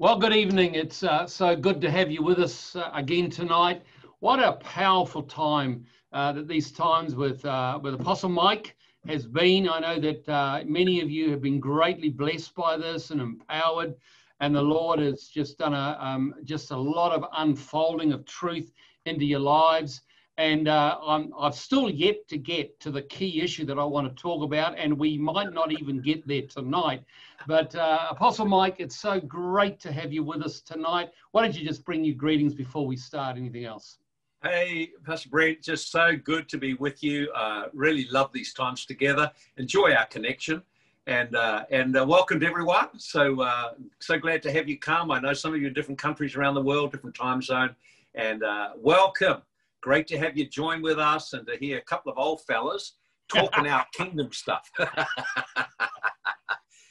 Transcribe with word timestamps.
Well, 0.00 0.16
good 0.16 0.32
evening. 0.32 0.76
It's 0.76 1.02
uh, 1.02 1.26
so 1.26 1.56
good 1.56 1.80
to 1.80 1.90
have 1.90 2.08
you 2.08 2.22
with 2.22 2.38
us 2.38 2.76
uh, 2.76 2.88
again 2.94 3.30
tonight. 3.30 3.82
What 4.20 4.38
a 4.38 4.52
powerful 4.52 5.24
time 5.24 5.86
uh, 6.12 6.30
that 6.34 6.46
these 6.46 6.70
times 6.70 7.16
with 7.16 7.44
uh, 7.44 7.80
with 7.82 7.94
Apostle 7.94 8.28
Mike 8.28 8.76
has 9.08 9.26
been. 9.26 9.68
I 9.68 9.80
know 9.80 9.98
that 9.98 10.28
uh, 10.28 10.62
many 10.64 11.00
of 11.00 11.10
you 11.10 11.32
have 11.32 11.42
been 11.42 11.58
greatly 11.58 12.10
blessed 12.10 12.54
by 12.54 12.76
this 12.76 13.10
and 13.10 13.20
empowered, 13.20 13.96
and 14.38 14.54
the 14.54 14.62
Lord 14.62 15.00
has 15.00 15.24
just 15.24 15.58
done 15.58 15.74
a 15.74 15.98
um, 16.00 16.32
just 16.44 16.70
a 16.70 16.76
lot 16.76 17.10
of 17.10 17.24
unfolding 17.36 18.12
of 18.12 18.24
truth 18.24 18.70
into 19.04 19.24
your 19.24 19.40
lives. 19.40 20.02
And 20.38 20.68
uh, 20.68 20.98
I'm, 21.04 21.32
I've 21.36 21.56
still 21.56 21.90
yet 21.90 22.28
to 22.28 22.38
get 22.38 22.78
to 22.78 22.92
the 22.92 23.02
key 23.02 23.42
issue 23.42 23.64
that 23.66 23.76
I 23.76 23.82
want 23.82 24.08
to 24.08 24.22
talk 24.22 24.44
about, 24.44 24.78
and 24.78 24.96
we 24.96 25.18
might 25.18 25.52
not 25.52 25.72
even 25.72 26.00
get 26.00 26.26
there 26.28 26.42
tonight. 26.42 27.02
But 27.48 27.74
uh, 27.74 28.06
Apostle 28.10 28.46
Mike, 28.46 28.76
it's 28.78 28.96
so 28.96 29.18
great 29.18 29.80
to 29.80 29.90
have 29.90 30.12
you 30.12 30.22
with 30.22 30.42
us 30.42 30.60
tonight. 30.60 31.08
Why 31.32 31.42
don't 31.42 31.58
you 31.58 31.66
just 31.66 31.84
bring 31.84 32.04
your 32.04 32.14
greetings 32.14 32.54
before 32.54 32.86
we 32.86 32.96
start 32.96 33.36
anything 33.36 33.64
else? 33.64 33.98
Hey, 34.44 34.90
Pastor 35.04 35.28
Brent, 35.28 35.60
just 35.60 35.90
so 35.90 36.14
good 36.14 36.48
to 36.50 36.56
be 36.56 36.74
with 36.74 37.02
you. 37.02 37.32
Uh, 37.32 37.64
really 37.72 38.06
love 38.08 38.32
these 38.32 38.54
times 38.54 38.86
together. 38.86 39.32
Enjoy 39.56 39.92
our 39.92 40.06
connection, 40.06 40.62
and 41.08 41.34
uh, 41.34 41.64
and 41.72 41.96
uh, 41.96 42.06
welcome 42.06 42.38
to 42.38 42.46
everyone. 42.46 42.96
So 42.98 43.40
uh, 43.40 43.72
so 43.98 44.16
glad 44.16 44.44
to 44.44 44.52
have 44.52 44.68
you 44.68 44.78
come. 44.78 45.10
I 45.10 45.18
know 45.18 45.32
some 45.32 45.52
of 45.52 45.60
you 45.60 45.66
in 45.66 45.72
different 45.72 45.98
countries 45.98 46.36
around 46.36 46.54
the 46.54 46.62
world, 46.62 46.92
different 46.92 47.16
time 47.16 47.42
zone, 47.42 47.74
and 48.14 48.44
welcome. 48.76 49.42
Great 49.82 50.06
to 50.08 50.18
have 50.18 50.36
you 50.36 50.48
join 50.48 50.82
with 50.82 50.98
us 50.98 51.32
and 51.32 51.46
to 51.46 51.56
hear 51.56 51.78
a 51.78 51.82
couple 51.82 52.10
of 52.10 52.18
old 52.18 52.40
fellas 52.46 52.94
talking 53.28 53.68
out 53.68 53.86
kingdom 53.92 54.32
stuff. 54.32 54.68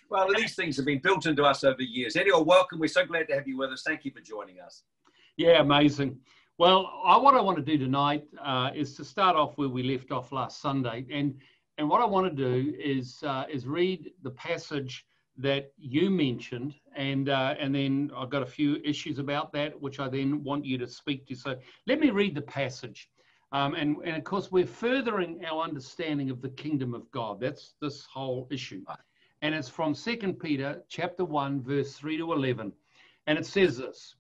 well, 0.10 0.28
these 0.34 0.56
things 0.56 0.78
have 0.78 0.86
been 0.86 1.00
built 1.00 1.26
into 1.26 1.44
us 1.44 1.64
over 1.64 1.82
years. 1.82 2.16
Anyway, 2.16 2.42
welcome. 2.46 2.80
We're 2.80 2.88
so 2.88 3.06
glad 3.06 3.28
to 3.28 3.36
have 3.36 3.48
you 3.48 3.58
with 3.58 3.72
us. 3.72 3.84
Thank 3.86 4.06
you 4.06 4.12
for 4.12 4.22
joining 4.22 4.60
us. 4.60 4.84
Yeah, 5.36 5.62
amazing. 5.62 6.18
Well, 6.58 6.90
I, 7.06 7.18
what 7.18 7.36
I 7.36 7.42
want 7.42 7.58
to 7.58 7.64
do 7.64 7.78
tonight 7.78 8.24
uh, 8.44 8.72
is 8.74 8.96
to 8.96 9.06
start 9.06 9.36
off 9.36 9.58
where 9.58 9.70
we 9.70 9.84
left 9.84 10.12
off 10.12 10.32
last 10.32 10.62
Sunday, 10.62 11.06
and 11.12 11.36
and 11.78 11.88
what 11.88 12.02
I 12.02 12.06
want 12.06 12.36
to 12.36 12.36
do 12.36 12.74
is 12.80 13.22
uh, 13.22 13.44
is 13.48 13.68
read 13.68 14.10
the 14.24 14.32
passage 14.32 15.06
that 15.40 15.72
you 15.78 16.10
mentioned, 16.10 16.74
and 16.96 17.30
uh, 17.30 17.54
and 17.60 17.74
then 17.76 18.12
I've 18.16 18.30
got 18.30 18.42
a 18.42 18.48
few 18.48 18.78
issues 18.84 19.20
about 19.20 19.54
that, 19.54 19.80
which 19.80 20.00
I 20.00 20.08
then 20.10 20.44
want 20.44 20.66
you 20.66 20.78
to 20.80 20.88
speak 20.88 21.28
to. 21.28 21.36
So 21.36 21.56
let 21.86 22.00
me 22.00 22.10
read 22.10 22.34
the 22.34 22.42
passage, 22.42 23.10
um, 23.52 23.76
and 23.76 23.98
and 24.04 24.18
of 24.18 24.24
course 24.24 24.52
we're 24.52 24.66
furthering 24.66 25.46
our 25.46 25.64
understanding 25.64 26.32
of 26.32 26.42
the 26.42 26.50
kingdom 26.50 26.94
of 26.94 27.10
God. 27.12 27.40
That's 27.40 27.76
this 27.82 28.06
whole 28.06 28.48
issue, 28.50 28.84
and 29.42 29.54
it's 29.54 29.70
from 29.70 29.94
Second 29.94 30.40
Peter 30.40 30.82
chapter 30.90 31.24
one, 31.24 31.62
verse 31.62 31.94
three 31.94 32.18
to 32.18 32.34
eleven, 32.34 32.74
and 33.28 33.38
it 33.38 33.46
says 33.46 33.78
this. 33.78 34.16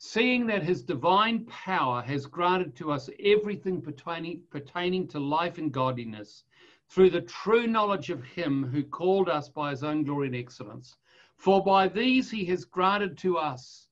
Seeing 0.00 0.46
that 0.46 0.62
his 0.62 0.82
divine 0.82 1.44
power 1.46 2.00
has 2.02 2.24
granted 2.24 2.76
to 2.76 2.92
us 2.92 3.10
everything 3.24 3.80
pertaining, 3.82 4.42
pertaining 4.48 5.08
to 5.08 5.18
life 5.18 5.58
and 5.58 5.72
godliness, 5.72 6.44
through 6.90 7.10
the 7.10 7.22
true 7.22 7.66
knowledge 7.66 8.10
of 8.10 8.24
him 8.24 8.64
who 8.64 8.82
called 8.82 9.28
us 9.28 9.48
by 9.48 9.70
his 9.70 9.84
own 9.84 10.04
glory 10.04 10.28
and 10.28 10.36
excellence. 10.36 10.96
For 11.36 11.62
by 11.62 11.88
these 11.88 12.30
he 12.30 12.44
has 12.46 12.64
granted 12.64 13.18
to 13.18 13.36
us 13.38 13.88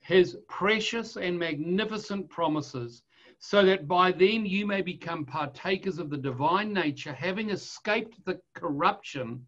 his 0.00 0.36
precious 0.48 1.16
and 1.16 1.38
magnificent 1.38 2.28
promises, 2.28 3.02
so 3.38 3.64
that 3.64 3.88
by 3.88 4.12
them 4.12 4.46
you 4.46 4.66
may 4.66 4.80
become 4.80 5.24
partakers 5.24 5.98
of 5.98 6.10
the 6.10 6.16
divine 6.16 6.72
nature, 6.72 7.12
having 7.12 7.50
escaped 7.50 8.24
the 8.24 8.40
corruption, 8.54 9.44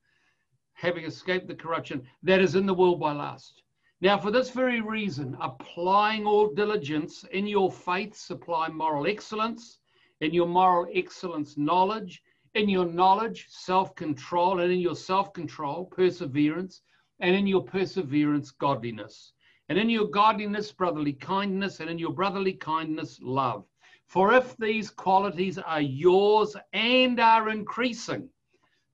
having 0.72 1.04
escaped 1.04 1.46
the 1.46 1.54
corruption 1.54 2.02
that 2.22 2.40
is 2.40 2.54
in 2.54 2.66
the 2.66 2.74
world 2.74 2.98
by 2.98 3.12
lust. 3.12 3.62
Now, 4.00 4.18
for 4.18 4.30
this 4.30 4.50
very 4.50 4.80
reason, 4.80 5.36
applying 5.40 6.26
all 6.26 6.54
diligence 6.54 7.24
in 7.32 7.46
your 7.46 7.70
faith, 7.70 8.14
supply 8.14 8.68
moral 8.68 9.06
excellence, 9.06 9.78
in 10.20 10.32
your 10.32 10.46
moral 10.46 10.90
excellence, 10.94 11.56
knowledge, 11.56 12.22
in 12.54 12.68
your 12.68 12.86
knowledge, 12.86 13.46
self 13.48 13.94
control, 13.94 14.60
and 14.60 14.72
in 14.72 14.80
your 14.80 14.96
self 14.96 15.32
control, 15.32 15.86
perseverance, 15.86 16.82
and 17.20 17.34
in 17.34 17.46
your 17.46 17.62
perseverance, 17.62 18.50
godliness, 18.50 19.32
and 19.68 19.78
in 19.78 19.90
your 19.90 20.06
godliness, 20.06 20.72
brotherly 20.72 21.12
kindness, 21.12 21.80
and 21.80 21.90
in 21.90 21.98
your 21.98 22.12
brotherly 22.12 22.54
kindness, 22.54 23.18
love. 23.22 23.64
For 24.06 24.32
if 24.32 24.56
these 24.56 24.90
qualities 24.90 25.58
are 25.58 25.82
yours 25.82 26.56
and 26.72 27.20
are 27.20 27.50
increasing, 27.50 28.30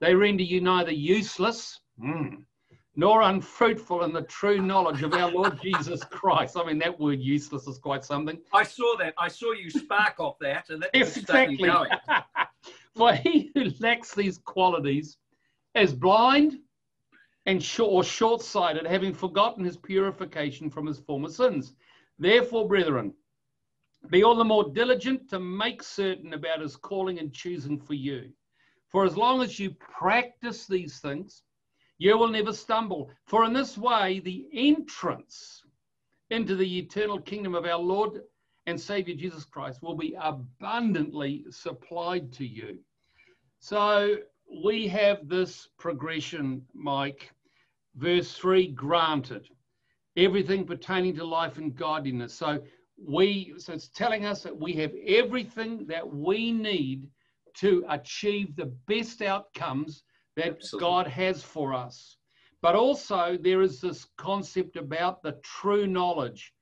they 0.00 0.14
render 0.14 0.42
you 0.42 0.60
neither 0.60 0.90
useless 0.90 1.80
mm, 2.02 2.42
nor 2.96 3.22
unfruitful 3.22 4.02
in 4.02 4.12
the 4.12 4.22
true 4.22 4.60
knowledge 4.60 5.02
of 5.02 5.14
our 5.14 5.30
Lord 5.30 5.60
Jesus 5.62 6.02
Christ. 6.04 6.56
I 6.56 6.64
mean, 6.64 6.78
that 6.78 6.98
word 6.98 7.20
useless 7.20 7.66
is 7.68 7.78
quite 7.78 8.04
something. 8.04 8.38
I 8.52 8.64
saw 8.64 8.96
that. 8.98 9.14
I 9.16 9.28
saw 9.28 9.52
you 9.52 9.70
spark 9.70 10.18
off 10.18 10.38
that, 10.40 10.70
and 10.70 10.82
that 10.82 10.90
exactly. 10.94 11.70
For 12.96 13.12
he 13.12 13.50
who 13.54 13.64
lacks 13.80 14.14
these 14.14 14.38
qualities 14.38 15.18
is 15.74 15.92
blind 15.92 16.60
and 17.46 17.62
short, 17.62 17.92
or 17.92 18.04
short-sighted, 18.04 18.86
having 18.86 19.12
forgotten 19.12 19.64
his 19.64 19.76
purification 19.76 20.70
from 20.70 20.86
his 20.86 21.00
former 21.00 21.28
sins. 21.28 21.74
Therefore, 22.18 22.68
brethren, 22.68 23.12
be 24.10 24.22
all 24.22 24.36
the 24.36 24.44
more 24.44 24.70
diligent 24.70 25.28
to 25.30 25.40
make 25.40 25.82
certain 25.82 26.34
about 26.34 26.60
his 26.60 26.76
calling 26.76 27.18
and 27.18 27.32
choosing 27.32 27.78
for 27.78 27.94
you. 27.94 28.30
For 28.88 29.04
as 29.04 29.16
long 29.16 29.42
as 29.42 29.58
you 29.58 29.72
practice 29.72 30.66
these 30.66 31.00
things, 31.00 31.42
you 31.98 32.16
will 32.16 32.28
never 32.28 32.52
stumble. 32.52 33.10
For 33.26 33.44
in 33.44 33.52
this 33.52 33.76
way, 33.76 34.20
the 34.20 34.46
entrance 34.52 35.62
into 36.30 36.54
the 36.54 36.78
eternal 36.78 37.20
kingdom 37.20 37.54
of 37.54 37.64
our 37.64 37.78
Lord 37.78 38.22
and 38.66 38.80
Savior 38.80 39.14
Jesus 39.14 39.44
Christ 39.44 39.82
will 39.82 39.96
be 39.96 40.16
abundantly 40.20 41.44
supplied 41.50 42.32
to 42.34 42.46
you. 42.46 42.78
So 43.60 44.16
we 44.64 44.88
have 44.88 45.28
this 45.28 45.68
progression, 45.78 46.64
Mike. 46.74 47.30
Verse 47.96 48.32
3 48.32 48.68
granted 48.68 49.48
everything 50.16 50.64
pertaining 50.64 51.14
to 51.16 51.24
life 51.24 51.58
and 51.58 51.74
godliness. 51.74 52.34
So 52.34 52.62
we 52.96 53.54
so 53.58 53.72
it's 53.72 53.88
telling 53.88 54.24
us 54.24 54.42
that 54.42 54.56
we 54.56 54.72
have 54.74 54.92
everything 55.06 55.86
that 55.88 56.08
we 56.08 56.52
need 56.52 57.08
to 57.54 57.84
achieve 57.88 58.54
the 58.56 58.72
best 58.86 59.22
outcomes 59.22 60.02
that 60.36 60.56
Absolutely. 60.56 60.80
God 60.80 61.06
has 61.06 61.42
for 61.42 61.72
us. 61.72 62.16
But 62.62 62.74
also 62.74 63.36
there 63.40 63.62
is 63.62 63.80
this 63.80 64.06
concept 64.16 64.76
about 64.76 65.22
the 65.22 65.38
true 65.42 65.86
knowledge 65.86 66.53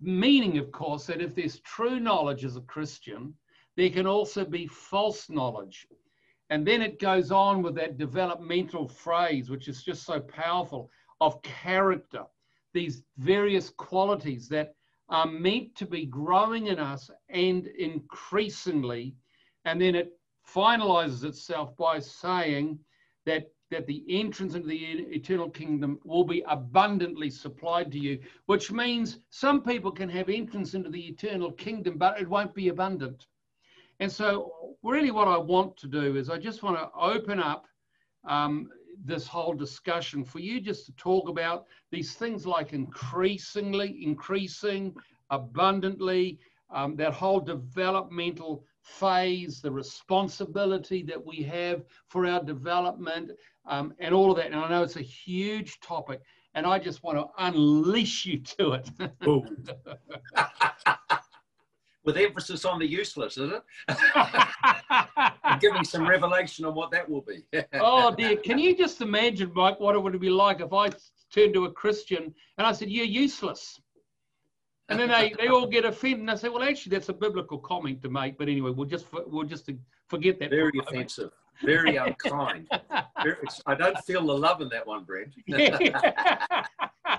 meaning, 0.00 0.58
of 0.58 0.72
course, 0.72 1.06
that 1.06 1.20
if 1.20 1.34
there's 1.34 1.60
true 1.60 2.00
knowledge 2.00 2.44
as 2.44 2.56
a 2.56 2.62
Christian, 2.62 3.34
there 3.76 3.90
can 3.90 4.06
also 4.06 4.44
be 4.44 4.66
false 4.66 5.28
knowledge. 5.30 5.86
And 6.50 6.66
then 6.66 6.82
it 6.82 6.98
goes 6.98 7.30
on 7.30 7.62
with 7.62 7.74
that 7.76 7.98
developmental 7.98 8.88
phrase, 8.88 9.50
which 9.50 9.68
is 9.68 9.82
just 9.82 10.04
so 10.04 10.20
powerful, 10.20 10.90
of 11.20 11.40
character, 11.42 12.24
these 12.72 13.02
various 13.18 13.70
qualities 13.70 14.48
that 14.48 14.74
are 15.08 15.26
meant 15.26 15.74
to 15.76 15.86
be 15.86 16.06
growing 16.06 16.68
in 16.68 16.78
us 16.78 17.10
and 17.28 17.66
increasingly. 17.66 19.14
And 19.64 19.80
then 19.80 19.94
it 19.94 20.12
finalizes 20.48 21.24
itself 21.24 21.76
by 21.76 22.00
saying 22.00 22.78
that 23.26 23.52
that 23.70 23.86
the 23.86 24.04
entrance 24.08 24.54
into 24.54 24.68
the 24.68 24.76
eternal 24.76 25.48
kingdom 25.48 25.98
will 26.04 26.24
be 26.24 26.42
abundantly 26.48 27.30
supplied 27.30 27.90
to 27.92 27.98
you, 27.98 28.18
which 28.46 28.72
means 28.72 29.18
some 29.30 29.62
people 29.62 29.92
can 29.92 30.08
have 30.08 30.28
entrance 30.28 30.74
into 30.74 30.90
the 30.90 31.08
eternal 31.08 31.52
kingdom, 31.52 31.96
but 31.96 32.20
it 32.20 32.28
won't 32.28 32.54
be 32.54 32.68
abundant. 32.68 33.26
And 34.00 34.10
so, 34.10 34.76
really, 34.82 35.10
what 35.10 35.28
I 35.28 35.36
want 35.36 35.76
to 35.78 35.86
do 35.86 36.16
is 36.16 36.30
I 36.30 36.38
just 36.38 36.62
want 36.62 36.78
to 36.78 36.90
open 36.98 37.38
up 37.38 37.66
um, 38.24 38.68
this 39.04 39.26
whole 39.26 39.54
discussion 39.54 40.24
for 40.24 40.40
you 40.40 40.60
just 40.60 40.86
to 40.86 40.92
talk 40.92 41.28
about 41.28 41.66
these 41.90 42.14
things 42.14 42.46
like 42.46 42.72
increasingly, 42.72 44.02
increasing, 44.04 44.94
abundantly, 45.30 46.38
um, 46.70 46.96
that 46.96 47.12
whole 47.12 47.40
developmental 47.40 48.64
phase, 48.82 49.60
the 49.60 49.70
responsibility 49.70 51.02
that 51.02 51.24
we 51.24 51.42
have 51.42 51.84
for 52.08 52.26
our 52.26 52.42
development, 52.42 53.30
um, 53.70 53.94
and 54.00 54.14
all 54.14 54.30
of 54.30 54.36
that. 54.36 54.46
And 54.46 54.56
I 54.56 54.68
know 54.68 54.82
it's 54.82 54.96
a 54.96 55.02
huge 55.02 55.80
topic, 55.80 56.20
and 56.54 56.66
I 56.66 56.78
just 56.78 57.02
want 57.02 57.16
to 57.16 57.26
unleash 57.38 58.26
you 58.26 58.38
to 58.40 58.72
it. 58.72 58.90
With 62.02 62.16
emphasis 62.16 62.64
on 62.64 62.78
the 62.78 62.86
useless, 62.86 63.36
is 63.36 63.52
it? 63.52 63.62
giving 65.60 65.84
some 65.84 66.08
revelation 66.08 66.64
on 66.64 66.74
what 66.74 66.90
that 66.90 67.08
will 67.08 67.20
be. 67.20 67.44
oh 67.74 68.14
dear, 68.14 68.36
can 68.36 68.58
you 68.58 68.76
just 68.76 69.00
imagine, 69.02 69.52
Mike, 69.54 69.78
what 69.78 69.94
it 69.94 70.02
would 70.02 70.18
be 70.18 70.30
like 70.30 70.60
if 70.60 70.72
I 70.72 70.90
turned 71.32 71.54
to 71.54 71.66
a 71.66 71.72
Christian 71.72 72.34
and 72.58 72.66
I 72.66 72.72
said, 72.72 72.90
"You're 72.90 73.04
useless." 73.04 73.80
And 74.88 74.98
then 74.98 75.10
they, 75.10 75.34
they 75.38 75.46
all 75.48 75.68
get 75.68 75.84
offended, 75.84 76.20
and 76.20 76.30
I 76.30 76.34
say, 76.34 76.48
"Well, 76.48 76.64
actually, 76.64 76.96
that's 76.96 77.10
a 77.10 77.12
biblical 77.12 77.58
comment 77.58 78.02
to 78.02 78.08
make." 78.08 78.38
But 78.38 78.48
anyway, 78.48 78.70
we'll 78.70 78.88
just 78.88 79.06
we'll 79.12 79.44
just 79.44 79.70
forget 80.08 80.40
that. 80.40 80.50
Very 80.50 80.72
offensive 80.80 81.30
very 81.64 81.96
unkind. 82.04 82.68
I 83.66 83.74
don't 83.74 83.98
feel 84.04 84.26
the 84.26 84.36
love 84.36 84.60
in 84.60 84.68
that 84.70 84.86
one, 84.86 85.04
Brent. 85.04 85.34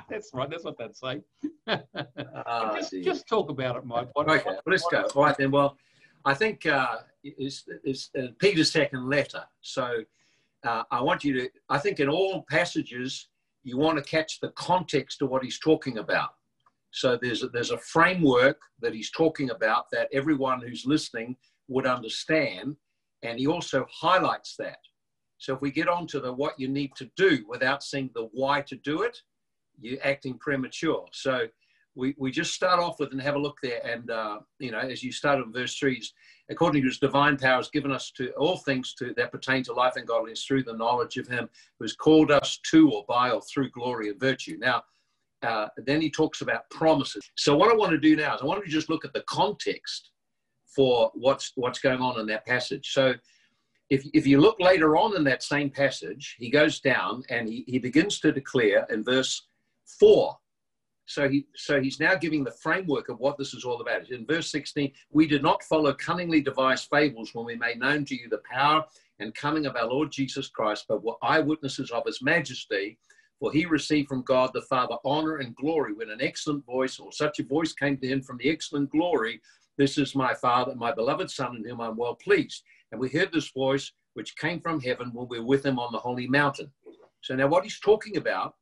That's 0.10 0.32
right. 0.34 0.50
That's 0.50 0.64
what 0.64 0.78
they'd 0.78 0.96
say. 0.96 1.22
Ah, 2.48 2.76
just, 2.76 2.92
just 3.04 3.28
talk 3.28 3.50
about 3.50 3.78
it, 3.78 3.86
Mike. 3.86 4.10
What, 4.14 4.28
Okay, 4.28 4.38
what- 4.44 4.46
well, 4.46 4.62
let's 4.66 4.86
go. 4.92 5.04
All 5.16 5.24
right 5.24 5.38
then. 5.38 5.52
Well, 5.52 5.78
I 6.26 6.34
think 6.34 6.66
uh, 6.66 6.98
it's, 7.24 7.64
it's 7.84 8.10
uh, 8.18 8.28
Peter's 8.40 8.72
second 8.72 9.08
letter. 9.10 9.44
So 9.62 10.04
uh, 10.66 10.84
I 10.92 11.02
want 11.02 11.24
you 11.24 11.34
to. 11.40 11.50
I 11.70 11.78
think 11.78 12.00
in 12.00 12.10
all 12.10 12.44
passages 12.50 13.30
you 13.64 13.78
want 13.78 13.98
to 13.98 14.04
catch 14.04 14.40
the 14.40 14.50
context 14.50 15.22
of 15.22 15.30
what 15.30 15.44
he's 15.44 15.60
talking 15.60 16.00
about. 16.00 16.32
So 16.92 17.18
there's 17.22 17.44
a, 17.44 17.48
there's 17.50 17.72
a 17.72 17.78
framework 17.78 18.60
that 18.82 18.94
he's 18.94 19.12
talking 19.12 19.52
about 19.52 19.86
that 19.92 20.10
everyone 20.12 20.62
who's 20.62 20.84
listening 20.86 21.38
would 21.70 21.86
understand, 21.86 22.76
and 23.24 23.40
he 23.40 23.48
also 23.48 23.86
highlights 23.92 24.56
that. 24.58 24.80
So 25.38 25.56
if 25.56 25.62
we 25.62 25.72
get 25.72 25.88
on 25.88 26.06
to 26.08 26.20
the 26.20 26.32
what 26.32 26.60
you 26.60 26.68
need 26.68 26.92
to 26.98 27.10
do 27.16 27.44
without 27.48 27.84
seeing 27.84 28.10
the 28.14 28.30
why 28.32 28.62
to 28.62 28.76
do 28.78 29.02
it, 29.02 29.18
you're 29.80 30.00
acting 30.04 30.38
premature. 30.38 31.06
So 31.14 31.48
we, 31.96 32.16
we 32.18 32.32
just 32.32 32.54
start 32.54 32.80
off 32.80 33.00
with 33.00 33.12
and 33.12 33.22
have 33.22 33.36
a 33.36 33.40
look 33.40 33.58
there. 33.62 33.86
And, 33.86 34.10
uh, 34.10 34.40
you 34.60 34.72
know, 34.72 34.80
as 34.80 35.04
you 35.04 35.12
start 35.12 35.40
in 35.40 35.52
verse 35.52 35.76
3, 35.78 35.96
is, 35.96 36.14
according 36.50 36.84
to 36.84 36.88
his 36.88 37.00
divine 37.00 37.38
power, 37.38 37.58
has 37.58 37.70
given 37.70 37.92
us 37.92 38.12
to 38.18 38.32
all 38.34 38.58
things 38.58 38.94
to, 38.96 39.14
that 39.18 39.32
pertain 39.32 39.64
to 39.64 39.74
life 39.74 39.96
and 39.96 40.08
godliness 40.08 40.46
through 40.46 40.64
the 40.64 40.78
knowledge 40.78 41.18
of 41.18 41.28
him 41.28 41.50
who 41.80 41.86
has 41.86 41.96
called 41.96 42.32
us 42.32 42.60
to 42.70 42.92
or 42.92 43.04
by 43.08 43.32
or 43.32 43.42
through 43.42 43.72
glory 43.72 44.10
and 44.10 44.20
virtue. 44.20 44.58
Now, 44.60 44.84
uh, 45.42 45.68
then 45.78 46.02
he 46.02 46.10
talks 46.10 46.42
about 46.42 46.70
promises. 46.70 47.24
So 47.36 47.56
what 47.56 47.72
I 47.72 47.76
want 47.76 47.92
to 47.92 47.98
do 47.98 48.16
now 48.16 48.36
is 48.36 48.42
I 48.42 48.46
want 48.46 48.64
to 48.64 48.70
just 48.70 48.90
look 48.90 49.04
at 49.04 49.14
the 49.14 49.24
context 49.28 50.12
for 50.76 51.12
what's 51.14 51.52
what's 51.56 51.80
going 51.80 52.02
on 52.02 52.20
in 52.20 52.26
that 52.28 52.46
passage. 52.46 52.92
So 52.92 53.14
if, 53.90 54.06
if 54.14 54.26
you 54.26 54.40
look 54.40 54.60
later 54.60 54.96
on 54.96 55.18
in 55.18 55.24
that 55.26 55.44
same 55.44 55.70
passage, 55.70 56.38
he 56.40 56.50
goes 56.50 56.80
down 56.80 57.24
and 57.30 57.50
he, 57.50 57.66
he 57.68 57.78
begins 57.78 58.20
to 58.22 58.32
declare 58.32 58.88
in 58.90 59.04
verse 59.04 59.48
4 60.00 60.38
so 61.12 61.28
he 61.28 61.46
so 61.56 61.82
he's 61.82 62.00
now 62.00 62.16
giving 62.16 62.44
the 62.44 62.52
framework 62.52 63.10
of 63.10 63.20
what 63.20 63.38
this 63.38 63.54
is 63.54 63.66
all 63.66 63.82
about. 63.82 64.10
In 64.10 64.26
verse 64.26 64.50
16, 64.50 64.92
we 65.12 65.28
did 65.28 65.44
not 65.44 65.62
follow 65.64 65.94
cunningly 65.94 66.40
devised 66.40 66.88
fables 66.90 67.36
when 67.36 67.46
we 67.46 67.56
made 67.56 67.80
known 67.80 68.06
to 68.06 68.16
you 68.16 68.30
the 68.30 68.42
power 68.50 68.86
and 69.20 69.36
coming 69.36 69.66
of 69.66 69.76
our 69.76 69.88
Lord 69.88 70.10
Jesus 70.10 70.48
Christ, 70.48 70.86
but 70.88 71.04
were 71.04 71.16
eyewitnesses 71.22 71.92
of 71.92 72.06
his 72.06 72.22
majesty. 72.22 72.98
For 73.40 73.52
he 73.52 73.66
received 73.66 74.08
from 74.08 74.22
God 74.22 74.52
the 74.54 74.62
Father 74.62 74.96
honor 75.04 75.38
and 75.38 75.56
glory 75.56 75.94
when 75.94 76.12
an 76.12 76.22
excellent 76.22 76.66
voice, 76.66 77.00
or 77.00 77.12
such 77.12 77.40
a 77.40 77.44
voice 77.44 77.74
came 77.74 77.98
to 77.98 78.08
him 78.08 78.22
from 78.22 78.38
the 78.38 78.50
excellent 78.50 78.92
glory. 78.92 79.42
This 79.78 79.98
is 79.98 80.16
my 80.16 80.34
Father, 80.34 80.76
my 80.76 80.92
beloved 80.92 81.30
Son, 81.32 81.56
in 81.56 81.64
whom 81.66 81.82
I'm 81.82 81.96
well 81.96 82.16
pleased. 82.16 82.64
And 82.92 83.00
we 83.00 83.10
heard 83.10 83.32
this 83.32 83.52
voice 83.52 83.92
which 84.14 84.36
came 84.36 84.60
from 84.60 84.82
heaven 84.82 85.12
when 85.14 85.28
we 85.30 85.40
were 85.40 85.46
with 85.46 85.66
him 85.66 85.80
on 85.80 85.92
the 85.92 85.98
holy 86.00 86.28
mountain. 86.28 86.72
So 87.22 87.36
now 87.36 87.48
what 87.48 87.64
he's 87.64 87.80
talking 87.80 88.18
about 88.18 88.56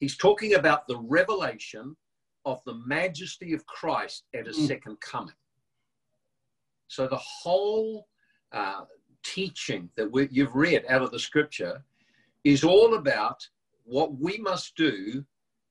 He's 0.00 0.16
talking 0.16 0.54
about 0.54 0.86
the 0.86 0.98
revelation 0.98 1.96
of 2.44 2.60
the 2.66 2.74
majesty 2.84 3.54
of 3.54 3.64
Christ 3.66 4.24
at 4.34 4.46
his 4.46 4.58
Mm. 4.58 4.66
second 4.66 5.00
coming. 5.00 5.34
So 6.88 7.06
the 7.06 7.16
whole 7.16 8.08
uh, 8.52 8.84
teaching 9.22 9.88
that 9.96 10.10
we, 10.10 10.28
you've 10.30 10.54
read 10.54 10.84
out 10.88 11.02
of 11.02 11.10
the 11.10 11.18
scripture 11.18 11.82
is 12.42 12.64
all 12.64 12.94
about 12.94 13.48
what 13.84 14.14
we 14.18 14.36
must 14.38 14.76
do 14.76 15.24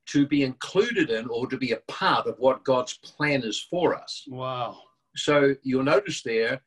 to 0.07 0.27
be 0.27 0.43
included 0.43 1.09
in 1.09 1.27
or 1.27 1.47
to 1.47 1.57
be 1.57 1.71
a 1.71 1.81
part 1.87 2.27
of 2.27 2.37
what 2.39 2.63
God's 2.63 2.97
plan 2.97 3.43
is 3.43 3.59
for 3.59 3.95
us. 3.95 4.23
Wow. 4.27 4.79
So 5.15 5.55
you'll 5.63 5.83
notice 5.83 6.21
there, 6.21 6.61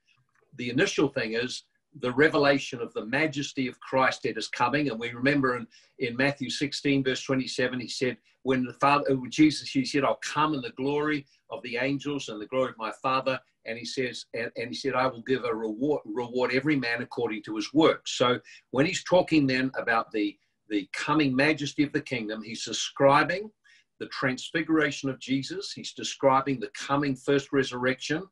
the 0.57 0.71
initial 0.71 1.09
thing 1.09 1.35
is 1.35 1.65
the 2.01 2.13
revelation 2.13 2.81
of 2.81 2.93
the 2.93 3.07
majesty 3.07 3.69
of 3.69 3.81
Christ 3.81 4.23
that 4.23 4.37
is 4.37 4.49
coming. 4.49 4.91
And 4.91 4.99
we 4.99 5.11
remember 5.13 5.57
in, 5.57 5.67
in 5.99 6.17
Matthew 6.17 6.51
16, 6.51 7.05
verse 7.05 7.23
27, 7.23 7.81
he 7.81 7.89
said, 7.89 8.17
when 8.43 8.65
the 8.65 8.75
Father, 8.75 9.17
when 9.17 9.31
Jesus, 9.31 9.71
he 9.71 9.85
said, 9.85 10.05
I'll 10.05 10.21
come 10.23 10.55
in 10.55 10.61
the 10.61 10.71
glory 10.71 11.27
of 11.51 11.63
the 11.63 11.79
angels 11.79 12.29
and 12.29 12.41
the 12.41 12.47
glory 12.47 12.71
of 12.71 12.79
my 12.79 12.93
Father. 13.03 13.41
And 13.65 13.79
he 13.79 13.85
says, 13.85 14.27
and, 14.35 14.51
and 14.57 14.69
he 14.69 14.75
said, 14.75 14.95
I 14.95 15.07
will 15.07 15.23
give 15.23 15.45
a 15.45 15.55
reward, 15.55 16.03
reward 16.05 16.53
every 16.53 16.77
man 16.77 17.03
according 17.03 17.43
to 17.45 17.57
his 17.57 17.73
work. 17.75 18.07
So 18.07 18.39
when 18.71 18.87
he's 18.87 19.03
talking 19.03 19.47
then 19.47 19.73
about 19.77 20.13
the, 20.13 20.37
the 20.69 20.89
coming 20.93 21.35
majesty 21.35 21.83
of 21.83 21.93
the 21.93 22.01
kingdom, 22.01 22.43
he's 22.43 22.65
describing 22.65 23.51
the 23.99 24.07
transfiguration 24.09 25.09
of 25.09 25.19
Jesus. 25.19 25.73
He's 25.73 25.93
describing 25.93 26.61
the 26.61 26.71
coming 26.75 27.17
first 27.17 27.53
resurrection. 27.53 28.27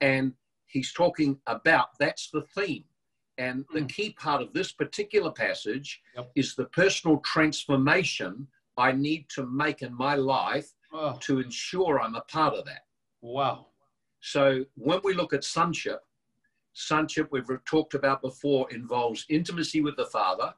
And 0.00 0.34
he's 0.66 0.92
talking 0.92 1.38
about 1.46 1.88
that's 1.98 2.30
the 2.30 2.42
theme. 2.54 2.84
And 3.38 3.64
the 3.72 3.80
Mm. 3.82 3.88
key 3.88 4.12
part 4.12 4.42
of 4.42 4.52
this 4.52 4.72
particular 4.72 5.30
passage 5.30 6.02
Yep. 6.14 6.32
is 6.34 6.54
the 6.54 6.66
personal 6.66 7.18
transformation 7.20 8.48
I 8.76 8.92
need 8.92 9.28
to 9.30 9.46
make 9.46 9.82
in 9.82 9.94
my 9.94 10.14
life 10.16 10.72
Oh, 10.92 11.18
to 11.22 11.40
ensure 11.40 12.00
I'm 12.00 12.14
a 12.14 12.20
part 12.22 12.54
of 12.54 12.64
that. 12.66 12.86
wow. 13.22 13.66
So 14.20 14.64
when 14.74 15.00
we 15.02 15.14
look 15.14 15.32
at 15.32 15.44
sonship, 15.44 16.00
sonship 16.72 17.32
we've 17.32 17.48
talked 17.64 17.94
about 17.94 18.20
before 18.22 18.70
involves 18.70 19.24
intimacy 19.28 19.80
with 19.80 19.96
the 19.96 20.06
Father, 20.06 20.54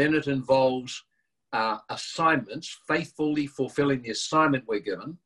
then 0.00 0.14
it 0.14 0.26
involves 0.26 1.04
uh, 1.52 1.78
assignments, 1.90 2.78
faithfully 2.88 3.46
fulfilling 3.46 4.02
the 4.02 4.10
assignment 4.10 4.64
we're 4.66 4.80
given, 4.80 5.18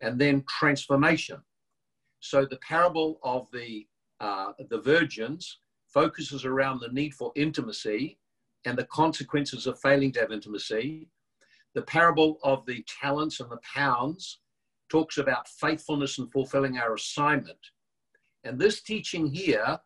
and 0.00 0.18
then 0.20 0.44
transformation. 0.48 1.38
So 2.20 2.46
the 2.46 2.58
parable 2.58 3.18
of 3.22 3.50
the 3.52 3.86
uh, 4.20 4.52
the 4.70 4.80
virgins 4.80 5.58
focuses 5.88 6.44
around 6.44 6.80
the 6.80 6.88
need 6.88 7.12
for 7.12 7.32
intimacy 7.36 8.18
and 8.64 8.78
the 8.78 8.86
consequences 8.86 9.66
of 9.66 9.78
failing 9.80 10.12
to 10.12 10.20
have 10.20 10.32
intimacy. 10.32 11.08
The 11.74 11.82
parable 11.82 12.38
of 12.42 12.64
the 12.64 12.84
talents 13.02 13.40
and 13.40 13.50
the 13.50 13.60
pounds 13.74 14.40
talks 14.88 15.18
about 15.18 15.48
faithfulness 15.48 16.18
and 16.18 16.30
fulfilling 16.32 16.78
our 16.78 16.94
assignment. 16.94 17.58
And 18.44 18.58
this 18.58 18.82
teaching 18.82 19.26
here 19.26 19.78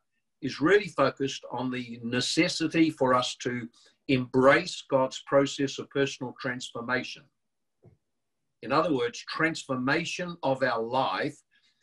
is 0.43 0.61
really 0.61 0.89
focused 0.89 1.45
on 1.51 1.71
the 1.71 1.99
necessity 2.03 2.91
for 2.91 3.15
us 3.15 3.35
to 3.37 3.69
embrace 4.09 4.83
God's 4.91 5.23
process 5.27 5.79
of 5.79 5.89
personal 5.91 6.35
transformation. 6.41 7.23
In 8.63 8.73
other 8.73 8.93
words, 8.93 9.25
transformation 9.29 10.37
of 10.43 10.63
our 10.63 10.83
life 10.83 11.37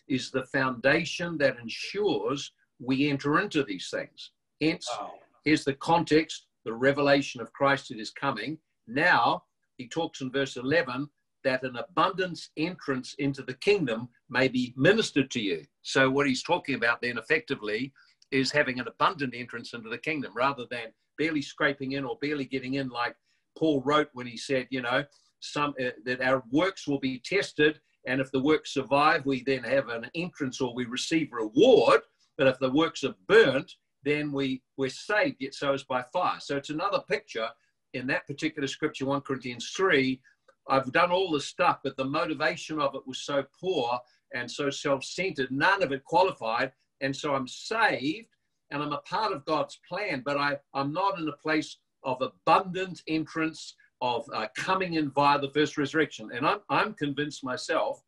is 0.08 0.30
the 0.32 0.46
foundation 0.48 1.38
that 1.38 1.58
ensures 1.60 2.52
we 2.80 3.10
enter 3.10 3.40
into 3.40 3.64
these 3.64 3.90
things. 3.90 4.32
Hence, 4.62 4.88
Wow. 4.92 5.14
here's 5.44 5.64
the 5.64 5.76
context 5.76 6.48
the 6.66 6.74
revelation 6.74 7.40
of 7.42 7.54
Christ 7.54 7.90
that 7.90 8.00
is 8.00 8.10
coming. 8.10 8.58
Now, 8.88 9.44
he 9.78 9.88
talks 9.88 10.22
in 10.22 10.32
verse 10.32 10.58
11 10.58 11.08
that 11.44 11.64
an 11.64 11.76
abundance 11.76 12.50
entrance 12.58 13.14
into 13.20 13.44
the 13.44 13.54
kingdom 13.54 14.10
may 14.30 14.48
be 14.48 14.74
ministered 14.76 15.30
to 15.32 15.40
you. 15.40 15.64
So, 15.84 16.10
what 16.10 16.26
he's 16.28 16.42
talking 16.42 16.74
about 16.74 17.02
then 17.02 17.20
effectively 17.20 17.94
is 18.32 18.52
having 18.52 18.80
an 18.80 18.88
abundant 18.88 19.36
entrance 19.36 19.74
into 19.74 19.90
the 19.90 19.98
kingdom 20.00 20.34
rather 20.36 20.66
than 20.72 20.92
barely 21.18 21.42
scraping 21.42 21.94
in 21.94 22.06
or 22.06 22.18
barely 22.22 22.46
getting 22.46 22.76
in, 22.76 22.90
like 22.90 23.16
Paul 23.58 23.82
wrote 23.86 24.10
when 24.14 24.28
he 24.28 24.38
said, 24.38 24.68
you 24.70 24.82
know, 24.82 25.04
some 25.40 25.74
uh, 25.80 25.90
that 26.06 26.22
our 26.22 26.44
works 26.52 26.88
will 26.88 27.00
be 27.00 27.22
tested, 27.24 27.80
and 28.08 28.22
if 28.22 28.32
the 28.32 28.42
works 28.42 28.74
survive, 28.74 29.26
we 29.26 29.44
then 29.44 29.64
have 29.64 29.90
an 29.90 30.10
entrance 30.16 30.62
or 30.62 30.74
we 30.74 30.86
receive 30.86 31.32
reward. 31.32 32.02
But 32.38 32.48
if 32.48 32.60
the 32.60 32.72
works 32.72 33.04
are 33.04 33.16
burnt, 33.28 33.72
then 34.04 34.32
we 34.32 34.62
we're 34.78 34.90
saved, 34.90 35.38
yet 35.40 35.54
so 35.54 35.74
is 35.74 35.84
by 35.84 36.04
fire. 36.14 36.40
So 36.40 36.58
it's 36.58 36.70
another 36.70 37.02
picture 37.10 37.50
in 37.94 38.08
that 38.08 38.28
particular 38.28 38.68
scripture, 38.68 39.06
1 39.06 39.22
Corinthians 39.22 39.72
3. 39.76 40.22
I've 40.68 40.92
done 40.92 41.12
all 41.12 41.32
this 41.32 41.46
stuff, 41.46 41.80
but 41.84 41.96
the 41.98 42.06
motivation 42.06 42.80
of 42.80 42.96
it 42.96 43.02
was 43.06 43.22
so 43.22 43.44
poor 43.60 44.00
and 44.34 44.50
so 44.50 44.70
self-centered, 44.70 45.52
none 45.52 45.82
of 45.82 45.92
it 45.92 46.04
qualified. 46.04 46.72
And 47.02 47.16
so 47.16 47.34
I'm 47.36 47.48
saved 47.48 48.28
and 48.72 48.82
I'm 48.82 48.94
a 48.94 49.00
part 49.00 49.32
of 49.34 49.46
God's 49.46 49.80
plan, 49.88 50.22
but 50.26 50.38
I, 50.38 50.58
I'm 50.74 50.92
not 50.94 51.20
in 51.20 51.28
a 51.28 51.34
place 51.34 51.78
of 52.04 52.22
abundant 52.22 53.02
entrance, 53.08 53.76
of 54.02 54.26
uh, 54.34 54.48
coming 54.58 54.96
in 54.96 55.10
via 55.12 55.40
the 55.40 55.50
first 55.50 55.78
resurrection. 55.78 56.30
And 56.34 56.46
I'm, 56.46 56.60
I'm 56.70 56.94
convinced 56.94 57.44
myself 57.44 58.02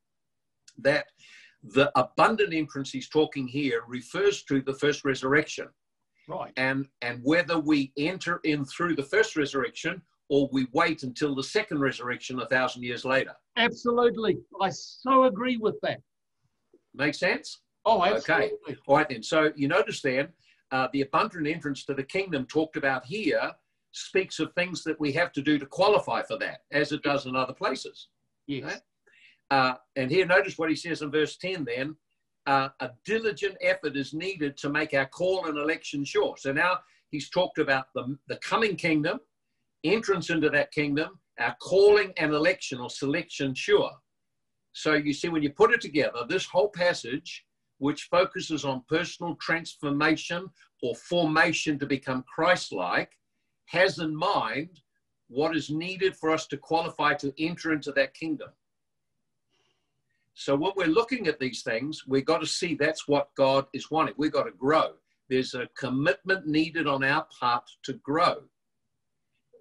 that 0.80 1.06
the 1.64 1.92
abundant 2.00 2.54
entrance 2.54 2.92
he's 2.92 3.10
talking 3.10 3.48
here 3.48 3.84
refers 3.88 4.44
to 4.44 4.62
the 4.62 4.74
first 4.74 5.04
resurrection 5.06 5.68
Right. 6.30 6.52
and 6.58 6.86
and 7.02 7.20
whether 7.24 7.58
we 7.58 7.94
enter 7.98 8.42
in 8.44 8.66
through 8.66 8.96
the 8.96 9.04
first 9.04 9.36
resurrection 9.38 10.02
or 10.30 10.50
we 10.52 10.68
wait 10.74 11.04
until 11.04 11.34
the 11.34 11.44
second 11.44 11.80
resurrection 11.80 12.40
a 12.42 12.46
thousand 12.48 12.84
years 12.84 13.06
later 13.06 13.32
Absolutely. 13.56 14.38
I 14.62 14.70
so 14.70 15.24
agree 15.24 15.58
with 15.58 15.76
that. 15.82 16.00
make 16.94 17.16
sense 17.16 17.60
Oh, 17.86 18.04
absolutely. 18.04 18.52
Okay. 18.68 18.78
all 18.88 18.98
right 18.98 19.10
then 19.10 19.24
so 19.24 19.52
you 19.56 19.68
notice 19.68 20.02
then 20.02 20.28
uh, 20.72 20.88
the 20.94 21.02
abundant 21.02 21.48
entrance 21.48 21.86
to 21.86 21.94
the 21.94 22.04
kingdom 22.04 22.46
talked 22.46 22.78
about 22.78 23.06
here 23.06 23.52
speaks 23.92 24.40
of 24.40 24.54
things 24.54 24.84
that 24.84 25.00
we 25.00 25.12
have 25.12 25.32
to 25.32 25.42
do 25.42 25.58
to 25.58 25.66
qualify 25.66 26.22
for 26.22 26.38
that 26.38 26.62
as 26.72 26.92
it 26.92 27.02
does 27.04 27.26
in 27.26 27.36
other 27.36 27.54
places 27.54 28.10
Yes. 28.48 28.64
Right. 28.64 28.82
Uh, 29.50 29.76
and 29.96 30.10
here, 30.10 30.26
notice 30.26 30.58
what 30.58 30.70
he 30.70 30.76
says 30.76 31.02
in 31.02 31.12
verse 31.12 31.38
10 31.38 31.66
then. 31.66 31.96
Uh, 32.46 32.70
a 32.80 32.92
diligent 33.04 33.58
effort 33.62 33.98
is 33.98 34.14
needed 34.14 34.56
to 34.58 34.70
make 34.70 34.94
our 34.94 35.06
call 35.06 35.48
and 35.48 35.58
election 35.58 36.06
sure. 36.06 36.36
So 36.38 36.54
now 36.54 36.80
he's 37.12 37.30
talked 37.30 37.58
about 37.58 37.88
the, 37.94 38.18
the 38.30 38.38
coming 38.38 38.78
kingdom, 38.78 39.20
entrance 39.84 40.30
into 40.30 40.50
that 40.52 40.72
kingdom, 40.72 41.20
our 41.40 41.56
calling 41.62 42.14
and 42.18 42.34
election 42.34 42.80
or 42.80 42.90
selection 42.90 43.54
sure. 43.54 43.92
So 44.72 44.94
you 44.94 45.12
see, 45.12 45.28
when 45.28 45.44
you 45.44 45.52
put 45.52 45.74
it 45.74 45.82
together, 45.82 46.20
this 46.28 46.46
whole 46.46 46.70
passage, 46.70 47.44
which 47.80 48.04
focuses 48.04 48.66
on 48.66 48.84
personal 48.90 49.36
transformation 49.36 50.50
or 50.82 50.96
formation 50.96 51.78
to 51.80 51.86
become 51.86 52.24
Christ 52.24 52.72
like, 52.72 53.12
has 53.66 54.00
in 54.00 54.16
mind 54.16 54.82
what 55.28 55.56
is 55.56 55.70
needed 55.70 56.16
for 56.16 56.32
us 56.32 56.48
to 56.48 56.58
qualify 56.58 57.14
to 57.16 57.34
enter 57.38 57.74
into 57.74 57.92
that 57.94 58.14
kingdom. 58.14 58.50
So 60.34 60.56
when 60.56 60.72
we're 60.76 60.88
looking 60.88 61.28
at 61.28 61.40
these 61.40 61.64
things, 61.64 62.04
we've 62.08 62.26
got 62.26 62.42
to 62.42 62.48
see 62.48 62.76
that's 62.76 63.08
what 63.08 63.34
God 63.36 63.66
is 63.74 63.90
wanting. 63.90 64.14
We've 64.18 64.32
got 64.32 64.44
to 64.44 64.52
grow. 64.52 64.94
There's 65.30 65.56
a 65.56 65.68
commitment 65.78 66.48
needed 66.48 66.88
on 66.88 67.04
our 67.04 67.26
part 67.40 67.70
to 67.84 67.94
grow. 67.94 68.44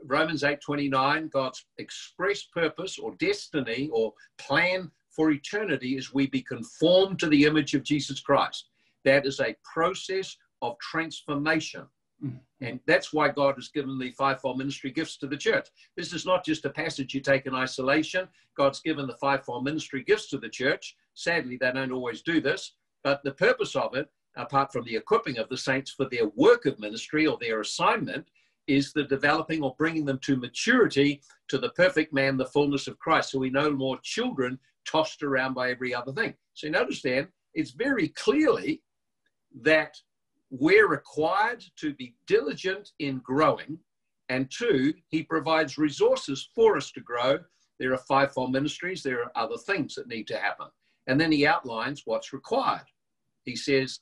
Romans 0.05 0.43
8:29, 0.43 1.31
God's 1.31 1.65
express 1.79 2.45
purpose 2.45 2.99
or 2.99 3.17
destiny 3.17 3.89
or 3.93 4.13
plan 4.39 4.91
for 5.17 5.31
eternity 5.31 5.97
is 5.97 6.13
we 6.13 6.27
be 6.27 6.43
conformed 6.43 7.19
to 7.21 7.29
the 7.29 7.45
image 7.45 7.75
of 7.75 7.83
Jesus 7.83 8.21
Christ. 8.21 8.67
That 9.05 9.27
is 9.27 9.41
a 9.41 9.57
process 9.65 10.37
of 10.63 10.79
transformation. 10.79 11.87
Mm. 12.23 12.39
And 12.61 12.81
that's 12.87 13.13
why 13.13 13.29
God 13.29 13.57
has 13.57 13.69
given 13.69 13.99
the 13.99 14.11
fivefold 14.13 14.59
ministry 14.59 14.91
gifts 14.91 15.17
to 15.19 15.27
the 15.27 15.37
church. 15.37 15.69
This 15.97 16.13
is 16.13 16.25
not 16.25 16.45
just 16.45 16.65
a 16.65 16.71
passage 16.71 17.15
you 17.15 17.21
take 17.21 17.47
in 17.47 17.55
isolation. 17.55 18.29
God's 18.57 18.81
given 18.81 19.07
the 19.07 19.17
fivefold 19.17 19.65
ministry 19.65 20.03
gifts 20.03 20.29
to 20.31 20.39
the 20.39 20.49
church. 20.49 20.97
Sadly, 21.15 21.59
they 21.59 21.73
don't 21.73 21.93
always 21.93 22.23
do 22.23 22.41
this. 22.41 22.73
But 23.03 23.23
the 23.25 23.33
purpose 23.33 23.77
of 23.77 23.95
it, 23.95 24.09
apart 24.37 24.73
from 24.73 24.85
the 24.85 24.97
equipping 24.97 25.39
of 25.39 25.49
the 25.49 25.57
saints 25.57 25.91
for 25.91 26.09
their 26.11 26.29
work 26.35 26.67
of 26.67 26.79
ministry 26.79 27.27
or 27.27 27.39
their 27.41 27.61
assignment, 27.61 28.27
is 28.67 28.93
the 28.93 29.05
developing 29.05 29.63
or 29.63 29.75
bringing 29.79 30.05
them 30.05 30.19
to 30.19 30.37
maturity 30.37 31.21
to 31.49 31.59
the 31.59 31.71
perfect 31.71 32.13
man, 32.13 32.37
the 32.37 32.47
fullness 32.47 32.89
of 32.89 32.99
Christ. 32.99 33.31
So 33.31 33.39
we 33.39 33.51
no 33.51 33.71
more 33.71 33.99
children 34.03 34.59
tossed 34.91 35.23
around 35.23 35.55
by 35.55 35.71
every 35.71 35.95
other 35.95 36.13
thing. 36.13 36.35
So 36.55 36.67
you 36.67 36.73
notice 36.73 37.03
then, 37.03 37.29
it's 37.55 37.73
very 37.73 38.09
clearly 38.09 38.83
that 39.63 39.95
we're 40.51 40.89
required 40.89 41.65
to 41.77 41.95
be 41.95 42.15
diligent 42.27 42.91
in 42.99 43.21
growing. 43.25 43.79
And 44.29 44.51
two, 44.51 44.95
he 45.09 45.23
provides 45.23 45.79
resources 45.79 46.49
for 46.55 46.77
us 46.77 46.91
to 46.93 47.01
grow. 47.01 47.39
There 47.79 47.93
are 47.93 47.99
fivefold 48.09 48.53
ministries, 48.53 49.03
there 49.03 49.23
are 49.23 49.33
other 49.37 49.57
things 49.57 49.95
that 49.95 50.09
need 50.09 50.27
to 50.29 50.39
happen. 50.39 50.67
And 51.07 51.21
then 51.21 51.31
he 51.31 51.47
outlines 51.47 52.03
what's 52.05 52.33
required. 52.33 52.87
He 53.45 53.55
says, 53.55 54.01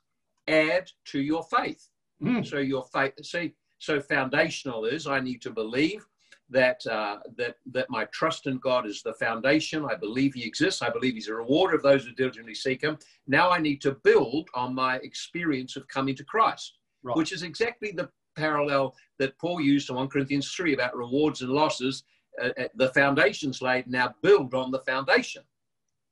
add 0.49 0.91
to 1.07 1.21
your 1.21 1.45
faith. 1.45 1.88
Mm. 2.23 2.47
So 2.47 2.59
your 2.59 2.85
faith, 2.93 3.12
see, 3.23 3.55
so 3.79 4.00
foundational 4.00 4.85
is 4.85 5.07
I 5.07 5.21
need 5.21 5.43
to 5.43 5.50
believe 5.50 6.07
that 6.54 6.87
uh, 6.87 7.18
that 7.37 7.56
that 7.73 7.90
my 7.90 8.04
trust 8.06 8.46
in 8.46 8.58
God 8.58 8.87
is 8.87 9.02
the 9.02 9.12
foundation. 9.14 9.84
I 9.84 9.96
believe 9.96 10.32
He 10.34 10.46
exists. 10.46 10.80
I 10.80 10.88
believe 10.88 11.14
He's 11.14 11.28
a 11.28 11.34
rewarder 11.34 11.76
of 11.76 11.82
those 11.82 12.04
who 12.04 12.12
diligently 12.12 12.54
seek 12.54 12.82
Him. 12.82 12.96
Now 13.26 13.50
I 13.50 13.58
need 13.58 13.80
to 13.82 13.96
build 14.04 14.49
on 14.54 14.75
my 14.75 14.96
experience 14.96 15.76
of 15.76 15.87
coming 15.88 16.14
to 16.14 16.25
Christ, 16.25 16.78
right. 17.02 17.16
which 17.16 17.32
is 17.32 17.42
exactly 17.42 17.90
the 17.90 18.08
parallel 18.37 18.94
that 19.18 19.37
Paul 19.38 19.61
used 19.61 19.90
in 19.90 19.96
1 19.96 20.08
Corinthians 20.08 20.50
3 20.52 20.75
about 20.75 20.96
rewards 20.96 21.42
and 21.42 21.50
losses. 21.50 22.04
Uh, 22.40 22.50
uh, 22.58 22.68
the 22.76 22.88
foundation's 22.88 23.61
laid, 23.61 23.87
now 23.87 24.14
build 24.23 24.54
on 24.54 24.70
the 24.70 24.80
foundation. 24.80 25.42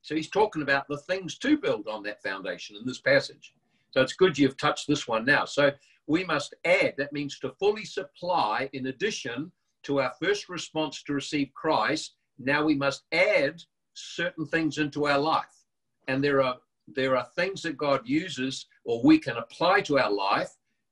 So 0.02 0.14
he's 0.14 0.30
talking 0.30 0.62
about 0.62 0.86
the 0.88 0.98
things 0.98 1.38
to 1.38 1.56
build 1.56 1.88
on 1.88 2.02
that 2.04 2.22
foundation 2.22 2.76
in 2.76 2.86
this 2.86 3.00
passage. 3.00 3.54
So 3.90 4.00
it's 4.00 4.12
good 4.12 4.38
you've 4.38 4.56
touched 4.56 4.88
this 4.88 5.06
one 5.06 5.24
now. 5.24 5.44
So 5.44 5.70
we 6.06 6.24
must 6.24 6.54
add, 6.64 6.94
that 6.98 7.12
means 7.12 7.38
to 7.40 7.54
fully 7.58 7.84
supply, 7.84 8.68
in 8.72 8.86
addition 8.86 9.50
to 9.84 10.00
our 10.00 10.12
first 10.20 10.48
response 10.48 11.02
to 11.02 11.12
receive 11.12 11.52
Christ, 11.54 12.14
now 12.38 12.64
we 12.64 12.74
must 12.74 13.02
add 13.12 13.62
certain 13.94 14.46
things 14.46 14.78
into 14.78 15.06
our 15.06 15.18
life. 15.18 15.64
And 16.08 16.22
there 16.22 16.42
are 16.42 16.56
there 16.88 17.16
are 17.16 17.26
things 17.36 17.62
that 17.62 17.76
God 17.76 18.00
uses 18.04 18.66
or 18.84 19.00
we 19.04 19.18
can 19.18 19.36
apply 19.36 19.82
to 19.82 19.98
our 19.98 20.10
life 20.10 20.50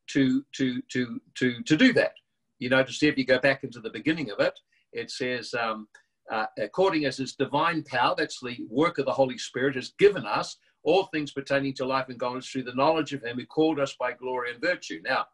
to 0.09 0.45
to 0.53 0.81
to 0.93 1.21
to 1.37 1.63
to 1.63 1.77
do 1.77 1.93
that. 1.95 2.15
You 2.59 2.69
know, 2.69 2.83
to 2.83 2.93
see 2.93 3.09
if 3.09 3.17
you 3.17 3.25
go 3.25 3.39
back 3.39 3.65
into 3.65 3.81
the 3.81 3.91
beginning 3.91 4.31
of 4.31 4.39
it, 4.41 4.59
it 4.93 5.11
says, 5.11 5.55
um, 5.55 5.89
uh, 6.31 6.47
according 6.59 7.07
as 7.07 7.17
His 7.17 7.35
divine 7.35 7.83
power, 7.83 8.15
that's 8.17 8.41
the 8.41 8.59
work 8.69 8.99
of 8.99 9.07
the 9.07 9.13
Holy 9.13 9.39
Spirit, 9.39 9.77
has 9.77 9.95
given 9.99 10.27
us 10.27 10.57
all 10.83 11.05
things 11.07 11.33
pertaining 11.33 11.75
to 11.75 11.87
life 11.87 12.09
and 12.09 12.19
godliness 12.19 12.49
through 12.49 12.65
the 12.65 12.75
knowledge 12.75 13.13
of 13.13 13.23
Him 13.23 13.39
who 13.39 13.47
called 13.47 13.81
us 13.81 13.95
by 13.99 14.13
glory 14.13 14.53
and 14.53 14.61
virtue. 14.61 15.01
Now, 15.05 15.27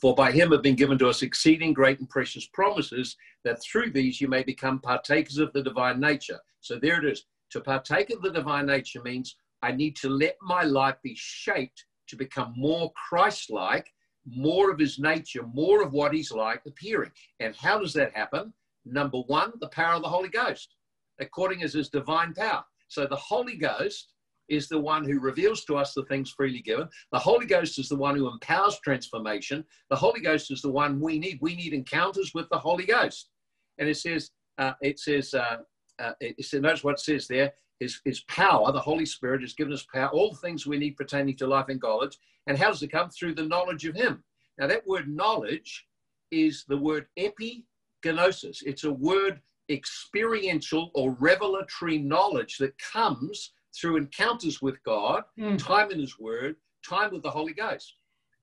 for 0.00 0.14
by 0.14 0.30
him 0.30 0.52
have 0.52 0.62
been 0.62 0.74
given 0.74 0.98
to 0.98 1.08
us 1.08 1.22
exceeding 1.22 1.72
great 1.72 1.98
and 1.98 2.08
precious 2.08 2.46
promises, 2.46 3.16
that 3.44 3.62
through 3.62 3.90
these 3.90 4.20
you 4.20 4.28
may 4.28 4.42
become 4.42 4.80
partakers 4.80 5.38
of 5.38 5.52
the 5.52 5.62
divine 5.62 6.00
nature. 6.00 6.38
So 6.60 6.78
there 6.78 6.98
it 6.98 7.10
is. 7.10 7.24
To 7.50 7.60
partake 7.60 8.10
of 8.10 8.22
the 8.22 8.30
divine 8.30 8.66
nature 8.66 9.02
means 9.02 9.36
I 9.62 9.72
need 9.72 9.96
to 9.96 10.08
let 10.08 10.36
my 10.42 10.62
life 10.62 10.96
be 11.02 11.14
shaped 11.16 11.86
to 12.08 12.16
become 12.16 12.52
more 12.56 12.92
Christ 12.92 13.50
like, 13.50 13.92
more 14.26 14.70
of 14.70 14.78
his 14.78 14.98
nature, 14.98 15.44
more 15.54 15.82
of 15.82 15.92
what 15.92 16.12
he's 16.12 16.32
like 16.32 16.62
appearing. 16.66 17.12
And 17.40 17.54
how 17.54 17.78
does 17.78 17.92
that 17.94 18.12
happen? 18.12 18.52
Number 18.84 19.18
one, 19.18 19.52
the 19.60 19.68
power 19.68 19.94
of 19.94 20.02
the 20.02 20.08
Holy 20.08 20.28
Ghost, 20.28 20.74
according 21.20 21.62
as 21.62 21.74
his 21.74 21.88
divine 21.88 22.34
power. 22.34 22.64
So 22.88 23.06
the 23.06 23.16
Holy 23.16 23.56
Ghost 23.56 24.12
is 24.48 24.68
the 24.68 24.78
one 24.78 25.04
who 25.04 25.20
reveals 25.20 25.64
to 25.64 25.76
us 25.76 25.94
the 25.94 26.04
things 26.04 26.30
freely 26.30 26.60
given. 26.60 26.88
The 27.12 27.18
Holy 27.18 27.46
Ghost 27.46 27.78
is 27.78 27.88
the 27.88 27.96
one 27.96 28.16
who 28.16 28.28
empowers 28.28 28.78
transformation. 28.80 29.64
The 29.90 29.96
Holy 29.96 30.20
Ghost 30.20 30.50
is 30.50 30.62
the 30.62 30.70
one 30.70 31.00
we 31.00 31.18
need. 31.18 31.38
We 31.40 31.56
need 31.56 31.72
encounters 31.72 32.32
with 32.34 32.48
the 32.50 32.58
Holy 32.58 32.84
Ghost. 32.84 33.30
And 33.78 33.88
it 33.88 33.96
says, 33.96 34.30
uh, 34.58 34.72
it 34.80 34.98
says, 34.98 35.34
uh, 35.34 35.58
uh, 35.98 36.12
it 36.20 36.44
says, 36.44 36.60
notice 36.60 36.84
what 36.84 36.94
it 36.94 37.00
says 37.00 37.26
there. 37.26 37.52
His, 37.80 38.00
his 38.04 38.20
power, 38.22 38.72
the 38.72 38.80
Holy 38.80 39.04
Spirit, 39.04 39.42
has 39.42 39.52
given 39.52 39.72
us 39.72 39.86
power, 39.92 40.08
all 40.08 40.30
the 40.30 40.38
things 40.38 40.66
we 40.66 40.78
need 40.78 40.96
pertaining 40.96 41.36
to 41.36 41.46
life 41.46 41.66
and 41.68 41.80
knowledge. 41.82 42.18
And 42.46 42.56
how 42.56 42.70
does 42.70 42.82
it 42.82 42.92
come? 42.92 43.10
Through 43.10 43.34
the 43.34 43.44
knowledge 43.44 43.84
of 43.84 43.94
Him. 43.94 44.24
Now, 44.58 44.66
that 44.66 44.86
word 44.86 45.08
knowledge 45.08 45.86
is 46.30 46.64
the 46.68 46.76
word 46.76 47.06
epignosis. 47.18 48.62
It's 48.64 48.84
a 48.84 48.92
word 48.92 49.40
experiential 49.68 50.90
or 50.94 51.16
revelatory 51.18 51.98
knowledge 51.98 52.56
that 52.58 52.78
comes 52.78 53.52
through 53.78 53.96
encounters 53.96 54.62
with 54.62 54.82
God, 54.84 55.24
mm. 55.38 55.58
time 55.58 55.90
in 55.90 56.00
His 56.00 56.18
Word, 56.18 56.56
time 56.88 57.12
with 57.12 57.22
the 57.22 57.30
Holy 57.30 57.52
Ghost. 57.52 57.94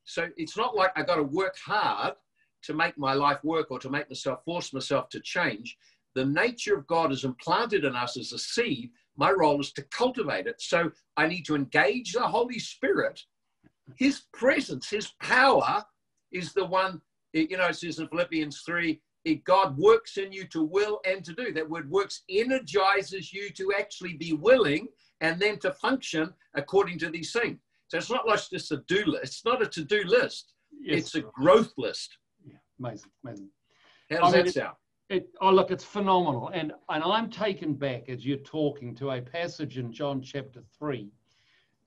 So 0.06 0.30
it's 0.38 0.58
not 0.58 0.76
like 0.76 0.92
I 0.96 1.04
got 1.04 1.16
to 1.16 1.24
work 1.24 1.56
hard 1.66 2.14
to 2.64 2.74
make 2.74 2.98
my 2.98 3.14
life 3.14 3.44
work 3.44 3.72
or 3.72 3.80
to 3.80 3.90
make 3.90 4.10
myself 4.10 4.44
force 4.46 4.74
myself 4.74 5.10
to 5.10 5.20
change. 5.20 5.78
The 6.16 6.26
nature 6.26 6.78
of 6.78 6.88
God 6.88 7.12
is 7.12 7.24
implanted 7.24 7.86
in 7.86 7.96
us 7.96 8.18
as 8.18 8.32
a 8.32 8.38
seed. 8.38 8.92
My 9.18 9.32
role 9.32 9.60
is 9.60 9.72
to 9.74 9.84
cultivate 9.84 10.48
it. 10.48 10.62
So 10.62 10.92
I 11.18 11.28
need 11.28 11.46
to 11.46 11.56
engage 11.56 12.14
the 12.14 12.22
Holy 12.22 12.60
Spirit. 12.60 13.22
His 13.96 14.24
presence, 14.34 14.90
His 14.90 15.12
power 15.22 15.84
is 16.32 16.54
the 16.54 16.66
one, 16.66 17.02
you 17.34 17.58
know, 17.58 17.68
it 17.68 17.76
says 17.76 18.00
in 18.00 18.08
Philippians 18.08 18.62
3 18.62 19.02
God 19.46 19.78
works 19.78 20.18
in 20.18 20.32
you 20.32 20.46
to 20.48 20.64
will 20.64 21.00
and 21.06 21.24
to 21.24 21.34
do. 21.34 21.54
That 21.54 21.70
word 21.70 21.90
works 21.90 22.24
energizes 22.30 23.32
you 23.32 23.50
to 23.52 23.74
actually 23.78 24.14
be 24.14 24.34
willing 24.34 24.88
and 25.22 25.40
then 25.40 25.60
to 25.60 25.72
function 25.72 26.34
according 26.56 27.00
to 27.00 27.10
these 27.10 27.32
things. 27.32 27.60
So 27.88 27.98
it's 27.98 28.10
not 28.10 28.28
like 28.28 28.40
just 28.50 28.72
a 28.72 28.84
do 28.88 29.06
list. 29.06 29.24
It's 29.24 29.46
not 29.46 29.62
a 29.62 29.68
to 29.68 29.84
do 29.84 30.04
list. 30.06 30.54
Yes. 30.82 31.00
It's 31.00 31.16
a 31.16 31.22
growth 31.22 31.74
list. 31.78 32.18
Yeah, 32.46 32.56
amazing, 32.80 33.12
amazing. 33.24 33.50
How 34.10 34.22
does 34.22 34.34
I 34.34 34.42
that 34.42 34.54
sound? 34.54 34.76
It, 35.10 35.16
it, 35.16 35.30
oh, 35.42 35.52
look, 35.52 35.72
it's 35.72 35.84
phenomenal. 35.84 36.50
And, 36.54 36.74
and 36.90 37.04
I'm 37.04 37.30
taken 37.30 37.74
back 37.74 38.10
as 38.10 38.26
you're 38.26 38.38
talking 38.38 38.96
to 38.96 39.12
a 39.12 39.22
passage 39.22 39.78
in 39.78 39.94
John 39.94 40.22
chapter 40.22 40.62
3. 40.78 41.10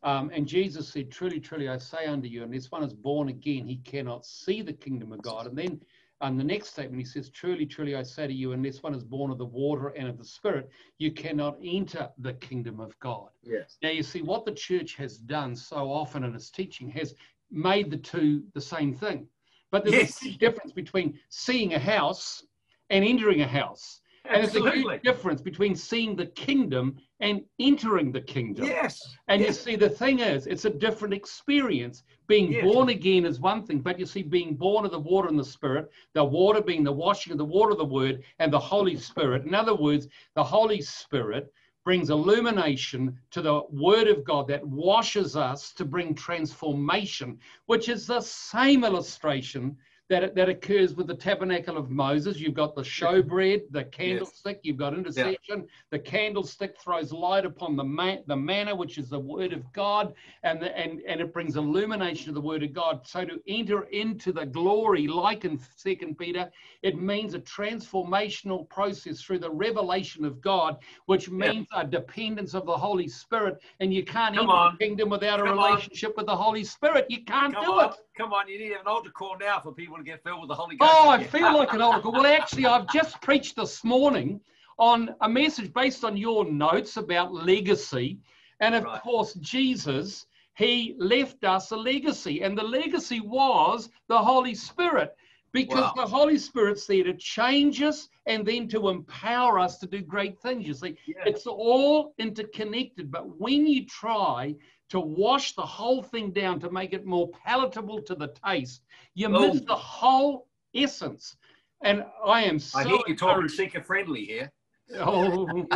Um, 0.02 0.30
and 0.32 0.46
Jesus 0.46 0.88
said, 0.88 1.10
Truly, 1.10 1.40
truly, 1.40 1.68
I 1.68 1.78
say 1.78 2.06
unto 2.06 2.28
you, 2.28 2.44
unless 2.44 2.70
one 2.70 2.84
is 2.84 2.92
born 2.92 3.28
again, 3.28 3.66
he 3.66 3.78
cannot 3.78 4.24
see 4.24 4.62
the 4.62 4.72
kingdom 4.72 5.12
of 5.12 5.20
God. 5.22 5.46
And 5.46 5.58
then 5.58 5.80
and 6.22 6.40
the 6.40 6.44
next 6.44 6.70
statement, 6.70 6.98
he 6.98 7.04
says, 7.04 7.28
Truly, 7.28 7.66
truly, 7.66 7.94
I 7.94 8.02
say 8.02 8.26
to 8.26 8.32
you, 8.32 8.52
unless 8.52 8.82
one 8.82 8.94
is 8.94 9.04
born 9.04 9.30
of 9.30 9.38
the 9.38 9.44
water 9.44 9.88
and 9.88 10.08
of 10.08 10.16
the 10.16 10.24
Spirit, 10.24 10.70
you 10.98 11.12
cannot 11.12 11.58
enter 11.62 12.08
the 12.18 12.32
kingdom 12.34 12.80
of 12.80 12.98
God. 13.00 13.28
Yes. 13.42 13.76
Now, 13.82 13.90
you 13.90 14.02
see, 14.02 14.22
what 14.22 14.46
the 14.46 14.52
church 14.52 14.94
has 14.96 15.18
done 15.18 15.54
so 15.54 15.90
often 15.90 16.24
in 16.24 16.34
its 16.34 16.50
teaching 16.50 16.88
has 16.90 17.14
made 17.50 17.90
the 17.90 17.98
two 17.98 18.42
the 18.54 18.60
same 18.60 18.94
thing. 18.94 19.28
But 19.70 19.84
there's 19.84 19.96
yes. 19.96 20.22
a 20.22 20.24
huge 20.24 20.38
difference 20.38 20.72
between 20.72 21.18
seeing 21.28 21.74
a 21.74 21.78
house 21.78 22.44
and 22.88 23.04
entering 23.04 23.42
a 23.42 23.46
house. 23.46 24.00
And 24.24 24.42
Absolutely. 24.42 24.70
there's 24.70 24.84
a 24.84 24.90
huge 24.92 25.02
difference 25.02 25.42
between 25.42 25.74
seeing 25.74 26.16
the 26.16 26.26
kingdom 26.26 26.96
and 27.20 27.42
entering 27.58 28.12
the 28.12 28.20
kingdom. 28.20 28.66
Yes. 28.66 29.16
And 29.28 29.40
yes. 29.40 29.48
you 29.48 29.54
see, 29.54 29.76
the 29.76 29.88
thing 29.88 30.20
is, 30.20 30.46
it's 30.46 30.66
a 30.66 30.70
different 30.70 31.14
experience. 31.14 32.02
Being 32.26 32.52
yes. 32.52 32.64
born 32.64 32.90
again 32.90 33.24
is 33.24 33.40
one 33.40 33.64
thing, 33.64 33.80
but 33.80 33.98
you 33.98 34.06
see, 34.06 34.22
being 34.22 34.54
born 34.54 34.84
of 34.84 34.90
the 34.90 34.98
water 34.98 35.28
and 35.28 35.38
the 35.38 35.44
spirit, 35.44 35.90
the 36.12 36.24
water 36.24 36.60
being 36.60 36.84
the 36.84 36.92
washing 36.92 37.32
of 37.32 37.38
the 37.38 37.44
water 37.44 37.72
of 37.72 37.78
the 37.78 37.84
word 37.84 38.22
and 38.38 38.52
the 38.52 38.58
Holy 38.58 38.96
Spirit. 38.96 39.46
In 39.46 39.54
other 39.54 39.74
words, 39.74 40.08
the 40.34 40.44
Holy 40.44 40.80
Spirit 40.82 41.52
brings 41.84 42.10
illumination 42.10 43.16
to 43.30 43.40
the 43.40 43.62
word 43.70 44.08
of 44.08 44.24
God 44.24 44.48
that 44.48 44.66
washes 44.66 45.36
us 45.36 45.72
to 45.72 45.84
bring 45.84 46.14
transformation, 46.14 47.38
which 47.66 47.88
is 47.88 48.08
the 48.08 48.20
same 48.20 48.82
illustration 48.82 49.76
that, 50.08 50.34
that 50.36 50.48
occurs 50.48 50.94
with 50.94 51.08
the 51.08 51.14
tabernacle 51.14 51.76
of 51.76 51.90
Moses. 51.90 52.38
You've 52.38 52.54
got 52.54 52.76
the 52.76 52.82
showbread, 52.82 53.62
the 53.70 53.84
candlestick, 53.84 54.60
you've 54.62 54.76
got 54.76 54.94
intercession. 54.94 55.36
Yeah. 55.48 55.62
The 55.90 55.98
candlestick 55.98 56.80
throws 56.80 57.12
light 57.12 57.44
upon 57.44 57.76
the, 57.76 57.82
man, 57.82 58.22
the 58.26 58.36
manna, 58.36 58.74
which 58.74 58.98
is 58.98 59.08
the 59.08 59.18
word 59.18 59.52
of 59.52 59.72
God, 59.72 60.14
and, 60.44 60.62
the, 60.62 60.76
and, 60.78 61.00
and 61.08 61.20
it 61.20 61.32
brings 61.32 61.56
illumination 61.56 62.28
of 62.28 62.34
the 62.34 62.40
word 62.40 62.62
of 62.62 62.72
God. 62.72 63.00
So 63.04 63.24
to 63.24 63.40
enter 63.48 63.82
into 63.84 64.32
the 64.32 64.46
glory, 64.46 65.08
like 65.08 65.44
in 65.44 65.60
Second 65.74 66.18
Peter, 66.18 66.50
it 66.82 67.00
means 67.00 67.34
a 67.34 67.40
transformational 67.40 68.68
process 68.68 69.20
through 69.20 69.40
the 69.40 69.50
revelation 69.50 70.24
of 70.24 70.40
God, 70.40 70.76
which 71.06 71.28
means 71.30 71.66
yeah. 71.72 71.82
a 71.82 71.86
dependence 71.86 72.54
of 72.54 72.64
the 72.64 72.76
Holy 72.76 73.08
Spirit. 73.08 73.58
And 73.80 73.92
you 73.92 74.04
can't 74.04 74.36
Come 74.36 74.44
enter 74.44 74.56
on. 74.56 74.76
the 74.78 74.84
kingdom 74.84 75.10
without 75.10 75.40
Come 75.40 75.48
a 75.48 75.52
relationship 75.52 76.10
on. 76.10 76.14
with 76.18 76.26
the 76.26 76.36
Holy 76.36 76.62
Spirit. 76.62 77.06
You 77.08 77.24
can't 77.24 77.54
Come 77.54 77.64
do 77.64 77.72
on. 77.72 77.90
it. 77.90 77.96
Come 78.16 78.32
on, 78.32 78.48
you 78.48 78.58
need 78.58 78.72
an 78.72 78.86
altar 78.86 79.10
call 79.10 79.36
now 79.38 79.60
for 79.60 79.72
people 79.72 79.98
to 79.98 80.02
get 80.02 80.22
filled 80.22 80.40
with 80.40 80.48
the 80.48 80.54
Holy 80.54 80.76
Ghost. 80.76 80.90
Oh, 80.94 81.10
I 81.10 81.22
feel 81.22 81.54
like 81.54 81.74
an 81.74 81.82
altar 81.82 82.00
call. 82.00 82.12
Well, 82.12 82.26
actually, 82.26 82.64
I've 82.64 82.90
just 82.90 83.20
preached 83.20 83.56
this 83.56 83.84
morning 83.84 84.40
on 84.78 85.14
a 85.20 85.28
message 85.28 85.70
based 85.74 86.02
on 86.02 86.16
your 86.16 86.50
notes 86.50 86.96
about 86.96 87.34
legacy. 87.34 88.18
And 88.60 88.74
of 88.74 88.84
right. 88.84 89.02
course, 89.02 89.34
Jesus, 89.34 90.26
he 90.54 90.94
left 90.98 91.44
us 91.44 91.72
a 91.72 91.76
legacy, 91.76 92.42
and 92.42 92.56
the 92.56 92.62
legacy 92.62 93.20
was 93.20 93.90
the 94.08 94.18
Holy 94.18 94.54
Spirit. 94.54 95.14
Because 95.52 95.92
wow. 95.96 96.04
the 96.04 96.06
Holy 96.06 96.38
Spirit's 96.38 96.86
there 96.86 97.04
to 97.04 97.14
change 97.14 97.80
us 97.82 98.08
and 98.26 98.44
then 98.46 98.66
to 98.68 98.88
empower 98.88 99.58
us 99.58 99.78
to 99.78 99.86
do 99.86 100.00
great 100.00 100.38
things. 100.40 100.66
You 100.66 100.74
see, 100.74 100.96
yeah. 101.06 101.16
it's 101.24 101.46
all 101.46 102.14
interconnected. 102.18 103.10
But 103.10 103.38
when 103.38 103.66
you 103.66 103.86
try 103.86 104.54
to 104.90 105.00
wash 105.00 105.54
the 105.54 105.62
whole 105.62 106.02
thing 106.02 106.30
down 106.30 106.60
to 106.60 106.70
make 106.70 106.92
it 106.92 107.04
more 107.04 107.28
palatable 107.44 108.02
to 108.02 108.14
the 108.14 108.32
taste, 108.44 108.82
you 109.14 109.26
oh. 109.26 109.52
miss 109.52 109.62
the 109.62 109.74
whole 109.74 110.48
essence. 110.74 111.36
And 111.82 112.04
I 112.24 112.44
am 112.44 112.58
so. 112.58 112.78
I 112.78 112.84
hear 112.84 112.98
you 113.06 113.16
talking 113.16 113.48
seeker 113.48 113.82
friendly 113.82 114.24
here. 114.24 114.50
Oh, 114.94 115.66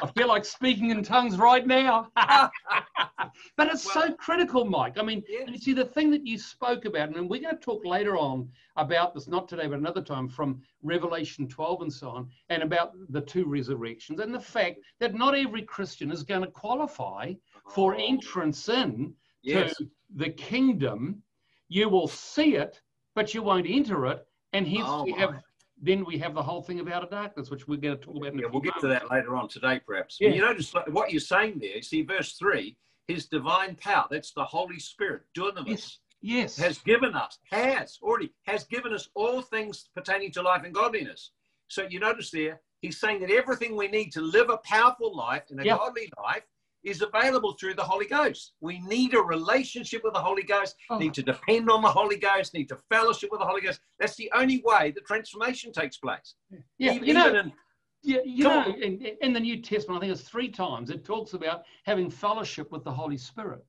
I 0.00 0.06
feel 0.16 0.28
like 0.28 0.44
speaking 0.44 0.90
in 0.90 1.02
tongues 1.02 1.38
right 1.38 1.66
now. 1.66 2.10
but 2.16 3.68
it's 3.68 3.84
well, 3.94 4.08
so 4.08 4.12
critical, 4.14 4.64
Mike. 4.64 4.98
I 4.98 5.02
mean, 5.02 5.22
yeah. 5.28 5.46
you 5.46 5.58
see, 5.58 5.72
the 5.72 5.84
thing 5.84 6.10
that 6.10 6.26
you 6.26 6.38
spoke 6.38 6.84
about, 6.84 7.14
and 7.14 7.28
we're 7.28 7.42
going 7.42 7.56
to 7.56 7.60
talk 7.60 7.84
later 7.84 8.16
on 8.16 8.48
about 8.76 9.14
this, 9.14 9.28
not 9.28 9.48
today, 9.48 9.66
but 9.66 9.78
another 9.78 10.02
time, 10.02 10.28
from 10.28 10.60
Revelation 10.82 11.48
12 11.48 11.82
and 11.82 11.92
so 11.92 12.10
on, 12.10 12.28
and 12.48 12.62
about 12.62 12.92
the 13.10 13.20
two 13.20 13.44
resurrections, 13.46 14.20
and 14.20 14.34
the 14.34 14.40
fact 14.40 14.78
that 15.00 15.14
not 15.14 15.34
every 15.34 15.62
Christian 15.62 16.10
is 16.10 16.22
going 16.22 16.42
to 16.42 16.50
qualify 16.50 17.32
for 17.70 17.94
oh. 17.94 17.98
entrance 17.98 18.68
in 18.68 19.14
yes. 19.42 19.76
to 19.76 19.88
the 20.14 20.30
kingdom. 20.30 21.22
You 21.68 21.88
will 21.88 22.08
see 22.08 22.56
it, 22.56 22.80
but 23.14 23.34
you 23.34 23.42
won't 23.42 23.66
enter 23.68 24.06
it. 24.06 24.24
And 24.54 24.66
hence 24.66 24.86
oh, 24.86 25.04
we 25.04 25.12
have 25.12 25.42
then 25.80 26.04
we 26.04 26.18
have 26.18 26.34
the 26.34 26.42
whole 26.42 26.62
thing 26.62 26.80
about 26.80 27.04
a 27.04 27.06
darkness, 27.06 27.50
which 27.50 27.68
we're 27.68 27.76
going 27.76 27.98
to 27.98 28.04
talk 28.04 28.16
about. 28.16 28.34
yeah, 28.34 28.46
we'll 28.50 28.60
get 28.60 28.74
moments. 28.76 28.82
to 28.82 28.88
that 28.88 29.10
later 29.10 29.36
on 29.36 29.48
today, 29.48 29.80
perhaps. 29.86 30.18
Yeah. 30.20 30.30
You 30.30 30.40
notice 30.40 30.72
what 30.90 31.12
you're 31.12 31.20
saying 31.20 31.58
there. 31.60 31.76
You 31.76 31.82
See, 31.82 32.02
verse 32.02 32.34
three, 32.34 32.76
His 33.06 33.26
divine 33.26 33.76
power. 33.76 34.06
That's 34.10 34.32
the 34.32 34.44
Holy 34.44 34.78
Spirit, 34.78 35.22
dunamis. 35.36 35.66
Yes. 35.68 35.98
Yes. 36.20 36.56
Has 36.56 36.78
given 36.78 37.14
us, 37.14 37.38
has 37.50 37.98
already, 38.02 38.32
has 38.44 38.64
given 38.64 38.92
us 38.92 39.08
all 39.14 39.40
things 39.40 39.88
pertaining 39.94 40.32
to 40.32 40.42
life 40.42 40.62
and 40.64 40.74
godliness. 40.74 41.30
So 41.68 41.86
you 41.88 42.00
notice 42.00 42.30
there, 42.30 42.60
he's 42.80 42.98
saying 42.98 43.20
that 43.20 43.30
everything 43.30 43.76
we 43.76 43.86
need 43.88 44.10
to 44.12 44.20
live 44.20 44.50
a 44.50 44.56
powerful 44.58 45.16
life 45.16 45.44
and 45.50 45.60
a 45.60 45.64
yep. 45.64 45.78
godly 45.78 46.10
life 46.20 46.42
is 46.88 47.02
available 47.02 47.52
through 47.52 47.74
the 47.74 47.82
Holy 47.82 48.06
Ghost. 48.06 48.52
We 48.60 48.80
need 48.80 49.14
a 49.14 49.20
relationship 49.20 50.02
with 50.04 50.14
the 50.14 50.20
Holy 50.20 50.42
Ghost, 50.42 50.76
oh. 50.90 50.98
need 50.98 51.14
to 51.14 51.22
depend 51.22 51.70
on 51.70 51.82
the 51.82 51.88
Holy 51.88 52.16
Ghost, 52.16 52.54
need 52.54 52.68
to 52.68 52.76
fellowship 52.88 53.30
with 53.30 53.40
the 53.40 53.46
Holy 53.46 53.60
Ghost. 53.60 53.80
That's 53.98 54.16
the 54.16 54.30
only 54.34 54.62
way 54.64 54.92
the 54.92 55.00
transformation 55.00 55.72
takes 55.72 55.96
place. 55.96 56.34
Yeah, 56.78 56.92
even, 56.94 57.06
you 57.06 57.14
know, 57.14 57.34
in, 57.34 57.52
yeah, 58.02 58.18
you 58.24 58.44
know, 58.44 58.74
in, 58.80 59.00
in, 59.20 59.32
the 59.32 59.40
New 59.40 59.60
Testament, 59.60 59.98
I 59.98 60.00
think 60.00 60.12
it's 60.12 60.28
three 60.28 60.48
times 60.48 60.90
it 60.90 61.04
talks 61.04 61.32
about 61.32 61.64
having 61.84 62.10
fellowship 62.10 62.70
with 62.70 62.84
the 62.84 62.92
Holy 62.92 63.18
Spirit. 63.18 63.64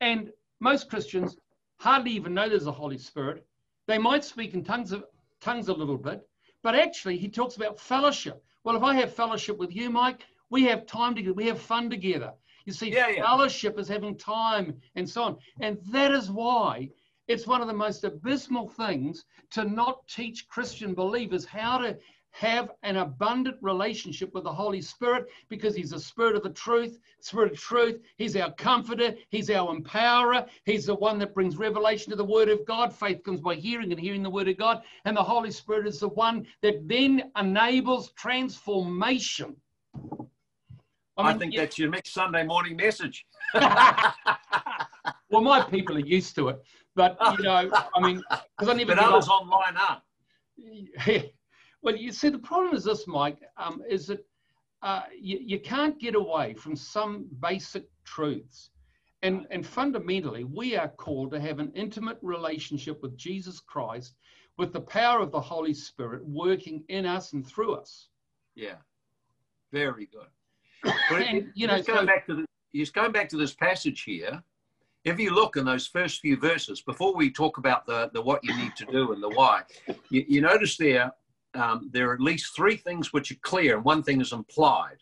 And 0.00 0.30
most 0.60 0.90
Christians 0.90 1.36
hardly 1.78 2.10
even 2.12 2.34
know 2.34 2.48
there's 2.48 2.66
a 2.66 2.72
Holy 2.72 2.98
Spirit. 2.98 3.46
They 3.86 3.98
might 3.98 4.24
speak 4.24 4.54
in 4.54 4.64
tongues 4.64 4.92
of 4.92 5.04
tongues 5.40 5.68
a 5.68 5.72
little 5.72 5.96
bit, 5.96 6.26
but 6.62 6.74
actually 6.74 7.16
he 7.16 7.28
talks 7.28 7.56
about 7.56 7.78
fellowship. 7.78 8.42
Well, 8.64 8.76
if 8.76 8.82
I 8.82 8.94
have 8.94 9.14
fellowship 9.14 9.56
with 9.58 9.74
you, 9.74 9.88
Mike, 9.90 10.24
we 10.50 10.64
have 10.64 10.86
time 10.86 11.14
together, 11.14 11.34
we 11.34 11.46
have 11.46 11.60
fun 11.60 11.88
together. 11.88 12.32
You 12.68 12.74
see, 12.74 12.92
yeah, 12.92 13.08
yeah. 13.08 13.22
fellowship 13.22 13.78
is 13.78 13.88
having 13.88 14.14
time 14.14 14.78
and 14.94 15.08
so 15.08 15.22
on. 15.22 15.38
And 15.62 15.78
that 15.90 16.12
is 16.12 16.30
why 16.30 16.90
it's 17.26 17.46
one 17.46 17.62
of 17.62 17.66
the 17.66 17.72
most 17.72 18.04
abysmal 18.04 18.68
things 18.68 19.24
to 19.52 19.64
not 19.64 20.06
teach 20.06 20.46
Christian 20.48 20.92
believers 20.92 21.46
how 21.46 21.78
to 21.78 21.96
have 22.32 22.72
an 22.82 22.98
abundant 22.98 23.56
relationship 23.62 24.34
with 24.34 24.44
the 24.44 24.52
Holy 24.52 24.82
Spirit 24.82 25.28
because 25.48 25.74
He's 25.74 25.92
the 25.92 25.98
Spirit 25.98 26.36
of 26.36 26.42
the 26.42 26.50
truth, 26.50 26.98
Spirit 27.20 27.52
of 27.52 27.58
truth. 27.58 28.02
He's 28.18 28.36
our 28.36 28.52
comforter, 28.52 29.14
He's 29.30 29.48
our 29.48 29.74
empowerer, 29.74 30.46
He's 30.66 30.84
the 30.84 30.94
one 30.94 31.18
that 31.20 31.32
brings 31.32 31.56
revelation 31.56 32.10
to 32.10 32.16
the 32.16 32.22
Word 32.22 32.50
of 32.50 32.66
God. 32.66 32.92
Faith 32.92 33.22
comes 33.24 33.40
by 33.40 33.54
hearing 33.54 33.92
and 33.92 33.98
hearing 33.98 34.22
the 34.22 34.28
Word 34.28 34.48
of 34.48 34.58
God. 34.58 34.82
And 35.06 35.16
the 35.16 35.22
Holy 35.22 35.52
Spirit 35.52 35.86
is 35.86 36.00
the 36.00 36.08
one 36.08 36.46
that 36.60 36.86
then 36.86 37.32
enables 37.34 38.12
transformation 38.12 39.56
I, 41.18 41.22
mean, 41.22 41.34
I 41.34 41.38
think 41.38 41.54
yeah. 41.54 41.60
that's 41.62 41.78
your 41.78 41.90
next 41.90 42.12
Sunday 42.12 42.44
morning 42.44 42.76
message. 42.76 43.26
well, 43.54 45.42
my 45.42 45.62
people 45.68 45.96
are 45.96 46.00
used 46.00 46.34
to 46.36 46.48
it, 46.48 46.62
but 46.94 47.16
you 47.36 47.44
know, 47.44 47.70
I 47.94 48.00
mean, 48.00 48.22
because 48.56 48.68
I 48.68 48.74
never. 48.74 48.94
But 48.94 49.04
others 49.04 49.28
off. 49.28 49.42
online 49.42 49.76
aren't. 49.76 50.02
Yeah. 50.56 51.22
Well, 51.80 51.94
you 51.94 52.10
see, 52.10 52.28
the 52.28 52.40
problem 52.40 52.74
is 52.74 52.82
this, 52.82 53.06
Mike, 53.06 53.38
um, 53.56 53.82
is 53.88 54.08
that 54.08 54.26
uh, 54.82 55.02
you, 55.16 55.38
you 55.40 55.60
can't 55.60 55.98
get 56.00 56.16
away 56.16 56.54
from 56.54 56.74
some 56.74 57.28
basic 57.40 57.84
truths. 58.04 58.70
And, 59.22 59.46
and 59.52 59.64
fundamentally, 59.64 60.42
we 60.42 60.76
are 60.76 60.88
called 60.88 61.30
to 61.30 61.40
have 61.40 61.60
an 61.60 61.70
intimate 61.76 62.18
relationship 62.20 63.00
with 63.00 63.16
Jesus 63.16 63.60
Christ 63.60 64.16
with 64.56 64.72
the 64.72 64.80
power 64.80 65.20
of 65.20 65.30
the 65.30 65.40
Holy 65.40 65.72
Spirit 65.72 66.26
working 66.26 66.82
in 66.88 67.06
us 67.06 67.32
and 67.32 67.46
through 67.46 67.74
us. 67.74 68.08
Yeah, 68.56 68.76
very 69.72 70.06
good. 70.06 70.26
And, 70.84 71.50
you 71.54 71.66
know, 71.66 71.76
just 71.76 71.88
going 71.88 72.00
so, 72.00 72.06
back 72.06 72.26
to 72.26 72.34
the, 72.36 72.44
just 72.74 72.94
going 72.94 73.12
back 73.12 73.28
to 73.30 73.36
this 73.36 73.54
passage 73.54 74.02
here. 74.02 74.42
If 75.04 75.18
you 75.18 75.34
look 75.34 75.56
in 75.56 75.64
those 75.64 75.86
first 75.86 76.20
few 76.20 76.36
verses, 76.36 76.82
before 76.82 77.14
we 77.14 77.30
talk 77.30 77.56
about 77.56 77.86
the, 77.86 78.10
the 78.12 78.20
what 78.20 78.44
you 78.44 78.54
need 78.56 78.76
to 78.76 78.84
do 78.86 79.12
and 79.12 79.22
the 79.22 79.28
why, 79.28 79.62
you, 80.10 80.24
you 80.28 80.40
notice 80.40 80.76
there 80.76 81.12
um, 81.54 81.90
there 81.92 82.10
are 82.10 82.14
at 82.14 82.20
least 82.20 82.54
three 82.54 82.76
things 82.76 83.12
which 83.12 83.32
are 83.32 83.38
clear, 83.42 83.76
and 83.76 83.84
one 83.84 84.02
thing 84.02 84.20
is 84.20 84.32
implied. 84.32 84.98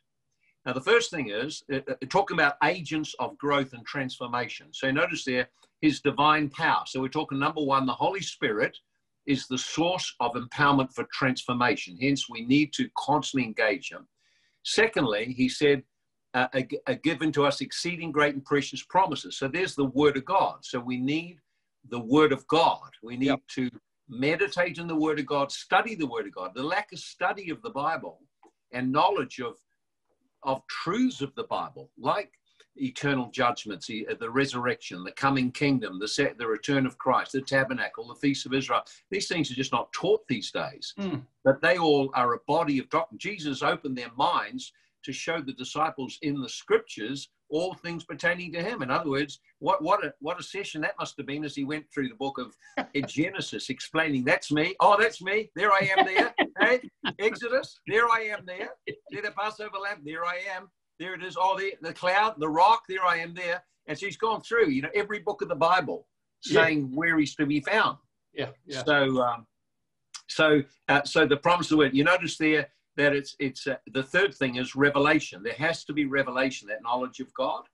Now, 0.65 0.73
the 0.73 0.81
first 0.81 1.11
thing 1.11 1.31
is 1.31 1.63
uh, 1.73 1.79
uh, 1.89 1.95
talking 2.09 2.37
about 2.37 2.57
agents 2.65 3.15
of 3.19 3.39
growth 3.39 3.73
and 3.73 3.85
transformation. 3.87 4.69
So, 4.73 4.91
notice 4.91 5.25
there 5.25 5.49
his 5.81 6.01
divine 6.01 6.49
power. 6.51 6.83
So, 6.87 7.01
we're 7.01 7.09
talking 7.09 7.39
number 7.39 7.63
one, 7.63 7.87
the 7.87 7.93
Holy 7.93 8.21
Spirit 8.21 8.77
is 9.27 9.47
the 9.47 9.59
source 9.59 10.15
of 10.21 10.33
empowerment 10.35 10.93
for 10.93 11.07
transformation. 11.13 11.99
Hence, 12.01 12.29
we 12.29 12.45
need 12.45 12.73
to 12.75 12.89
constantly 12.97 13.47
engage 13.47 13.91
him. 13.91 14.07
Secondly, 14.67 15.33
he 15.37 15.49
said, 15.49 15.85
uh, 16.35 16.49
are, 16.53 16.63
are 16.89 16.97
given 16.97 17.31
to 17.31 17.45
us 17.45 17.61
exceeding 17.61 18.11
great 18.11 18.35
and 18.35 18.45
precious 18.45 18.83
promises. 18.83 19.39
So 19.39 19.47
there's 19.47 19.77
the 19.77 19.85
word 19.85 20.17
of 20.17 20.25
God. 20.25 20.57
So 20.63 20.81
we 20.81 20.99
need 20.99 21.39
the 21.89 22.01
word 22.01 22.33
of 22.33 22.45
God. 22.49 22.91
We 23.01 23.17
need 23.17 23.27
yep. 23.27 23.43
to 23.55 23.71
meditate 24.09 24.79
in 24.79 24.89
the 24.89 24.97
word 24.97 25.21
of 25.21 25.27
God, 25.27 25.53
study 25.53 25.95
the 25.95 26.09
word 26.09 26.27
of 26.27 26.35
God. 26.35 26.51
The 26.53 26.65
lack 26.65 26.91
of 26.93 26.99
study 26.99 27.49
of 27.51 27.63
the 27.63 27.71
Bible 27.71 28.19
and 28.73 28.91
knowledge 28.91 29.39
of, 29.39 29.55
of 30.43 30.67
truths 30.67 31.21
of 31.21 31.33
the 31.37 31.45
Bible, 31.45 31.93
like 31.97 32.33
eternal 32.79 33.31
judgments, 33.31 33.87
the, 33.87 34.31
resurrection, 34.31 35.05
the 35.05 35.13
coming 35.13 35.51
kingdom, 35.51 35.99
the, 35.99 36.09
set, 36.09 36.39
the 36.39 36.47
return 36.47 36.87
of 36.87 36.99
Christ, 36.99 37.33
the 37.33 37.41
tabernacle, 37.41 38.07
the 38.09 38.15
feast 38.15 38.47
of 38.47 38.55
Israel. 38.55 38.83
These 39.11 39.29
things 39.29 39.51
are 39.51 39.55
just 39.55 39.73
not 39.73 39.93
taught 39.93 40.27
these 40.29 40.51
days, 40.51 40.95
mm. 40.99 41.23
but 41.45 41.61
they 41.63 41.79
all 41.79 42.11
are 42.15 42.35
a 42.35 42.41
body 42.47 42.79
of 42.79 42.89
doctrine. 42.91 43.19
Jesus 43.19 43.63
opened 43.63 43.97
their 43.97 44.13
minds 44.17 44.73
to 45.05 45.13
show 45.13 45.41
the 45.41 45.53
disciples 45.53 46.19
in 46.23 46.41
the 46.41 46.49
scriptures 46.49 47.29
all 47.49 47.75
things 47.75 48.05
pertaining 48.05 48.53
to 48.53 48.63
him. 48.63 48.83
In 48.83 48.91
other 48.91 49.11
words, 49.11 49.41
what, 49.61 49.83
what, 49.83 50.05
a, 50.05 50.13
what 50.21 50.41
a 50.41 50.43
session 50.43 50.81
that 50.83 50.95
must 50.99 51.17
have 51.17 51.27
been 51.27 51.45
as 51.45 51.55
he 51.55 51.65
went 51.65 51.87
through 51.93 52.09
the 52.09 52.15
book 52.17 52.39
of 52.39 52.57
Genesis, 53.07 53.71
explaining, 53.71 54.25
that's 54.25 54.51
me. 54.51 54.75
Oh, 54.81 54.97
that's 54.99 55.23
me. 55.23 55.51
There 55.55 55.73
I 55.73 55.91
am 55.97 56.05
there. 56.05 56.35
hey, 56.61 56.81
Exodus, 57.19 57.79
there 57.87 58.09
I 58.09 58.33
am 58.33 58.45
there. 58.47 58.71
See 59.13 59.21
the 59.21 59.33
Passover 59.39 59.79
lamb? 59.79 60.03
There 60.05 60.25
I 60.25 60.41
am. 60.57 60.69
There 60.99 61.15
it 61.15 61.23
is. 61.23 61.37
Oh, 61.39 61.59
the, 61.59 61.75
the 61.83 61.93
cloud, 61.93 62.35
the 62.39 62.49
rock, 62.49 62.85
there 62.89 63.05
I 63.05 63.19
am 63.19 63.35
there. 63.35 63.63
And 63.87 63.99
so 63.99 64.07
he's 64.07 64.17
gone 64.17 64.41
through, 64.43 64.71
you 64.71 64.83
know, 64.83 64.89
every 64.95 65.21
book 65.21 65.43
of 65.43 65.49
the 65.49 65.55
Bible 65.55 66.07
saying 66.43 66.81
yeah. 66.81 66.97
where 66.97 67.19
he's 67.19 67.35
to 67.37 67.47
be 67.47 67.61
found. 67.61 67.99
Yeah. 68.33 68.49
yeah. 68.67 68.83
So, 68.85 69.23
um, 69.23 69.47
so, 70.29 70.63
uh, 70.89 71.03
so 71.05 71.27
the 71.27 71.37
promise 71.37 71.67
of 71.67 71.71
the 71.71 71.77
word, 71.79 71.95
you 71.95 72.05
notice 72.05 72.37
there 72.37 72.69
that 72.97 73.15
it's, 73.15 73.37
it's, 73.39 73.67
uh, 73.67 73.77
the 73.93 74.03
third 74.03 74.35
thing 74.35 74.57
is 74.57 74.75
revelation. 74.75 75.43
There 75.43 75.55
has 75.55 75.85
to 75.85 75.93
be 75.93 76.07
revelation, 76.07 76.69
that 76.69 76.83
knowledge 76.83 77.21
of 77.21 77.33
God. 77.35 77.65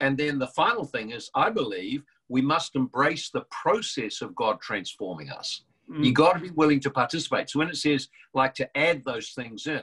And 0.00 0.16
then 0.16 0.38
the 0.38 0.48
final 0.48 0.84
thing 0.84 1.10
is, 1.10 1.30
I 1.34 1.50
believe, 1.50 2.02
we 2.28 2.40
must 2.40 2.74
embrace 2.74 3.30
the 3.30 3.44
process 3.50 4.22
of 4.22 4.34
God 4.34 4.60
transforming 4.60 5.30
us. 5.30 5.64
Mm. 5.90 6.04
You 6.04 6.12
got 6.12 6.32
to 6.32 6.40
be 6.40 6.50
willing 6.50 6.80
to 6.80 6.90
participate. 6.90 7.50
So 7.50 7.58
when 7.58 7.68
it 7.68 7.76
says 7.76 8.08
like 8.34 8.54
to 8.54 8.76
add 8.76 9.04
those 9.04 9.30
things 9.30 9.66
in, 9.66 9.82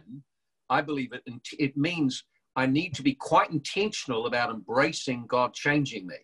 I 0.69 0.81
believe 0.81 1.13
it 1.13 1.23
it 1.57 1.77
means 1.77 2.23
I 2.55 2.65
need 2.65 2.93
to 2.95 3.03
be 3.03 3.13
quite 3.13 3.51
intentional 3.51 4.25
about 4.25 4.49
embracing 4.49 5.25
God 5.27 5.53
changing 5.53 6.07
me. 6.07 6.15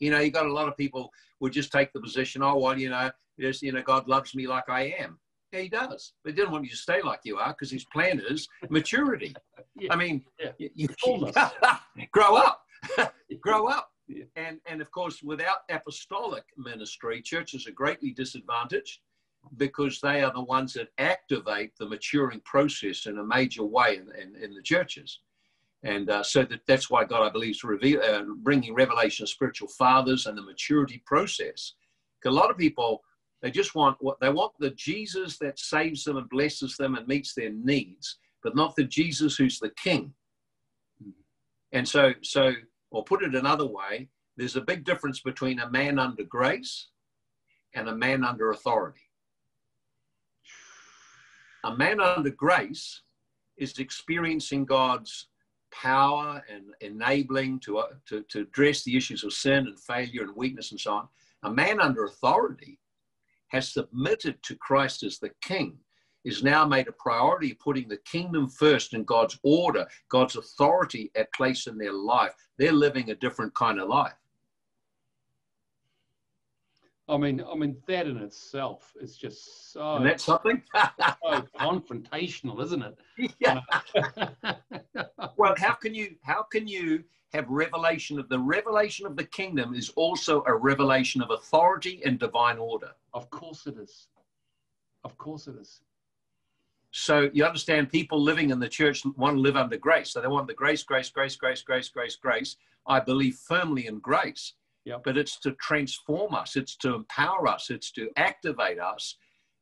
You 0.00 0.10
know, 0.10 0.18
you 0.20 0.30
got 0.30 0.46
a 0.46 0.52
lot 0.52 0.68
of 0.68 0.76
people 0.76 1.10
would 1.40 1.52
just 1.52 1.70
take 1.72 1.92
the 1.92 2.00
position, 2.00 2.42
oh 2.42 2.56
well, 2.58 2.78
you 2.78 2.90
know, 2.90 3.10
just 3.38 3.62
you 3.62 3.72
know, 3.72 3.82
God 3.82 4.08
loves 4.08 4.34
me 4.34 4.46
like 4.46 4.68
I 4.68 4.94
am. 4.98 5.18
Yeah, 5.52 5.60
he 5.60 5.68
does. 5.68 6.14
But 6.24 6.32
he 6.32 6.36
doesn't 6.36 6.52
want 6.52 6.64
you 6.64 6.70
to 6.70 6.76
stay 6.76 7.02
like 7.02 7.20
you 7.24 7.36
are 7.36 7.50
because 7.50 7.70
his 7.70 7.84
plan 7.86 8.20
is 8.28 8.48
maturity. 8.70 9.34
Yeah. 9.74 9.94
I 9.94 9.96
mean, 9.96 10.22
Yeah. 10.38 10.50
you, 10.58 10.68
you 10.74 10.88
grow 12.12 12.36
up, 12.36 12.62
grow 13.40 13.68
up. 13.68 13.88
Yeah. 14.06 14.24
And, 14.36 14.60
and 14.66 14.82
of 14.82 14.90
course, 14.90 15.22
without 15.22 15.60
apostolic 15.70 16.44
ministry, 16.58 17.22
churches 17.22 17.66
are 17.66 17.72
greatly 17.72 18.10
disadvantaged 18.10 19.00
because 19.56 19.98
they 20.02 20.22
are 20.22 20.32
the 20.32 20.42
ones 20.42 20.74
that 20.74 20.88
activate 20.98 21.72
the 21.78 21.88
maturing 21.88 22.40
process 22.44 23.06
in 23.06 23.16
a 23.18 23.24
major 23.24 23.64
way 23.64 23.96
in, 23.96 24.08
in, 24.20 24.36
in 24.42 24.54
the 24.54 24.60
churches. 24.62 25.20
And 25.84 26.10
uh, 26.10 26.22
so 26.22 26.44
that, 26.44 26.60
that's 26.66 26.90
why 26.90 27.04
God, 27.04 27.26
I 27.26 27.30
believe, 27.30 27.52
is 27.52 27.64
reveal, 27.64 28.00
uh, 28.02 28.22
bringing 28.36 28.74
revelation 28.74 29.24
of 29.24 29.28
spiritual 29.28 29.68
fathers 29.68 30.26
and 30.26 30.38
the 30.38 30.42
maturity 30.42 31.02
process. 31.06 31.74
'Cause 32.22 32.32
a 32.32 32.36
lot 32.36 32.50
of 32.50 32.56
people, 32.56 33.02
they 33.40 33.50
just 33.50 33.74
want 33.74 33.96
what 34.00 34.20
they 34.20 34.28
want 34.30 34.52
the 34.58 34.70
Jesus 34.70 35.38
that 35.38 35.58
saves 35.58 36.04
them 36.04 36.16
and 36.16 36.28
blesses 36.28 36.76
them 36.76 36.94
and 36.94 37.08
meets 37.08 37.34
their 37.34 37.50
needs, 37.50 38.18
but 38.44 38.54
not 38.54 38.76
the 38.76 38.84
Jesus 38.84 39.36
who's 39.36 39.58
the 39.58 39.70
King. 39.70 40.14
And 41.72 41.88
so, 41.88 42.12
so, 42.22 42.52
or 42.90 43.02
put 43.04 43.24
it 43.24 43.34
another 43.34 43.66
way, 43.66 44.08
there's 44.36 44.56
a 44.56 44.60
big 44.60 44.84
difference 44.84 45.20
between 45.20 45.58
a 45.58 45.70
man 45.70 45.98
under 45.98 46.22
grace 46.22 46.88
and 47.74 47.88
a 47.88 47.96
man 47.96 48.22
under 48.24 48.50
authority. 48.50 49.10
A 51.64 51.76
man 51.76 52.00
under 52.00 52.30
grace 52.30 53.02
is 53.56 53.78
experiencing 53.78 54.64
God's 54.64 55.28
power 55.72 56.42
and 56.52 56.66
enabling 56.80 57.60
to, 57.60 57.78
uh, 57.78 57.86
to, 58.06 58.22
to 58.28 58.40
address 58.40 58.84
the 58.84 58.96
issues 58.96 59.24
of 59.24 59.32
sin 59.32 59.66
and 59.66 59.80
failure 59.80 60.22
and 60.22 60.36
weakness 60.36 60.70
and 60.70 60.80
so 60.80 60.92
on. 60.92 61.08
A 61.42 61.50
man 61.50 61.80
under 61.80 62.04
authority 62.04 62.78
has 63.48 63.72
submitted 63.72 64.42
to 64.42 64.56
Christ 64.56 65.02
as 65.02 65.18
the 65.18 65.30
king, 65.42 65.78
is 66.24 66.42
now 66.42 66.64
made 66.64 66.88
a 66.88 66.92
priority 66.92 67.54
putting 67.54 67.88
the 67.88 67.98
kingdom 67.98 68.48
first 68.48 68.94
and 68.94 69.06
God's 69.06 69.38
order, 69.42 69.86
God's 70.08 70.36
authority 70.36 71.10
at 71.16 71.32
place 71.34 71.66
in 71.66 71.76
their 71.76 71.92
life. 71.92 72.32
They're 72.58 72.72
living 72.72 73.10
a 73.10 73.14
different 73.16 73.54
kind 73.54 73.80
of 73.80 73.88
life. 73.88 74.14
I 77.12 77.18
mean, 77.18 77.44
I 77.50 77.54
mean 77.54 77.76
that 77.86 78.06
in 78.06 78.16
itself 78.16 78.94
is 78.98 79.16
just 79.16 79.72
so, 79.72 79.96
And 79.96 80.06
that's 80.06 80.24
something? 80.24 80.62
so 80.74 81.44
confrontational, 81.60 82.62
isn't 82.62 82.82
it? 82.82 83.34
yeah. 83.38 83.60
Well, 85.36 85.54
how 85.56 85.74
can 85.74 85.94
you 85.94 86.14
how 86.22 86.42
can 86.42 86.68
you 86.68 87.04
have 87.32 87.48
revelation 87.48 88.18
of 88.18 88.28
the 88.28 88.38
revelation 88.38 89.06
of 89.06 89.16
the 89.16 89.24
kingdom 89.24 89.74
is 89.74 89.90
also 89.96 90.44
a 90.46 90.54
revelation 90.54 91.22
of 91.22 91.30
authority 91.30 92.02
and 92.04 92.18
divine 92.18 92.58
order. 92.58 92.92
of 93.14 93.30
course 93.30 93.66
it 93.66 93.76
is. 93.78 94.08
Of 95.04 95.16
course 95.18 95.48
it 95.48 95.56
is. 95.60 95.80
So 96.92 97.30
you 97.32 97.44
understand 97.44 97.90
people 97.90 98.22
living 98.22 98.50
in 98.50 98.60
the 98.60 98.68
church 98.68 99.02
want 99.16 99.36
to 99.36 99.40
live 99.40 99.56
under 99.56 99.78
grace. 99.78 100.10
So 100.10 100.20
they 100.20 100.28
want 100.28 100.46
the 100.46 100.54
grace, 100.54 100.82
grace, 100.82 101.08
grace, 101.10 101.36
grace, 101.36 101.62
grace, 101.62 101.88
grace, 101.88 102.16
grace. 102.16 102.56
I 102.86 103.00
believe 103.00 103.36
firmly 103.36 103.86
in 103.86 103.98
grace. 103.98 104.52
Yep. 104.84 105.02
But 105.04 105.16
it's 105.16 105.38
to 105.40 105.52
transform 105.52 106.34
us, 106.34 106.56
it's 106.56 106.76
to 106.78 106.94
empower 106.94 107.46
us, 107.46 107.70
it's 107.70 107.92
to 107.92 108.10
activate 108.16 108.80
us. 108.80 109.16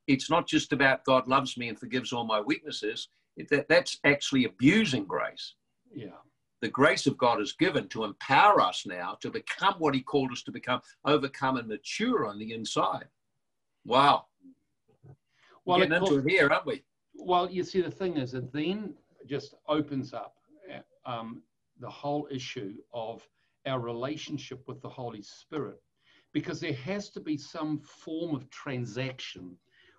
It's 0.06 0.30
not 0.30 0.46
just 0.46 0.72
about 0.72 1.04
God 1.04 1.28
loves 1.28 1.56
me 1.56 1.68
and 1.68 1.78
forgives 1.78 2.12
all 2.12 2.24
my 2.24 2.40
weaknesses. 2.40 3.08
That, 3.50 3.68
that's 3.68 3.98
actually 4.04 4.44
abusing 4.44 5.04
grace. 5.04 5.54
Yeah. 5.94 6.18
The 6.62 6.68
grace 6.68 7.06
of 7.06 7.16
God 7.16 7.40
is 7.40 7.52
given 7.52 7.88
to 7.88 8.04
empower 8.04 8.60
us 8.60 8.84
now 8.86 9.16
to 9.20 9.30
become 9.30 9.74
what 9.78 9.94
He 9.94 10.02
called 10.02 10.32
us 10.32 10.42
to 10.44 10.52
become, 10.52 10.80
overcome 11.04 11.56
and 11.56 11.68
mature 11.68 12.26
on 12.26 12.38
the 12.38 12.52
inside. 12.52 13.06
Wow. 13.84 14.26
Well, 15.64 15.78
Getting 15.78 15.94
into 15.94 16.18
it 16.18 16.28
here, 16.28 16.48
aren't 16.50 16.66
we? 16.66 16.82
Well, 17.14 17.50
you 17.50 17.62
see, 17.62 17.80
the 17.80 17.90
thing 17.90 18.16
is, 18.16 18.34
it 18.34 18.52
then 18.52 18.94
just 19.26 19.54
opens 19.68 20.12
up 20.12 20.34
uh, 20.72 21.10
um, 21.10 21.42
the 21.78 21.88
whole 21.88 22.26
issue 22.30 22.74
of 22.92 23.26
our 23.66 23.80
relationship 23.80 24.66
with 24.66 24.80
the 24.80 24.88
Holy 24.88 25.22
Spirit, 25.22 25.80
because 26.32 26.60
there 26.60 26.74
has 26.74 27.10
to 27.10 27.20
be 27.20 27.36
some 27.36 27.80
form 27.80 28.34
of 28.34 28.48
transaction 28.50 29.56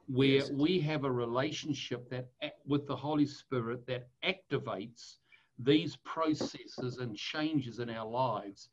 where 0.07 0.27
Yes. 0.29 0.51
we 0.51 0.79
have 0.79 1.03
a 1.03 1.11
relationship 1.11 2.09
that 2.09 2.29
with 2.65 2.87
the 2.87 2.95
Holy 2.95 3.25
Spirit 3.25 3.85
that 3.87 4.09
activates 4.23 5.17
these 5.59 5.95
processes 5.97 6.97
and 6.97 7.15
changes 7.15 7.79
in 7.79 7.89
our 7.89 8.07
lives. 8.07 8.69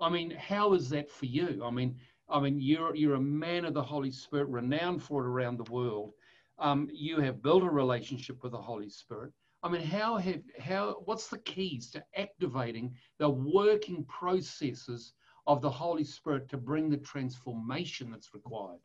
I 0.00 0.08
mean, 0.08 0.30
how 0.32 0.72
is 0.72 0.90
that 0.90 1.10
for 1.10 1.26
you? 1.26 1.62
I 1.64 1.70
mean, 1.70 1.96
I 2.28 2.40
mean, 2.40 2.60
you're 2.60 2.94
you're 2.94 3.14
a 3.14 3.20
man 3.20 3.64
of 3.64 3.74
the 3.74 3.82
Holy 3.82 4.10
Spirit, 4.10 4.48
renowned 4.48 5.02
for 5.02 5.24
it 5.24 5.28
around 5.28 5.58
the 5.58 5.72
world 5.72 6.14
um, 6.58 6.88
you 6.92 7.20
have 7.20 7.42
built 7.42 7.64
a 7.64 7.70
relationship 7.70 8.42
with 8.42 8.52
the 8.52 8.60
Holy 8.60 8.88
Spirit. 8.88 9.32
I 9.62 9.68
mean, 9.68 9.82
how 9.82 10.16
have 10.16 10.42
how 10.58 11.02
what's 11.04 11.28
the 11.28 11.38
keys 11.38 11.90
to 11.92 12.02
activating 12.16 12.94
the 13.18 13.28
working 13.28 14.04
processes 14.06 15.12
of 15.46 15.60
the 15.60 15.70
Holy 15.70 16.04
Spirit 16.04 16.48
to 16.50 16.56
bring 16.56 16.90
the 16.90 16.96
transformation 16.98 18.10
that's 18.10 18.34
required? 18.34 18.80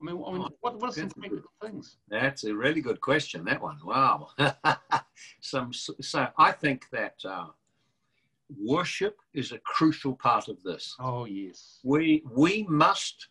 I 0.00 0.04
mean, 0.04 0.22
I 0.26 0.32
mean, 0.32 0.42
what, 0.60 0.78
what 0.80 0.90
are 0.90 0.92
some 0.92 1.04
that's 1.04 1.12
a 1.16 1.20
good- 1.20 1.20
practical 1.30 1.50
things? 1.62 1.96
That's 2.08 2.44
a 2.44 2.54
really 2.54 2.80
good 2.80 3.00
question. 3.00 3.44
That 3.44 3.60
one. 3.62 3.78
Wow. 3.84 4.28
Some. 5.40 5.72
So 5.72 6.28
I 6.38 6.52
think 6.52 6.84
that 6.92 7.16
uh, 7.24 7.46
worship 8.56 9.16
is 9.34 9.52
a 9.52 9.58
crucial 9.58 10.14
part 10.14 10.48
of 10.48 10.62
this. 10.62 10.94
Oh 11.00 11.24
yes, 11.24 11.80
We 11.84 12.22
we 12.34 12.64
must. 12.68 13.28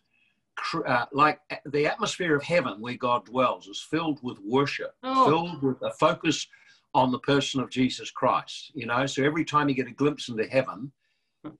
Uh, 0.74 1.06
like 1.12 1.38
the 1.66 1.86
atmosphere 1.86 2.34
of 2.34 2.42
heaven 2.42 2.80
where 2.80 2.96
God 2.96 3.24
dwells 3.26 3.68
is 3.68 3.80
filled 3.80 4.18
with 4.24 4.40
worship, 4.40 4.92
Oh. 5.04 5.24
filled 5.26 5.62
with 5.62 5.80
a 5.82 5.92
focus 5.92 6.48
on 6.94 7.12
the 7.12 7.18
person 7.20 7.60
of 7.60 7.70
Jesus 7.70 8.10
Christ. 8.10 8.72
You 8.74 8.86
know, 8.86 9.06
so 9.06 9.22
every 9.22 9.44
time 9.44 9.68
you 9.68 9.74
get 9.74 9.88
a 9.88 9.92
glimpse 9.92 10.28
into 10.28 10.46
heaven, 10.46 10.92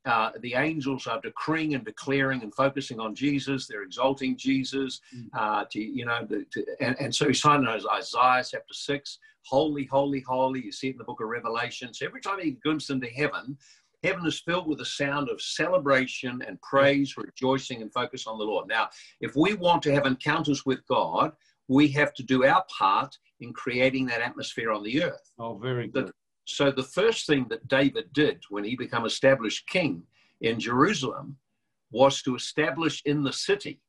uh, 0.07 0.31
the 0.41 0.55
angels 0.55 1.07
are 1.07 1.21
decreeing 1.21 1.75
and 1.75 1.85
declaring 1.85 2.43
and 2.43 2.55
focusing 2.55 2.99
on 2.99 3.15
Jesus. 3.15 3.67
They're 3.67 3.83
exalting 3.83 4.37
Jesus. 4.37 5.01
Mm. 5.17 5.29
Uh, 5.37 5.65
to 5.71 5.81
you 5.81 6.05
know, 6.05 6.27
the, 6.29 6.45
to, 6.53 6.65
and, 6.81 6.97
and 7.01 7.15
so 7.15 7.29
he's 7.29 7.41
signing 7.41 7.67
those 7.67 7.87
Isaiah 7.87 8.45
chapter 8.51 8.75
six, 8.75 9.19
holy, 9.45 9.85
holy, 9.85 10.21
holy. 10.21 10.65
You 10.65 10.73
see 10.73 10.89
it 10.89 10.93
in 10.93 10.99
the 10.99 11.05
book 11.05 11.21
of 11.21 11.29
Revelation. 11.29 11.95
So 11.95 12.07
every 12.07 12.21
time 12.21 12.41
you 12.41 12.57
glimpse 12.63 12.91
into 12.91 13.07
heaven, 13.07 13.57
heaven 14.03 14.27
is 14.27 14.41
filled 14.41 14.67
with 14.67 14.81
a 14.81 14.87
sound 14.87 15.29
of 15.29 15.41
celebration 15.41 16.43
and 16.47 16.61
praise, 16.63 17.17
rejoicing, 17.17 17.83
and 17.83 17.93
focus 17.93 18.27
on 18.27 18.39
the 18.39 18.45
Lord. 18.45 18.69
Now, 18.69 18.89
if 19.21 19.37
we 19.37 19.55
want 19.55 19.83
to 19.85 19.95
have 19.95 20.07
encounters 20.07 20.67
with 20.67 20.87
God, 20.89 21.33
we 21.69 21.89
have 21.89 22.15
to 22.15 22.23
do 22.23 22.45
our 22.45 22.65
part 22.77 23.17
in 23.41 23.53
creating 23.53 24.07
that 24.07 24.21
atmosphere 24.21 24.73
on 24.73 24.83
the 24.83 25.03
earth. 25.03 25.33
oh 25.39 25.57
very 25.57 25.89
good. 25.89 26.11
So 26.45 26.71
the 26.71 26.83
first 26.83 27.27
thing 27.27 27.47
that 27.51 27.69
David 27.69 28.13
did 28.13 28.43
when 28.49 28.65
he 28.65 28.75
became 28.75 29.05
established 29.05 29.69
king 29.69 30.03
in 30.41 30.59
Jerusalem 30.59 31.37
was 31.91 32.23
to 32.23 32.37
establish 32.37 33.03
in 33.05 33.23
the 33.23 33.33
city 33.33 33.81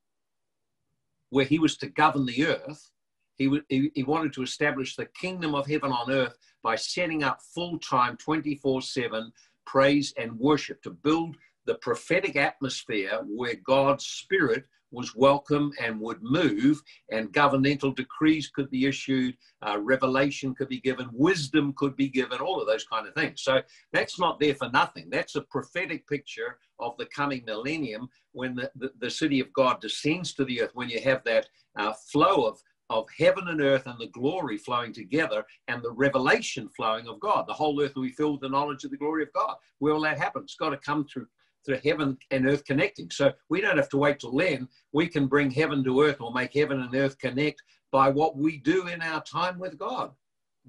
where 1.29 1.45
he 1.45 1.59
was 1.59 1.77
to 1.77 1.87
govern 1.87 2.25
the 2.25 2.45
earth. 2.47 2.91
He, 3.37 3.61
he, 3.69 3.91
he 3.95 4.03
wanted 4.03 4.33
to 4.33 4.43
establish 4.43 4.95
the 4.95 5.05
kingdom 5.05 5.55
of 5.55 5.67
heaven 5.67 5.91
on 5.91 6.11
earth 6.11 6.37
by 6.61 6.75
setting 6.75 7.23
up 7.23 7.39
full-time 7.55 8.17
24-7 8.17 9.31
praise 9.65 10.13
and 10.17 10.37
worship 10.37 10.81
to 10.81 10.89
build 10.89 11.37
the 11.65 11.75
prophetic 11.75 12.35
atmosphere 12.35 13.21
where 13.25 13.55
God's 13.63 14.05
spirit 14.05 14.65
was 14.91 15.15
welcome 15.15 15.71
and 15.81 15.99
would 15.99 16.21
move 16.21 16.81
and 17.11 17.31
governmental 17.31 17.91
decrees 17.91 18.49
could 18.49 18.69
be 18.69 18.85
issued 18.85 19.35
uh, 19.61 19.77
revelation 19.79 20.55
could 20.55 20.69
be 20.69 20.79
given, 20.79 21.09
wisdom 21.11 21.73
could 21.75 21.95
be 21.95 22.07
given, 22.07 22.39
all 22.39 22.61
of 22.61 22.67
those 22.67 22.85
kind 22.85 23.07
of 23.07 23.13
things. 23.13 23.41
So 23.41 23.61
that's 23.91 24.19
not 24.19 24.39
there 24.39 24.55
for 24.55 24.69
nothing. 24.69 25.09
That's 25.09 25.35
a 25.35 25.41
prophetic 25.41 26.07
picture 26.07 26.57
of 26.79 26.95
the 26.97 27.05
coming 27.07 27.43
millennium 27.45 28.09
when 28.31 28.55
the, 28.55 28.71
the, 28.75 28.91
the 28.99 29.09
city 29.09 29.39
of 29.39 29.51
God 29.53 29.81
descends 29.81 30.33
to 30.35 30.45
the 30.45 30.61
earth, 30.61 30.71
when 30.73 30.89
you 30.89 31.01
have 31.01 31.23
that 31.25 31.47
uh, 31.77 31.93
flow 32.11 32.45
of, 32.45 32.59
of 32.89 33.05
heaven 33.17 33.49
and 33.49 33.61
earth 33.61 33.85
and 33.85 33.99
the 33.99 34.07
glory 34.07 34.57
flowing 34.57 34.93
together 34.93 35.45
and 35.67 35.83
the 35.83 35.91
revelation 35.91 36.69
flowing 36.75 37.07
of 37.07 37.19
God. 37.19 37.45
The 37.47 37.53
whole 37.53 37.81
earth 37.81 37.95
will 37.95 38.03
be 38.03 38.09
filled 38.09 38.33
with 38.33 38.41
the 38.41 38.49
knowledge 38.49 38.83
of 38.83 38.91
the 38.91 38.97
glory 38.97 39.23
of 39.23 39.33
God. 39.33 39.55
Where 39.79 39.93
will 39.93 40.01
that 40.01 40.17
happen? 40.17 40.43
It's 40.43 40.55
got 40.55 40.69
to 40.69 40.77
come 40.77 41.05
through 41.05 41.27
through 41.65 41.79
heaven 41.83 42.17
and 42.31 42.47
earth 42.47 42.65
connecting. 42.65 43.09
So 43.09 43.31
we 43.49 43.61
don't 43.61 43.77
have 43.77 43.89
to 43.89 43.97
wait 43.97 44.19
till 44.19 44.35
then. 44.35 44.67
We 44.91 45.07
can 45.07 45.27
bring 45.27 45.51
heaven 45.51 45.83
to 45.83 46.01
earth 46.01 46.21
or 46.21 46.33
make 46.33 46.53
heaven 46.53 46.81
and 46.81 46.95
earth 46.95 47.17
connect 47.17 47.61
by 47.91 48.09
what 48.09 48.37
we 48.37 48.57
do 48.57 48.87
in 48.87 49.01
our 49.01 49.21
time 49.23 49.59
with 49.59 49.77
God. 49.77 50.11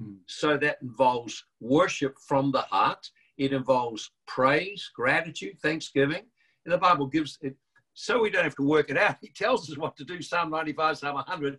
Mm. 0.01 0.19
So 0.27 0.57
that 0.57 0.79
involves 0.83 1.45
worship 1.61 2.17
from 2.27 2.51
the 2.53 2.63
heart. 2.63 3.09
It 3.39 3.53
involves 3.53 4.11
praise, 4.27 4.91
gratitude, 4.95 5.59
thanksgiving. 5.63 6.25
And 6.65 6.73
the 6.73 6.79
Bible 6.79 7.07
gives 7.07 7.39
it. 7.43 7.57
so 7.95 8.21
we 8.21 8.31
don't 8.31 8.45
have 8.45 8.57
to 8.57 8.69
work 8.69 8.91
it 8.91 8.99
out. 8.99 9.17
He 9.21 9.29
tells 9.29 9.71
us 9.71 9.79
what 9.79 9.97
to 9.97 10.05
do. 10.05 10.21
Psalm 10.23 10.51
95, 10.51 10.99
Psalm 10.99 11.15
100. 11.15 11.59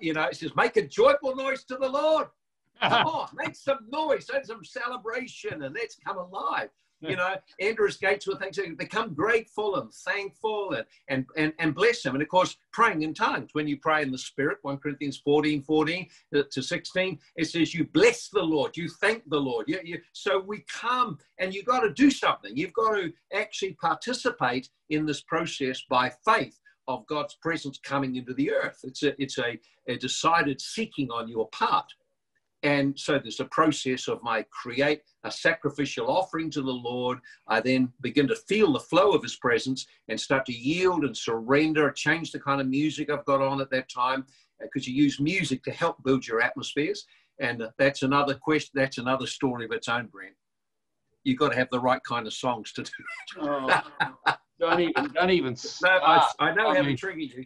You 0.00 0.14
know, 0.14 0.22
it 0.24 0.36
says, 0.36 0.52
make 0.56 0.76
a 0.76 0.86
joyful 0.86 1.34
noise 1.36 1.64
to 1.64 1.76
the 1.76 1.88
Lord. 1.88 2.28
Come 2.80 3.06
on, 3.06 3.28
make 3.34 3.54
some 3.54 3.78
noise, 3.88 4.28
have 4.32 4.44
some 4.46 4.64
celebration, 4.64 5.62
and 5.62 5.74
let's 5.74 5.96
come 6.04 6.18
alive 6.18 6.70
you 7.08 7.16
know, 7.16 7.36
enter 7.60 7.86
his 7.86 7.96
gates 7.96 8.26
with 8.26 8.40
thanksgiving, 8.40 8.76
become 8.76 9.14
grateful 9.14 9.76
and 9.76 9.92
thankful 9.92 10.72
and, 10.72 10.84
and, 11.08 11.26
and, 11.36 11.52
and 11.58 11.74
bless 11.74 12.04
him. 12.04 12.14
And 12.14 12.22
of 12.22 12.28
course, 12.28 12.56
praying 12.72 13.02
in 13.02 13.14
tongues. 13.14 13.50
When 13.52 13.68
you 13.68 13.78
pray 13.78 14.02
in 14.02 14.10
the 14.10 14.18
Spirit, 14.18 14.58
1 14.62 14.78
Corinthians 14.78 15.18
14, 15.24 15.62
14 15.62 16.08
uh, 16.34 16.42
to 16.50 16.62
16, 16.62 17.18
it 17.36 17.44
says 17.46 17.74
you 17.74 17.84
bless 17.84 18.28
the 18.28 18.42
Lord, 18.42 18.76
you 18.76 18.88
thank 18.88 19.28
the 19.28 19.40
Lord. 19.40 19.66
You, 19.68 19.80
you, 19.84 20.00
so 20.12 20.40
we 20.40 20.64
come 20.68 21.18
and 21.38 21.54
you've 21.54 21.66
got 21.66 21.80
to 21.80 21.92
do 21.92 22.10
something. 22.10 22.56
You've 22.56 22.72
got 22.72 22.94
to 22.94 23.12
actually 23.34 23.74
participate 23.74 24.68
in 24.90 25.06
this 25.06 25.20
process 25.22 25.82
by 25.88 26.12
faith 26.24 26.58
of 26.88 27.06
God's 27.06 27.34
presence 27.40 27.78
coming 27.82 28.16
into 28.16 28.34
the 28.34 28.52
earth. 28.52 28.80
It's 28.84 29.02
a, 29.02 29.20
it's 29.20 29.38
a, 29.38 29.58
a 29.88 29.96
decided 29.96 30.60
seeking 30.60 31.10
on 31.10 31.28
your 31.28 31.48
part. 31.48 31.86
And 32.64 32.98
so 32.98 33.18
there's 33.18 33.40
a 33.40 33.44
process 33.44 34.08
of 34.08 34.22
my 34.22 34.42
create 34.50 35.02
a 35.24 35.30
sacrificial 35.30 36.08
offering 36.08 36.50
to 36.50 36.62
the 36.62 36.72
Lord. 36.72 37.18
I 37.46 37.60
then 37.60 37.92
begin 38.00 38.26
to 38.28 38.36
feel 38.36 38.72
the 38.72 38.80
flow 38.80 39.12
of 39.12 39.22
his 39.22 39.36
presence 39.36 39.86
and 40.08 40.18
start 40.18 40.46
to 40.46 40.52
yield 40.52 41.04
and 41.04 41.14
surrender, 41.14 41.90
change 41.90 42.32
the 42.32 42.40
kind 42.40 42.62
of 42.62 42.66
music 42.66 43.10
I've 43.10 43.26
got 43.26 43.42
on 43.42 43.60
at 43.60 43.70
that 43.70 43.90
time, 43.90 44.24
because 44.60 44.88
uh, 44.88 44.90
you 44.90 45.02
use 45.02 45.20
music 45.20 45.62
to 45.64 45.72
help 45.72 46.02
build 46.04 46.26
your 46.26 46.40
atmospheres. 46.40 47.04
And 47.38 47.62
uh, 47.62 47.68
that's 47.78 48.02
another 48.02 48.34
question, 48.34 48.70
that's 48.74 48.96
another 48.96 49.26
story 49.26 49.66
of 49.66 49.72
its 49.72 49.88
own, 49.88 50.06
Brent. 50.06 50.34
You've 51.22 51.38
got 51.38 51.50
to 51.50 51.56
have 51.56 51.68
the 51.70 51.80
right 51.80 52.02
kind 52.02 52.26
of 52.26 52.32
songs 52.32 52.72
to 52.72 52.82
do 52.82 52.90
it. 52.90 53.42
Oh. 53.46 54.34
don't 54.60 54.80
even 54.80 55.12
don't 55.12 55.30
even 55.30 55.56
no, 55.82 55.88
I, 55.88 56.28
I, 56.38 56.54
know 56.54 56.68
I 56.68 56.76
how 56.76 56.82
mean, 56.82 56.96
to 56.96 56.96
trigger 56.96 57.20
you. 57.20 57.44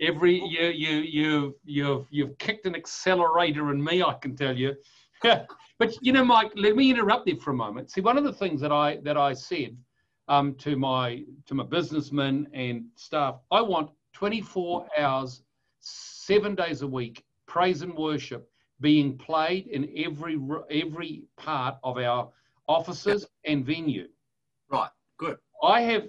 every 0.00 0.38
you 0.38 0.66
you 0.66 0.96
you 0.98 1.56
you've 1.64 2.06
you've 2.10 2.38
kicked 2.38 2.66
an 2.66 2.74
accelerator 2.74 3.70
in 3.70 3.82
me, 3.82 4.02
I 4.02 4.14
can 4.14 4.36
tell 4.36 4.56
you. 4.56 4.74
but 5.22 5.96
you 6.00 6.12
know, 6.12 6.24
Mike, 6.24 6.52
let 6.54 6.76
me 6.76 6.90
interrupt 6.90 7.28
you 7.28 7.36
for 7.36 7.50
a 7.50 7.54
moment. 7.54 7.90
See, 7.90 8.00
one 8.00 8.18
of 8.18 8.24
the 8.24 8.32
things 8.32 8.60
that 8.60 8.72
I 8.72 8.98
that 9.04 9.16
I 9.16 9.32
said 9.32 9.76
um, 10.28 10.54
to 10.56 10.76
my 10.76 11.24
to 11.46 11.54
my 11.54 11.64
businessmen 11.64 12.48
and 12.52 12.84
staff, 12.96 13.36
I 13.50 13.60
want 13.62 13.90
24 14.12 14.86
hours, 14.98 15.42
seven 15.80 16.54
days 16.54 16.82
a 16.82 16.86
week, 16.86 17.24
praise 17.46 17.82
and 17.82 17.94
worship 17.94 18.48
being 18.80 19.16
played 19.16 19.66
in 19.68 19.90
every 19.96 20.38
every 20.70 21.24
part 21.36 21.76
of 21.82 21.98
our 21.98 22.30
offices 22.68 23.26
and 23.44 23.64
venue. 23.64 24.08
Right. 24.70 24.90
I 25.62 25.80
have 25.82 26.08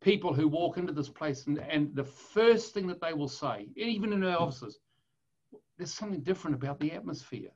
people 0.00 0.32
who 0.32 0.48
walk 0.48 0.78
into 0.78 0.92
this 0.92 1.08
place 1.08 1.46
and, 1.46 1.58
and 1.58 1.94
the 1.94 2.04
first 2.04 2.74
thing 2.74 2.86
that 2.86 3.00
they 3.00 3.12
will 3.12 3.28
say, 3.28 3.68
even 3.76 4.12
in 4.12 4.22
our 4.24 4.38
offices, 4.38 4.78
there's 5.76 5.92
something 5.92 6.20
different 6.20 6.56
about 6.56 6.78
the 6.80 6.92
atmosphere. 6.92 7.50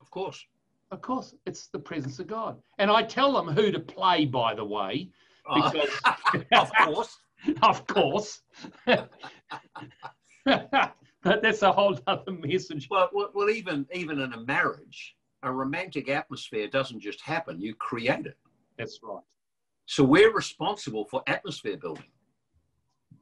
Of 0.00 0.10
course. 0.10 0.44
Of 0.90 1.00
course, 1.00 1.34
it's 1.46 1.66
the 1.68 1.78
presence 1.78 2.18
of 2.20 2.26
God. 2.26 2.60
And 2.78 2.90
I 2.90 3.02
tell 3.02 3.32
them 3.32 3.48
who 3.48 3.72
to 3.72 3.80
play, 3.80 4.26
by 4.26 4.54
the 4.54 4.64
way, 4.64 5.10
uh, 5.48 5.70
because 5.70 6.44
of 6.52 6.70
course, 6.84 7.18
of 7.62 7.86
course. 7.86 8.42
but 8.86 9.08
that's 11.24 11.62
a 11.62 11.72
whole 11.72 11.98
other 12.06 12.32
message. 12.32 12.88
Well, 12.90 13.10
well, 13.12 13.50
even 13.50 13.86
even 13.92 14.20
in 14.20 14.32
a 14.34 14.40
marriage, 14.40 15.16
a 15.42 15.50
romantic 15.50 16.08
atmosphere 16.08 16.68
doesn't 16.68 17.00
just 17.00 17.20
happen; 17.20 17.60
you 17.60 17.74
create 17.74 18.26
it. 18.26 18.38
That's 18.78 19.00
right. 19.02 19.22
So 19.86 20.02
we're 20.04 20.32
responsible 20.32 21.04
for 21.06 21.22
atmosphere 21.26 21.76
building. 21.76 22.04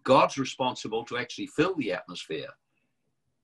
God's 0.04 0.38
responsible 0.38 1.04
to 1.04 1.18
actually 1.18 1.46
fill 1.48 1.74
the 1.76 1.92
atmosphere 1.92 2.48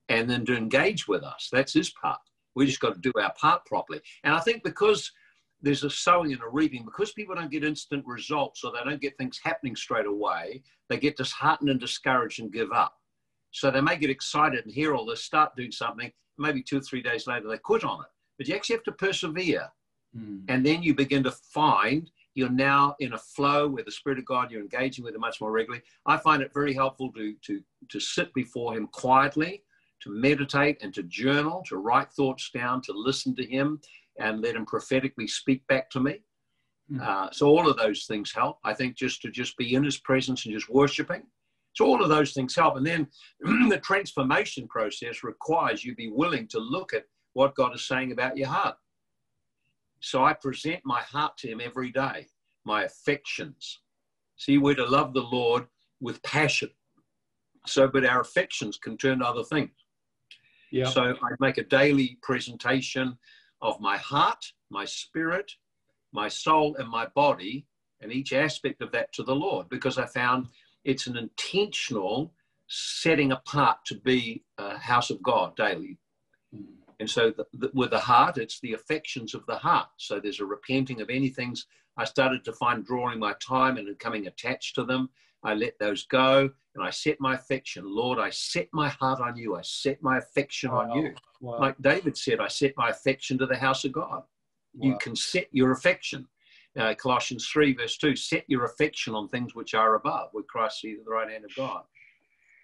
and 0.09 0.29
then 0.29 0.45
to 0.45 0.55
engage 0.55 1.07
with 1.07 1.23
us. 1.23 1.49
That's 1.51 1.73
his 1.73 1.89
part. 1.91 2.19
We 2.55 2.65
just 2.65 2.79
got 2.79 2.95
to 2.95 2.99
do 2.99 3.13
our 3.21 3.33
part 3.33 3.65
properly. 3.65 4.01
And 4.23 4.33
I 4.33 4.39
think 4.39 4.63
because 4.63 5.11
there's 5.61 5.83
a 5.83 5.89
sowing 5.89 6.33
and 6.33 6.41
a 6.41 6.49
reaping, 6.49 6.83
because 6.83 7.11
people 7.11 7.35
don't 7.35 7.51
get 7.51 7.63
instant 7.63 8.05
results 8.05 8.63
or 8.63 8.71
they 8.71 8.89
don't 8.89 9.01
get 9.01 9.17
things 9.17 9.39
happening 9.43 9.75
straight 9.75 10.05
away, 10.05 10.63
they 10.89 10.97
get 10.97 11.17
disheartened 11.17 11.69
and 11.69 11.79
discouraged 11.79 12.39
and 12.39 12.51
give 12.51 12.71
up. 12.71 12.95
So 13.51 13.71
they 13.71 13.81
may 13.81 13.97
get 13.97 14.09
excited 14.09 14.65
and 14.65 14.73
hear 14.73 14.93
all 14.93 15.05
this, 15.05 15.23
start 15.23 15.55
doing 15.55 15.71
something, 15.71 16.11
maybe 16.37 16.63
two 16.63 16.77
or 16.77 16.81
three 16.81 17.01
days 17.01 17.27
later 17.27 17.47
they 17.47 17.57
quit 17.57 17.83
on 17.83 18.01
it. 18.01 18.07
But 18.37 18.47
you 18.47 18.55
actually 18.55 18.77
have 18.77 18.83
to 18.83 18.91
persevere. 18.93 19.67
Mm. 20.17 20.43
And 20.47 20.65
then 20.65 20.81
you 20.81 20.95
begin 20.95 21.23
to 21.23 21.31
find 21.31 22.09
you're 22.39 22.49
now 22.49 22.95
in 22.99 23.13
a 23.13 23.17
flow 23.17 23.67
where 23.67 23.83
the 23.83 23.91
Spirit 23.91 24.17
of 24.17 24.25
God, 24.25 24.49
you're 24.49 24.61
engaging 24.61 25.03
with 25.03 25.13
it 25.13 25.19
much 25.19 25.41
more 25.41 25.51
regularly. 25.51 25.83
I 26.05 26.15
find 26.15 26.41
it 26.41 26.53
very 26.53 26.73
helpful 26.73 27.11
to, 27.11 27.35
to, 27.43 27.61
to 27.89 27.99
sit 27.99 28.33
before 28.33 28.73
Him 28.73 28.87
quietly, 28.87 29.63
to 30.03 30.09
meditate 30.09 30.77
and 30.81 30.93
to 30.93 31.03
journal, 31.03 31.61
to 31.67 31.75
write 31.75 32.13
thoughts 32.13 32.49
down, 32.53 32.81
to 32.83 32.93
listen 32.93 33.35
to 33.35 33.45
Him 33.45 33.81
and 34.19 34.41
let 34.41 34.55
Him 34.55 34.65
prophetically 34.65 35.27
speak 35.27 35.67
back 35.67 35.89
to 35.89 35.99
me. 35.99 36.21
Mm. 36.89 37.01
Uh, 37.01 37.29
so 37.31 37.47
all 37.47 37.69
of 37.69 37.75
those 37.75 38.05
things 38.05 38.31
help. 38.33 38.57
I 38.63 38.73
think 38.73 38.95
just 38.95 39.21
to 39.23 39.29
just 39.29 39.57
be 39.57 39.75
in 39.75 39.83
His 39.83 39.99
presence 39.99 40.45
and 40.45 40.55
just 40.55 40.69
worshiping. 40.69 41.23
So 41.73 41.85
all 41.85 42.01
of 42.01 42.09
those 42.09 42.31
things 42.31 42.55
help. 42.55 42.77
And 42.77 42.87
then 42.87 43.05
the 43.69 43.81
transformation 43.83 44.65
process 44.69 45.23
requires 45.23 45.83
you 45.83 45.93
be 45.93 46.09
willing 46.09 46.47
to 46.47 46.59
look 46.59 46.93
at 46.93 47.03
what 47.33 47.55
God 47.55 47.75
is 47.75 47.85
saying 47.85 48.13
about 48.13 48.37
your 48.37 48.47
heart. 48.47 48.77
So 49.99 50.23
I 50.23 50.33
present 50.33 50.81
my 50.85 51.01
heart 51.01 51.37
to 51.37 51.47
Him 51.49 51.61
every 51.63 51.91
day, 51.91 52.27
my 52.65 52.83
affections. 52.83 53.79
See, 54.37 54.57
we're 54.57 54.75
to 54.75 54.85
love 54.85 55.13
the 55.13 55.21
Lord 55.21 55.67
with 55.99 56.21
passion. 56.23 56.69
So, 57.65 57.87
but 57.87 58.05
our 58.05 58.21
affections 58.21 58.77
can 58.77 58.97
turn 58.97 59.19
to 59.19 59.25
other 59.25 59.43
things. 59.43 59.71
Yeah. 60.71 60.85
So 60.85 61.15
I 61.21 61.29
make 61.39 61.57
a 61.57 61.63
daily 61.63 62.17
presentation 62.21 63.17
of 63.61 63.79
my 63.81 63.97
heart, 63.97 64.45
my 64.69 64.85
spirit, 64.85 65.51
my 66.13 66.27
soul, 66.27 66.75
and 66.77 66.87
my 66.87 67.07
body, 67.15 67.65
and 68.01 68.11
each 68.11 68.33
aspect 68.33 68.81
of 68.81 68.91
that 68.93 69.11
to 69.13 69.23
the 69.23 69.35
Lord, 69.35 69.67
because 69.69 69.97
I 69.97 70.05
found 70.05 70.47
it's 70.85 71.07
an 71.07 71.17
intentional 71.17 72.33
setting 72.67 73.31
apart 73.31 73.79
to 73.87 73.95
be 73.95 74.43
a 74.57 74.77
house 74.77 75.09
of 75.09 75.21
God 75.21 75.55
daily. 75.55 75.97
Mm. 76.55 76.78
And 76.99 77.09
so 77.09 77.31
the, 77.31 77.45
the, 77.53 77.71
with 77.73 77.91
the 77.91 77.99
heart, 77.99 78.37
it's 78.37 78.59
the 78.59 78.73
affections 78.73 79.33
of 79.33 79.45
the 79.45 79.55
heart. 79.55 79.87
So 79.97 80.19
there's 80.19 80.41
a 80.41 80.45
repenting 80.45 81.01
of 81.01 81.09
any 81.09 81.29
things 81.29 81.65
I 81.97 82.03
started 82.05 82.43
to 82.45 82.53
find 82.53 82.85
drawing 82.85 83.19
my 83.19 83.33
time 83.41 83.77
and 83.77 83.87
becoming 83.87 84.27
attached 84.27 84.75
to 84.75 84.83
them. 84.83 85.09
I 85.43 85.53
let 85.53 85.79
those 85.79 86.05
go 86.05 86.49
and 86.75 86.83
I 86.83 86.89
set 86.89 87.17
my 87.19 87.35
affection. 87.35 87.83
Lord, 87.85 88.19
I 88.19 88.29
set 88.29 88.67
my 88.73 88.89
heart 88.89 89.21
on 89.21 89.37
you. 89.37 89.55
I 89.55 89.61
set 89.61 90.01
my 90.01 90.17
affection 90.17 90.71
wow. 90.71 90.91
on 90.91 90.97
you. 90.97 91.13
Wow. 91.41 91.59
Like 91.59 91.75
David 91.81 92.17
said, 92.17 92.39
I 92.39 92.47
set 92.47 92.73
my 92.77 92.89
affection 92.89 93.37
to 93.37 93.45
the 93.45 93.55
house 93.55 93.85
of 93.85 93.93
God. 93.93 94.23
Wow. 94.73 94.87
You 94.87 94.97
can 94.99 95.15
set 95.15 95.47
your 95.51 95.71
affection. 95.71 96.27
Uh, 96.77 96.93
Colossians 96.93 97.47
3, 97.47 97.73
verse 97.73 97.97
2 97.97 98.15
set 98.15 98.43
your 98.47 98.65
affection 98.65 99.15
on 99.15 99.27
things 99.27 99.55
which 99.55 99.73
are 99.73 99.95
above, 99.95 100.29
where 100.33 100.43
Christ 100.43 100.81
seated 100.81 100.99
at 100.99 101.05
the 101.05 101.11
right 101.11 101.29
hand 101.29 101.45
of 101.45 101.55
God. 101.55 101.83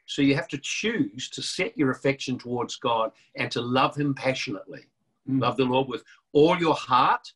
So 0.06 0.22
you 0.22 0.36
have 0.36 0.48
to 0.50 0.60
choose 0.60 1.30
to 1.30 1.42
set 1.42 1.78
your 1.78 1.92
affection 1.92 2.38
towards 2.38 2.76
God 2.76 3.12
and 3.36 3.52
to 3.52 3.62
love 3.62 3.96
Him 3.96 4.14
passionately. 4.14 4.86
Mm. 5.30 5.42
Love 5.42 5.58
the 5.58 5.66
Lord 5.66 5.88
with 5.88 6.04
all 6.34 6.58
your 6.58 6.76
heart 6.76 7.32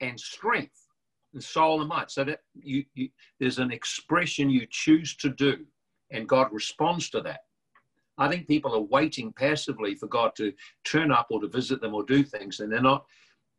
and 0.00 0.18
strength 0.18 0.86
and 1.34 1.42
soul 1.42 1.80
and 1.80 1.88
might. 1.88 2.10
So 2.10 2.24
that 2.24 2.40
you, 2.54 2.84
you, 2.94 3.08
there's 3.38 3.58
an 3.58 3.72
expression 3.72 4.50
you 4.50 4.66
choose 4.70 5.16
to 5.16 5.30
do, 5.30 5.64
and 6.10 6.28
God 6.28 6.48
responds 6.52 7.10
to 7.10 7.20
that. 7.22 7.40
I 8.18 8.28
think 8.28 8.46
people 8.46 8.74
are 8.74 8.80
waiting 8.80 9.32
passively 9.32 9.94
for 9.94 10.06
God 10.06 10.36
to 10.36 10.52
turn 10.84 11.10
up 11.10 11.28
or 11.30 11.40
to 11.40 11.48
visit 11.48 11.80
them 11.80 11.94
or 11.94 12.04
do 12.04 12.22
things, 12.22 12.60
and 12.60 12.70
they're 12.70 12.82
not 12.82 13.06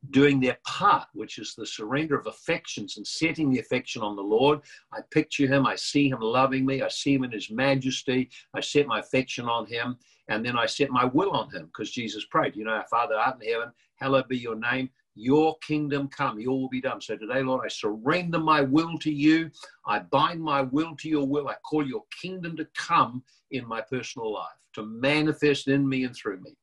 doing 0.10 0.40
their 0.40 0.58
part, 0.66 1.08
which 1.14 1.38
is 1.38 1.54
the 1.54 1.66
surrender 1.66 2.18
of 2.18 2.28
affections 2.28 2.98
and 2.98 3.06
setting 3.06 3.52
the 3.52 3.60
affection 3.60 4.02
on 4.02 4.16
the 4.16 4.22
Lord. 4.22 4.60
I 4.92 5.02
picture 5.12 5.46
him, 5.48 5.66
I 5.68 5.76
see 5.76 6.10
him 6.10 6.20
loving 6.20 6.66
me, 6.66 6.82
I 6.82 6.88
see 6.90 7.14
him 7.14 7.24
in 7.24 7.32
his 7.32 7.52
majesty, 7.52 8.30
I 8.54 8.62
set 8.62 8.88
my 8.88 9.00
affection 9.00 9.48
on 9.48 9.68
him, 9.68 9.98
and 10.28 10.46
then 10.46 10.58
I 10.58 10.66
set 10.66 10.90
my 10.90 11.06
will 11.06 11.32
on 11.32 11.52
him 11.52 11.68
because 11.68 11.92
Jesus 11.92 12.26
prayed, 12.26 12.56
you 12.56 12.64
know, 12.64 12.72
our 12.72 12.88
Father 12.90 13.16
art 13.16 13.38
in 13.42 13.52
heaven, 13.52 13.72
hallowed 13.98 14.28
be 14.28 14.38
your 14.38 14.56
name. 14.56 14.90
Your 15.16 15.58
kingdom 15.60 16.08
come, 16.08 16.40
your 16.40 16.58
will 16.58 16.70
be 16.70 16.80
done. 16.80 17.02
So 17.02 17.18
today, 17.18 17.44
Lord, 17.44 17.66
I 17.66 17.68
surrender 17.68 18.40
my 18.40 18.62
will 18.62 18.98
to 19.00 19.12
you. 19.12 19.52
I 19.86 20.00
bind 20.00 20.42
my 20.42 20.62
will 20.62 20.96
to 20.96 21.10
your 21.10 21.28
will. 21.28 21.50
I 21.50 21.56
call 21.70 21.86
your 21.86 22.04
kingdom 22.22 22.56
to 22.56 22.68
come 22.78 23.22
in 23.52 23.68
my 23.68 23.82
personal 23.82 24.34
life, 24.34 24.56
to 24.74 24.86
manifest 24.86 25.68
in 25.68 25.88
me 25.88 26.06
and 26.06 26.16
through 26.16 26.40
me. 26.40 26.56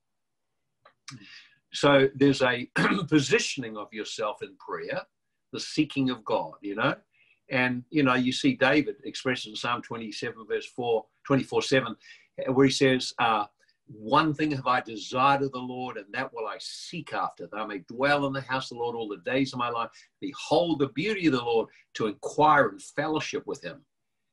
So 1.72 2.08
there's 2.14 2.42
a 2.42 2.70
positioning 3.08 3.76
of 3.76 3.92
yourself 3.92 4.42
in 4.42 4.56
prayer, 4.56 5.02
the 5.52 5.60
seeking 5.60 6.10
of 6.10 6.24
God, 6.24 6.54
you 6.62 6.74
know. 6.74 6.94
And, 7.50 7.84
you 7.90 8.02
know, 8.02 8.14
you 8.14 8.32
see 8.32 8.54
David 8.54 8.96
expressed 9.04 9.46
in 9.46 9.56
Psalm 9.56 9.82
27, 9.82 10.46
verse 10.46 10.66
4, 10.66 11.04
24 11.26 11.62
7, 11.62 11.96
where 12.52 12.66
he 12.66 12.72
says, 12.72 13.14
uh, 13.18 13.46
One 13.86 14.34
thing 14.34 14.50
have 14.52 14.66
I 14.66 14.80
desired 14.80 15.42
of 15.42 15.52
the 15.52 15.58
Lord, 15.58 15.96
and 15.96 16.06
that 16.12 16.32
will 16.34 16.46
I 16.46 16.56
seek 16.58 17.14
after, 17.14 17.46
that 17.46 17.58
I 17.58 17.66
may 17.66 17.78
dwell 17.78 18.26
in 18.26 18.34
the 18.34 18.42
house 18.42 18.70
of 18.70 18.76
the 18.76 18.82
Lord 18.82 18.96
all 18.96 19.08
the 19.08 19.30
days 19.30 19.52
of 19.52 19.58
my 19.58 19.70
life, 19.70 19.90
behold 20.20 20.78
the 20.78 20.88
beauty 20.88 21.26
of 21.26 21.32
the 21.32 21.42
Lord, 21.42 21.68
to 21.94 22.06
inquire 22.06 22.68
and 22.68 22.82
fellowship 22.82 23.46
with 23.46 23.62
him. 23.62 23.80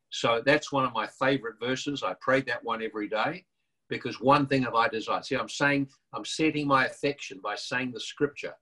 So 0.10 0.41
that's 0.45 0.71
one 0.71 0.86
of 0.86 0.93
my 0.93 1.08
favorite 1.08 1.56
verses. 1.60 2.04
I 2.04 2.15
pray 2.21 2.41
that 2.41 2.63
one 2.63 2.82
every 2.82 3.08
day 3.08 3.45
because 3.89 4.19
one 4.19 4.48
thing 4.48 4.63
have 4.63 4.76
I 4.76 4.88
desire. 4.88 5.21
See, 5.21 5.36
I'm 5.36 5.50
saying, 5.50 5.88
I'm 6.13 6.26
setting 6.26 6.67
my 6.67 6.86
affection 6.86 7.39
by 7.43 7.56
saying 7.56 7.91
the 7.91 8.00
scripture. 8.00 8.54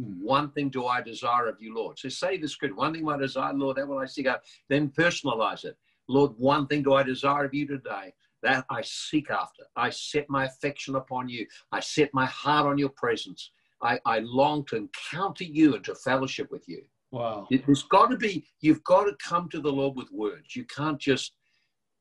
Mm. 0.00 0.20
One 0.20 0.50
thing 0.50 0.70
do 0.70 0.86
I 0.86 1.00
desire 1.00 1.48
of 1.48 1.56
you, 1.60 1.74
Lord. 1.74 1.98
So 1.98 2.08
say 2.08 2.36
the 2.36 2.48
scripture. 2.48 2.76
One 2.76 2.94
thing 2.94 3.08
I 3.08 3.16
desire, 3.16 3.52
Lord, 3.52 3.76
that 3.76 3.88
will 3.88 3.98
I 3.98 4.06
seek 4.06 4.26
out. 4.26 4.40
Then 4.68 4.90
personalize 4.90 5.64
it. 5.64 5.76
Lord, 6.08 6.32
one 6.36 6.66
thing 6.66 6.82
do 6.82 6.94
I 6.94 7.02
desire 7.02 7.44
of 7.44 7.54
you 7.54 7.66
today 7.66 8.12
that 8.42 8.64
I 8.70 8.82
seek 8.82 9.30
after. 9.30 9.64
I 9.74 9.90
set 9.90 10.28
my 10.28 10.44
affection 10.44 10.96
upon 10.96 11.28
you. 11.28 11.46
I 11.72 11.80
set 11.80 12.10
my 12.12 12.26
heart 12.26 12.66
on 12.66 12.78
your 12.78 12.90
presence. 12.90 13.50
I, 13.82 13.98
I 14.04 14.20
long 14.20 14.64
to 14.66 14.76
encounter 14.76 15.44
you 15.44 15.74
and 15.74 15.84
to 15.84 15.94
fellowship 15.94 16.50
with 16.50 16.68
you. 16.68 16.82
Wow. 17.10 17.46
There's 17.50 17.84
got 17.84 18.10
to 18.10 18.16
be, 18.16 18.44
you've 18.60 18.84
got 18.84 19.04
to 19.04 19.16
come 19.22 19.48
to 19.50 19.60
the 19.60 19.72
Lord 19.72 19.96
with 19.96 20.10
words. 20.12 20.54
You 20.54 20.64
can't 20.64 20.98
just 20.98 21.32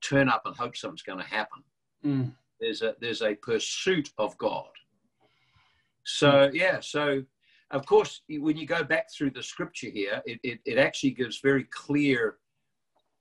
turn 0.03 0.27
up 0.27 0.41
and 0.45 0.55
hope 0.55 0.75
something's 0.75 1.01
going 1.01 1.19
to 1.19 1.25
happen. 1.25 1.63
Mm. 2.05 2.33
There's 2.63 2.81
a 2.81 2.95
there's 3.01 3.21
a 3.21 3.35
pursuit 3.35 4.09
of 4.17 4.37
God. 4.37 4.69
So 6.05 6.47
hmm. 6.49 6.55
yeah, 6.55 6.79
so 6.79 7.23
of 7.71 7.85
course 7.85 8.21
when 8.29 8.57
you 8.57 8.65
go 8.65 8.83
back 8.83 9.07
through 9.11 9.31
the 9.31 9.43
scripture 9.43 9.89
here, 9.89 10.21
it, 10.25 10.39
it, 10.43 10.59
it 10.65 10.77
actually 10.77 11.11
gives 11.11 11.39
very 11.39 11.65
clear 11.65 12.37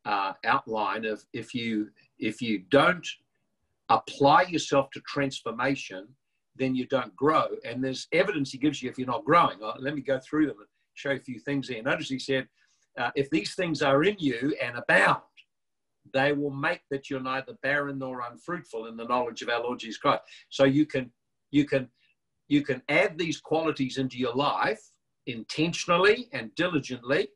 uh, 0.05 0.33
outline 0.45 1.05
of 1.05 1.25
if 1.33 1.55
you 1.55 1.89
if 2.19 2.41
you 2.41 2.61
don't 2.71 3.07
apply 3.89 4.43
yourself 4.43 4.91
to 4.91 5.01
transformation, 5.01 6.07
then 6.57 6.75
you 6.75 6.87
don't 6.87 7.15
grow. 7.17 7.47
And 7.65 7.83
there's 7.83 8.07
evidence 8.13 8.53
he 8.53 8.59
gives 8.59 8.83
you 8.83 8.89
if 8.89 8.97
you're 8.99 9.07
not 9.07 9.25
growing. 9.25 9.59
Uh, 9.63 9.75
let 9.79 9.95
me 9.95 10.03
go 10.03 10.19
through 10.19 10.47
them 10.47 10.57
and 10.59 10.69
show 10.95 11.11
a 11.11 11.19
few 11.19 11.39
things 11.41 11.69
here. 11.69 11.83
Notice 11.83 12.09
he 12.09 12.19
said, 12.19 12.47
uh, 12.99 13.11
if 13.17 13.29
these 13.31 13.55
things 13.55 13.83
are 13.83 14.05
in 14.05 14.17
you 14.19 14.55
and 14.63 14.77
abound, 14.77 15.23
they 16.13 16.33
will 16.33 16.51
make 16.51 16.83
that 16.91 17.09
you're 17.09 17.21
neither 17.21 17.55
barren 17.63 17.99
nor 17.99 18.23
unfruitful 18.31 18.87
in 18.87 18.97
the 18.97 19.05
knowledge 19.05 19.43
of 19.43 19.49
our 19.49 19.63
Lord 19.63 19.79
Jesus 19.79 19.99
Christ. 19.99 20.23
So 20.49 20.65
you 20.65 20.87
can 20.87 21.11
you 21.51 21.65
can 21.65 21.89
you 22.49 22.63
can 22.63 22.83
add 22.89 23.19
these 23.19 23.41
qualities 23.41 23.99
into 23.99 24.19
your 24.19 24.35
life 24.35 24.81
intentionally 25.27 26.29
and 26.33 26.55
diligently, 26.55 27.29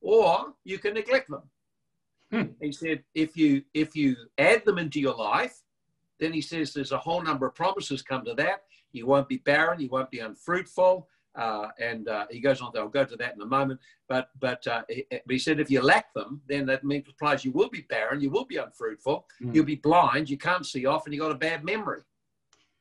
or 0.00 0.54
you 0.64 0.78
can 0.78 0.94
neglect 0.94 1.28
them. 1.30 1.42
Hmm. 2.32 2.52
He 2.60 2.72
said, 2.72 3.02
if 3.14 3.36
you 3.36 3.62
if 3.74 3.94
you 3.96 4.16
add 4.38 4.64
them 4.64 4.78
into 4.78 5.00
your 5.00 5.16
life, 5.16 5.60
then 6.18 6.32
he 6.32 6.40
says 6.40 6.72
there's 6.72 6.92
a 6.92 6.98
whole 6.98 7.22
number 7.22 7.46
of 7.46 7.54
promises 7.54 8.02
come 8.02 8.24
to 8.24 8.34
that. 8.34 8.62
You 8.92 9.06
won't 9.06 9.28
be 9.28 9.38
barren, 9.38 9.80
you 9.80 9.88
won't 9.88 10.10
be 10.10 10.18
unfruitful, 10.18 11.08
uh, 11.36 11.68
and 11.78 12.08
uh, 12.08 12.26
he 12.30 12.40
goes 12.40 12.60
on, 12.60 12.72
I'll 12.76 12.88
go 12.88 13.04
to 13.04 13.16
that 13.16 13.34
in 13.34 13.40
a 13.40 13.46
moment. 13.46 13.80
But 14.08 14.30
but, 14.40 14.66
uh, 14.66 14.82
he, 14.88 15.06
he, 15.28 15.38
said 15.38 15.60
if 15.60 15.70
you 15.70 15.80
lack 15.80 16.12
them, 16.14 16.40
then 16.48 16.66
that 16.66 16.84
means 16.84 17.06
implies 17.06 17.44
you 17.44 17.52
will 17.52 17.70
be 17.70 17.82
barren, 17.88 18.20
you 18.20 18.30
will 18.30 18.44
be 18.44 18.56
unfruitful, 18.56 19.26
mm. 19.42 19.54
you'll 19.54 19.64
be 19.64 19.76
blind, 19.76 20.28
you 20.28 20.38
can't 20.38 20.66
see 20.66 20.86
off, 20.86 21.06
and 21.06 21.14
you 21.14 21.20
got 21.20 21.30
a 21.30 21.36
bad 21.36 21.64
memory. 21.64 22.02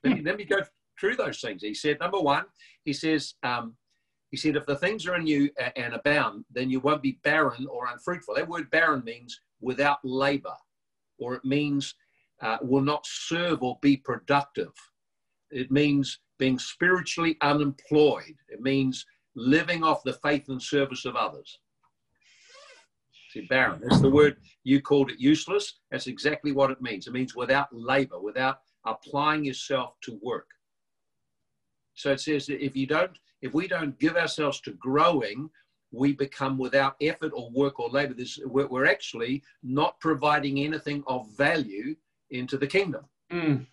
Let 0.04 0.16
me, 0.16 0.22
let 0.24 0.38
me 0.38 0.46
go 0.46 0.62
through 1.00 1.18
those 1.18 1.40
things. 1.42 1.62
He 1.62 1.74
said, 1.74 2.00
number 2.00 2.20
one, 2.20 2.46
he 2.84 2.94
says, 2.94 3.36
um, 3.44 3.76
he 4.32 4.38
said, 4.38 4.56
if 4.56 4.66
the 4.66 4.76
things 4.76 5.08
are 5.08 5.16
in 5.16 5.28
you 5.28 5.50
and 5.76 5.94
abound, 5.94 6.46
then 6.52 6.70
you 6.70 6.80
won't 6.80 7.02
be 7.02 7.20
barren 7.24 7.68
or 7.68 7.88
unfruitful. 7.88 8.36
That 8.36 8.48
word 8.48 8.70
barren 8.70 9.04
means 9.04 9.42
without 9.60 9.98
labor, 10.04 10.56
or 11.18 11.36
it 11.36 11.44
means 11.44 11.96
uh, 12.42 12.58
will 12.62 12.82
not 12.82 13.06
serve 13.06 13.64
or 13.64 13.78
be 13.82 13.98
productive. 13.98 14.72
It 15.52 15.72
means 15.72 16.20
being 16.40 16.58
spiritually 16.58 17.38
unemployed. 17.42 18.36
It 18.48 18.62
means 18.62 19.06
living 19.36 19.84
off 19.84 20.04
the 20.04 20.14
faith 20.14 20.50
and 20.50 20.62
service 20.62 21.06
of 21.06 21.16
others. 21.16 21.60
See, 23.32 23.46
barren, 23.48 23.80
that's 23.84 24.02
the 24.02 24.10
word 24.10 24.38
you 24.64 24.82
called 24.82 25.12
it 25.12 25.20
useless. 25.20 25.76
That's 25.92 26.08
exactly 26.08 26.52
what 26.52 26.72
it 26.72 26.82
means. 26.82 27.06
It 27.06 27.14
means 27.14 27.36
without 27.36 27.68
labor, 27.72 28.20
without 28.20 28.62
applying 28.86 29.46
yourself 29.46 29.94
to 30.02 30.20
work. 30.24 30.48
So 31.94 32.12
it 32.12 32.22
says 32.22 32.48
that 32.48 32.64
if 32.64 32.76
you 32.76 32.88
don't, 32.88 33.12
if 33.42 33.54
we 33.54 33.68
don't 33.68 34.00
give 34.00 34.16
ourselves 34.16 34.62
to 34.62 34.72
growing, 34.72 35.50
we 35.92 36.14
become 36.14 36.58
without 36.58 36.96
effort 37.02 37.32
or 37.36 37.52
work 37.52 37.80
or 37.80 37.90
labor. 37.90 38.14
This, 38.14 38.40
we're, 38.46 38.86
actually 38.86 39.44
not 39.64 40.00
providing 40.00 40.60
anything 40.60 41.04
of 41.08 41.30
value 41.36 41.96
into 42.32 42.58
the 42.58 42.68
kingdom. 42.68 43.06
Mm. 43.32 43.66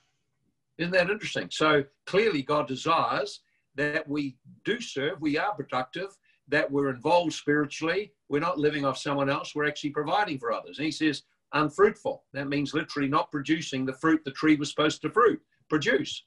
Isn't 0.79 0.93
that 0.93 1.11
interesting? 1.11 1.49
So 1.51 1.85
clearly, 2.07 2.43
God 2.43 2.69
desires 2.69 3.41
that 3.77 4.09
we 4.09 4.37
do 4.65 4.81
serve, 4.81 5.21
we 5.21 5.39
are 5.39 5.55
productive, 5.55 6.17
that 6.49 6.71
we're 6.71 6.91
involved 6.91 7.33
spiritually. 7.33 8.13
We're 8.29 8.41
not 8.41 8.59
living 8.59 8.85
off 8.85 8.99
someone 8.99 9.31
else, 9.31 9.55
we're 9.55 9.69
actually 9.69 9.91
providing 9.91 10.39
for 10.39 10.53
others. 10.53 10.79
And 10.79 10.85
He 10.85 10.93
says, 10.93 11.23
unfruitful. 11.53 12.25
That 12.33 12.49
means 12.49 12.75
literally 12.75 13.09
not 13.09 13.31
producing 13.31 13.87
the 13.87 13.93
fruit 13.95 14.23
the 14.25 14.33
tree 14.33 14.57
was 14.57 14.71
supposed 14.71 15.03
to 15.03 15.11
fruit, 15.11 15.41
produce. 15.69 16.25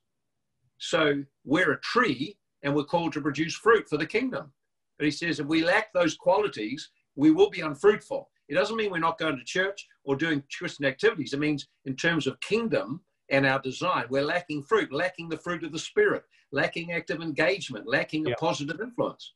So 0.77 1.23
we're 1.45 1.73
a 1.73 1.81
tree 1.81 2.37
and 2.63 2.73
we're 2.73 2.83
called 2.83 3.13
to 3.13 3.21
produce 3.21 3.55
fruit 3.55 3.87
for 3.89 3.97
the 3.97 4.05
kingdom. 4.05 4.51
But 4.97 5.05
he 5.05 5.11
says 5.11 5.39
if 5.39 5.47
we 5.47 5.63
lack 5.63 5.93
those 5.93 6.15
qualities, 6.15 6.89
we 7.15 7.31
will 7.31 7.49
be 7.49 7.61
unfruitful. 7.61 8.29
It 8.47 8.55
doesn't 8.55 8.75
mean 8.75 8.91
we're 8.91 8.99
not 8.99 9.19
going 9.19 9.37
to 9.37 9.43
church 9.43 9.85
or 10.03 10.15
doing 10.15 10.43
Christian 10.57 10.85
activities. 10.85 11.33
It 11.33 11.39
means 11.39 11.67
in 11.85 11.95
terms 11.95 12.27
of 12.27 12.39
kingdom, 12.39 13.01
and 13.31 13.45
our 13.45 13.59
design. 13.59 14.05
We're 14.09 14.23
lacking 14.23 14.63
fruit, 14.63 14.91
lacking 14.91 15.29
the 15.29 15.37
fruit 15.37 15.63
of 15.63 15.71
the 15.71 15.79
Spirit, 15.79 16.23
lacking 16.51 16.91
active 16.91 17.21
engagement, 17.21 17.87
lacking 17.87 18.29
a 18.31 18.35
positive 18.35 18.79
influence. 18.81 19.33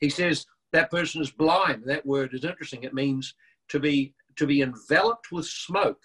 He 0.00 0.10
says 0.10 0.46
that 0.72 0.90
person 0.90 1.22
is 1.22 1.30
blind. 1.30 1.84
That 1.86 2.04
word 2.04 2.34
is 2.34 2.44
interesting. 2.44 2.82
It 2.82 2.94
means 2.94 3.34
to 3.68 3.80
be 3.80 4.14
to 4.36 4.46
be 4.46 4.60
enveloped 4.62 5.32
with 5.32 5.46
smoke, 5.46 6.00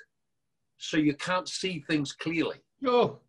so 0.77 0.97
you 0.97 1.13
can't 1.15 1.47
see 1.47 1.83
things 1.87 2.13
clearly. 2.13 2.57
Oh. 2.85 3.19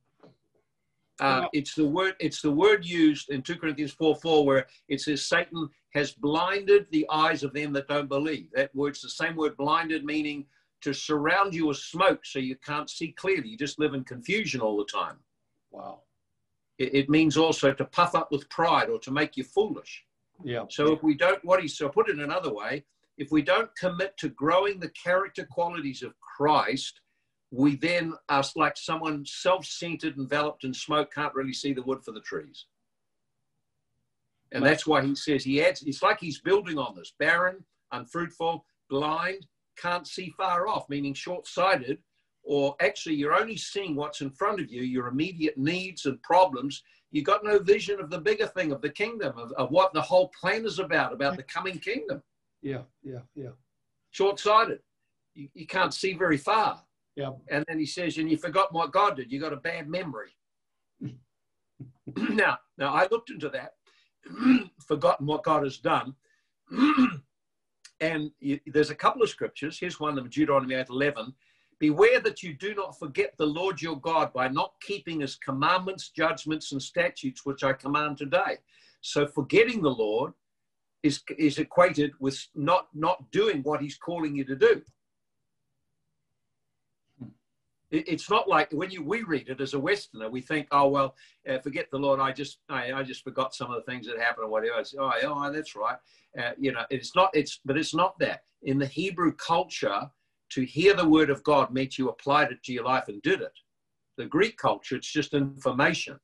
Uh, 1.20 1.46
it's 1.52 1.74
the 1.74 1.86
word. 1.86 2.14
It's 2.20 2.42
the 2.42 2.50
word 2.50 2.84
used 2.84 3.30
in 3.30 3.42
2 3.42 3.56
Corinthians 3.56 3.92
4 3.92 4.16
4, 4.16 4.46
where 4.46 4.66
it 4.88 5.00
says 5.00 5.26
Satan 5.26 5.68
has 5.94 6.12
blinded 6.12 6.86
the 6.90 7.06
eyes 7.10 7.42
of 7.42 7.52
them 7.52 7.72
that 7.74 7.86
don't 7.86 8.08
believe. 8.08 8.48
That 8.54 8.74
word's 8.74 9.02
the 9.02 9.10
same 9.10 9.36
word, 9.36 9.56
blinded, 9.56 10.04
meaning 10.04 10.46
to 10.82 10.92
surround 10.92 11.54
you 11.54 11.66
with 11.66 11.78
smoke 11.78 12.24
so 12.24 12.38
you 12.38 12.56
can't 12.56 12.90
see 12.90 13.12
clearly. 13.12 13.48
You 13.48 13.56
just 13.56 13.78
live 13.78 13.94
in 13.94 14.04
confusion 14.04 14.60
all 14.60 14.76
the 14.76 14.84
time. 14.84 15.18
Wow. 15.70 16.00
It, 16.78 16.94
it 16.94 17.10
means 17.10 17.36
also 17.36 17.72
to 17.72 17.84
puff 17.84 18.14
up 18.14 18.30
with 18.30 18.48
pride 18.48 18.88
or 18.88 18.98
to 19.00 19.10
make 19.10 19.36
you 19.36 19.44
foolish. 19.44 20.04
Yeah. 20.44 20.64
So 20.68 20.92
if 20.92 21.02
we 21.02 21.14
don't, 21.14 21.44
what 21.44 21.60
he 21.60 21.68
so 21.68 21.88
put 21.88 22.08
it 22.08 22.18
another 22.18 22.52
way, 22.52 22.84
if 23.18 23.30
we 23.30 23.42
don't 23.42 23.74
commit 23.76 24.16
to 24.18 24.28
growing 24.30 24.80
the 24.80 24.90
character 24.90 25.46
qualities 25.50 26.02
of 26.02 26.14
Christ, 26.20 27.00
we 27.50 27.76
then 27.76 28.14
are 28.28 28.42
like 28.56 28.76
someone 28.76 29.24
self-centered, 29.26 30.16
enveloped 30.16 30.64
in 30.64 30.72
smoke, 30.72 31.12
can't 31.14 31.34
really 31.34 31.52
see 31.52 31.72
the 31.72 31.82
wood 31.82 32.02
for 32.02 32.12
the 32.12 32.20
trees. 32.20 32.66
And 34.52 34.64
that's 34.64 34.86
why 34.86 35.02
he 35.02 35.14
says 35.14 35.44
he 35.44 35.62
adds, 35.62 35.82
it's 35.82 36.02
like 36.02 36.18
he's 36.20 36.40
building 36.40 36.78
on 36.78 36.94
this 36.94 37.12
barren, 37.18 37.64
unfruitful, 37.90 38.64
blind, 38.90 39.46
can't 39.76 40.06
see 40.06 40.32
far 40.36 40.66
off, 40.68 40.88
meaning 40.88 41.14
short 41.14 41.46
sighted, 41.46 41.98
or 42.42 42.76
actually 42.80 43.14
you're 43.14 43.38
only 43.38 43.56
seeing 43.56 43.94
what's 43.94 44.20
in 44.20 44.30
front 44.30 44.60
of 44.60 44.70
you, 44.70 44.82
your 44.82 45.08
immediate 45.08 45.56
needs 45.56 46.06
and 46.06 46.22
problems. 46.22 46.82
You've 47.10 47.26
got 47.26 47.44
no 47.44 47.58
vision 47.58 48.00
of 48.00 48.10
the 48.10 48.20
bigger 48.20 48.46
thing, 48.46 48.72
of 48.72 48.80
the 48.80 48.90
kingdom, 48.90 49.36
of, 49.38 49.52
of 49.52 49.70
what 49.70 49.92
the 49.92 50.00
whole 50.00 50.30
plan 50.38 50.64
is 50.64 50.78
about, 50.78 51.12
about 51.12 51.36
the 51.36 51.42
coming 51.42 51.78
kingdom. 51.78 52.22
Yeah, 52.62 52.82
yeah, 53.02 53.20
yeah. 53.34 53.50
Short 54.10 54.40
sighted. 54.40 54.80
You, 55.34 55.48
you 55.54 55.66
can't 55.66 55.94
see 55.94 56.14
very 56.14 56.36
far. 56.36 56.82
Yeah. 57.16 57.30
And 57.50 57.64
then 57.68 57.78
he 57.78 57.86
says, 57.86 58.16
and 58.18 58.30
you 58.30 58.36
forgot 58.36 58.72
what 58.72 58.92
God 58.92 59.16
did. 59.16 59.30
You 59.30 59.40
got 59.40 59.52
a 59.52 59.56
bad 59.56 59.88
memory. 59.88 60.30
now, 62.16 62.58
now 62.78 62.94
I 62.94 63.06
looked 63.10 63.30
into 63.30 63.50
that, 63.50 63.74
forgotten 64.86 65.26
what 65.26 65.44
God 65.44 65.64
has 65.64 65.78
done. 65.78 66.14
And 68.02 68.32
you, 68.40 68.58
there's 68.66 68.90
a 68.90 68.96
couple 68.96 69.22
of 69.22 69.30
scriptures. 69.30 69.78
Here's 69.78 70.00
one 70.00 70.18
of 70.18 70.28
Deuteronomy 70.28 70.74
8 70.74 70.88
11. 70.90 71.32
Beware 71.78 72.20
that 72.20 72.42
you 72.42 72.52
do 72.52 72.74
not 72.74 72.98
forget 72.98 73.34
the 73.38 73.46
Lord 73.46 73.80
your 73.80 73.98
God 73.98 74.32
by 74.32 74.48
not 74.48 74.72
keeping 74.82 75.20
his 75.20 75.36
commandments, 75.36 76.10
judgments, 76.10 76.72
and 76.72 76.82
statutes, 76.82 77.46
which 77.46 77.64
I 77.64 77.72
command 77.72 78.18
today. 78.18 78.58
So 79.00 79.26
forgetting 79.26 79.82
the 79.82 79.90
Lord 79.90 80.32
is, 81.02 81.22
is 81.38 81.58
equated 81.58 82.12
with 82.18 82.44
not, 82.54 82.88
not 82.92 83.30
doing 83.30 83.62
what 83.62 83.80
he's 83.80 83.96
calling 83.96 84.36
you 84.36 84.44
to 84.44 84.56
do 84.56 84.82
it's 87.92 88.30
not 88.30 88.48
like 88.48 88.72
when 88.72 88.90
you 88.90 89.02
we 89.02 89.22
read 89.22 89.48
it 89.48 89.60
as 89.60 89.74
a 89.74 89.78
Westerner, 89.78 90.30
we 90.30 90.40
think, 90.40 90.66
oh 90.72 90.88
well, 90.88 91.14
uh, 91.48 91.58
forget 91.58 91.88
the 91.90 91.98
Lord. 91.98 92.20
I 92.20 92.32
just 92.32 92.58
I, 92.68 92.92
I, 92.92 93.02
just 93.02 93.22
forgot 93.22 93.54
some 93.54 93.70
of 93.70 93.76
the 93.76 93.90
things 93.90 94.06
that 94.06 94.18
happened 94.18 94.46
or 94.46 94.50
whatever. 94.50 94.80
It's, 94.80 94.94
oh, 94.98 95.12
oh, 95.24 95.52
that's 95.52 95.76
right. 95.76 95.98
Uh, 96.38 96.52
you 96.58 96.72
know, 96.72 96.84
it's 96.90 97.14
not. 97.14 97.30
It's 97.34 97.60
but 97.64 97.76
it's 97.76 97.94
not 97.94 98.18
that 98.18 98.42
in 98.62 98.78
the 98.78 98.86
Hebrew 98.86 99.32
culture. 99.34 100.10
To 100.52 100.66
hear 100.66 100.92
the 100.92 101.08
word 101.08 101.30
of 101.30 101.42
God 101.44 101.72
meant 101.72 101.96
you 101.96 102.10
applied 102.10 102.52
it 102.52 102.62
to 102.64 102.74
your 102.74 102.84
life 102.84 103.08
and 103.08 103.22
did 103.22 103.40
it. 103.40 103.58
The 104.18 104.26
Greek 104.26 104.58
culture, 104.58 104.96
it's 104.96 105.10
just 105.10 105.32
information. 105.32 106.20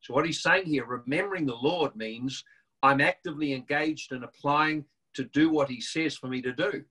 So 0.00 0.14
what 0.14 0.24
he's 0.24 0.42
saying 0.42 0.64
here, 0.64 0.86
remembering 0.86 1.44
the 1.44 1.54
Lord 1.54 1.94
means 1.94 2.42
I'm 2.82 3.02
actively 3.02 3.52
engaged 3.52 4.12
in 4.12 4.24
applying 4.24 4.86
to 5.16 5.24
do 5.24 5.50
what 5.50 5.68
he 5.68 5.82
says 5.82 6.16
for 6.16 6.28
me 6.28 6.40
to 6.40 6.52
do. 6.54 6.82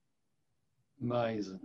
Amazing. 1.02 1.62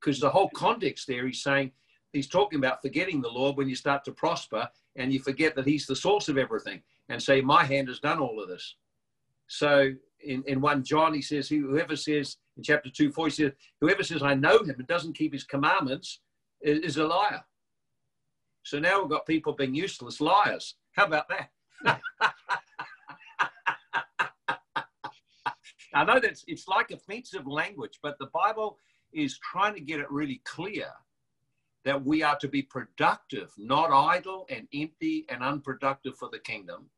Because 0.00 0.20
the 0.20 0.30
whole 0.30 0.50
context 0.50 1.06
there, 1.06 1.26
he's 1.26 1.42
saying, 1.42 1.72
he's 2.12 2.28
talking 2.28 2.58
about 2.58 2.82
forgetting 2.82 3.20
the 3.20 3.28
Lord 3.28 3.56
when 3.56 3.68
you 3.68 3.74
start 3.74 4.04
to 4.04 4.12
prosper 4.12 4.68
and 4.96 5.12
you 5.12 5.20
forget 5.20 5.54
that 5.56 5.66
he's 5.66 5.86
the 5.86 5.96
source 5.96 6.28
of 6.28 6.38
everything 6.38 6.82
and 7.08 7.22
say, 7.22 7.40
My 7.40 7.64
hand 7.64 7.88
has 7.88 8.00
done 8.00 8.18
all 8.18 8.40
of 8.40 8.48
this. 8.48 8.76
So 9.46 9.92
in, 10.24 10.42
in 10.46 10.60
1 10.60 10.84
John, 10.84 11.14
he 11.14 11.22
says, 11.22 11.48
Whoever 11.48 11.96
says, 11.96 12.36
in 12.56 12.62
chapter 12.62 12.90
2, 12.90 13.12
4, 13.12 13.26
he 13.26 13.30
says, 13.30 13.52
Whoever 13.80 14.02
says, 14.02 14.22
I 14.22 14.34
know 14.34 14.58
him 14.58 14.70
and 14.70 14.86
doesn't 14.86 15.16
keep 15.16 15.32
his 15.32 15.44
commandments 15.44 16.20
is, 16.62 16.80
is 16.80 16.96
a 16.96 17.06
liar. 17.06 17.42
So 18.62 18.78
now 18.78 19.00
we've 19.00 19.10
got 19.10 19.26
people 19.26 19.52
being 19.52 19.74
useless 19.74 20.20
liars. 20.20 20.76
How 20.92 21.06
about 21.06 21.26
that? 21.28 21.50
I 25.92 26.04
know 26.04 26.20
that's 26.20 26.44
it's 26.46 26.68
like 26.68 26.92
offensive 26.92 27.46
language, 27.46 27.98
but 28.02 28.16
the 28.18 28.28
Bible 28.32 28.78
is 29.12 29.38
trying 29.38 29.74
to 29.74 29.80
get 29.80 30.00
it 30.00 30.10
really 30.10 30.40
clear 30.44 30.88
that 31.84 32.04
we 32.04 32.22
are 32.22 32.36
to 32.38 32.48
be 32.48 32.62
productive, 32.62 33.50
not 33.56 33.90
idle 33.90 34.46
and 34.50 34.68
empty 34.74 35.24
and 35.28 35.42
unproductive 35.42 36.16
for 36.16 36.28
the 36.30 36.38
kingdom. 36.38 36.90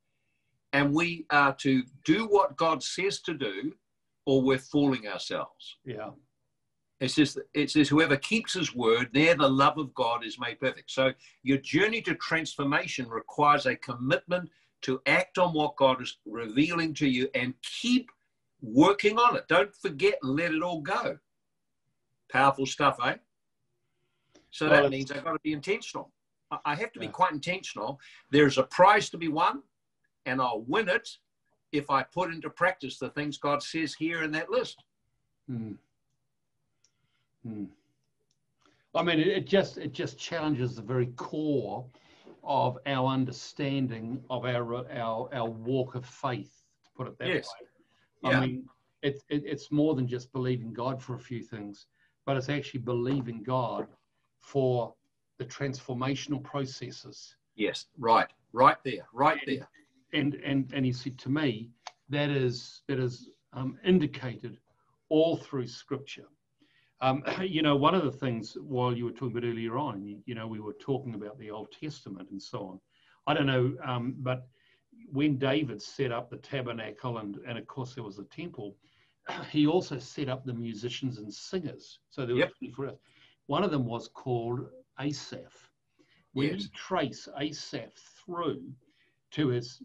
And 0.72 0.92
we 0.92 1.26
are 1.30 1.54
to 1.56 1.84
do 2.04 2.26
what 2.26 2.56
God 2.56 2.82
says 2.82 3.20
to 3.20 3.34
do, 3.34 3.74
or 4.26 4.42
we're 4.42 4.58
fooling 4.58 5.06
ourselves. 5.06 5.76
Yeah. 5.84 6.10
It 7.00 7.10
says, 7.10 7.36
it 7.52 7.70
says, 7.70 7.88
whoever 7.88 8.16
keeps 8.16 8.54
his 8.54 8.74
word, 8.74 9.10
there 9.12 9.34
the 9.34 9.48
love 9.48 9.76
of 9.76 9.92
God 9.94 10.24
is 10.24 10.38
made 10.38 10.60
perfect. 10.60 10.90
So 10.90 11.12
your 11.42 11.58
journey 11.58 12.00
to 12.02 12.14
transformation 12.14 13.08
requires 13.08 13.66
a 13.66 13.74
commitment 13.76 14.48
to 14.82 15.00
act 15.06 15.38
on 15.38 15.52
what 15.52 15.76
God 15.76 16.00
is 16.00 16.18
revealing 16.24 16.94
to 16.94 17.08
you 17.08 17.28
and 17.34 17.54
keep 17.62 18.10
working 18.60 19.18
on 19.18 19.36
it. 19.36 19.48
Don't 19.48 19.74
forget 19.74 20.14
and 20.22 20.36
let 20.36 20.54
it 20.54 20.62
all 20.62 20.80
go. 20.80 21.18
Powerful 22.32 22.64
stuff, 22.64 22.98
eh? 23.04 23.16
So 24.50 24.68
well, 24.68 24.82
that 24.82 24.90
means 24.90 25.10
I've 25.12 25.24
got 25.24 25.32
to 25.32 25.40
be 25.42 25.52
intentional. 25.52 26.10
I 26.64 26.74
have 26.74 26.92
to 26.92 27.00
be 27.00 27.08
quite 27.08 27.32
intentional. 27.32 28.00
There's 28.30 28.58
a 28.58 28.64
prize 28.64 29.08
to 29.10 29.18
be 29.18 29.28
won, 29.28 29.62
and 30.26 30.40
I'll 30.40 30.64
win 30.66 30.88
it 30.88 31.08
if 31.72 31.90
I 31.90 32.02
put 32.02 32.30
into 32.30 32.50
practice 32.50 32.98
the 32.98 33.08
things 33.10 33.38
God 33.38 33.62
says 33.62 33.94
here 33.94 34.22
in 34.22 34.30
that 34.32 34.50
list. 34.50 34.82
Hmm. 35.48 35.72
Hmm. 37.46 37.64
I 38.94 39.02
mean, 39.02 39.20
it 39.20 39.46
just 39.46 39.78
it 39.78 39.92
just 39.92 40.18
challenges 40.18 40.76
the 40.76 40.82
very 40.82 41.06
core 41.16 41.84
of 42.44 42.78
our 42.86 43.08
understanding 43.08 44.22
of 44.28 44.44
our 44.44 44.86
our 44.90 45.28
our 45.32 45.48
walk 45.48 45.94
of 45.94 46.04
faith. 46.04 46.52
To 46.84 46.90
put 46.96 47.06
it 47.08 47.18
that 47.18 47.28
yes. 47.28 47.48
way. 47.48 48.30
Yeah. 48.30 48.38
I 48.38 48.46
mean, 48.46 48.68
it's 49.02 49.24
it, 49.30 49.42
it's 49.46 49.70
more 49.70 49.94
than 49.94 50.06
just 50.06 50.32
believing 50.32 50.72
God 50.72 51.02
for 51.02 51.14
a 51.14 51.18
few 51.18 51.42
things, 51.42 51.86
but 52.26 52.36
it's 52.36 52.48
actually 52.48 52.80
believing 52.80 53.42
God 53.42 53.86
for 54.40 54.94
the 55.38 55.44
transformational 55.44 56.42
processes. 56.42 57.36
Yes, 57.56 57.86
right, 57.98 58.28
right 58.52 58.76
there, 58.84 59.06
right 59.12 59.38
and, 59.46 59.58
there. 59.58 59.68
And 60.12 60.34
and 60.34 60.72
and 60.74 60.84
he 60.84 60.92
said 60.92 61.18
to 61.18 61.28
me, 61.28 61.70
that 62.08 62.30
is 62.30 62.82
that 62.88 62.98
is 62.98 63.30
um, 63.52 63.78
indicated 63.84 64.58
all 65.08 65.36
through 65.36 65.66
Scripture. 65.66 66.26
Um, 67.00 67.22
you 67.42 67.62
know, 67.62 67.76
one 67.76 67.94
of 67.94 68.04
the 68.04 68.12
things 68.12 68.56
while 68.60 68.96
you 68.96 69.04
were 69.04 69.12
talking 69.12 69.36
about 69.36 69.46
earlier 69.46 69.76
on, 69.76 70.02
you, 70.02 70.18
you, 70.24 70.34
know, 70.34 70.46
we 70.46 70.60
were 70.60 70.74
talking 70.74 71.14
about 71.14 71.38
the 71.38 71.50
Old 71.50 71.74
Testament 71.78 72.30
and 72.30 72.40
so 72.40 72.60
on. 72.60 72.80
I 73.26 73.34
don't 73.34 73.46
know, 73.46 73.74
um, 73.84 74.14
but 74.18 74.46
when 75.12 75.36
David 75.36 75.82
set 75.82 76.12
up 76.12 76.30
the 76.30 76.38
tabernacle 76.38 77.18
and, 77.18 77.38
and 77.46 77.58
of 77.58 77.66
course 77.66 77.94
there 77.94 78.04
was 78.04 78.16
the 78.16 78.24
temple, 78.24 78.76
he 79.50 79.66
also 79.66 79.98
set 79.98 80.28
up 80.28 80.44
the 80.44 80.54
musicians 80.54 81.18
and 81.18 81.32
singers. 81.32 82.00
So 82.10 82.26
there 82.26 82.36
yep. 82.36 82.52
were 82.76 82.94
one 83.46 83.64
of 83.64 83.70
them 83.70 83.86
was 83.86 84.08
called 84.08 84.60
Asaph. 85.00 85.70
When 86.32 86.48
yes. 86.48 86.62
you 86.62 86.68
trace 86.74 87.28
Asaph 87.38 87.92
through 88.24 88.62
to 89.32 89.48
his 89.48 89.82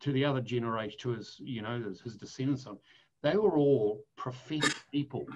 to 0.00 0.12
the 0.12 0.24
other 0.24 0.40
generation, 0.40 0.98
to 1.00 1.10
his 1.10 1.36
you 1.38 1.62
know 1.62 1.82
his, 1.82 2.00
his 2.00 2.16
descendants 2.16 2.66
on, 2.66 2.78
they 3.22 3.36
were 3.36 3.56
all 3.56 4.04
prophetic 4.16 4.74
people. 4.92 5.26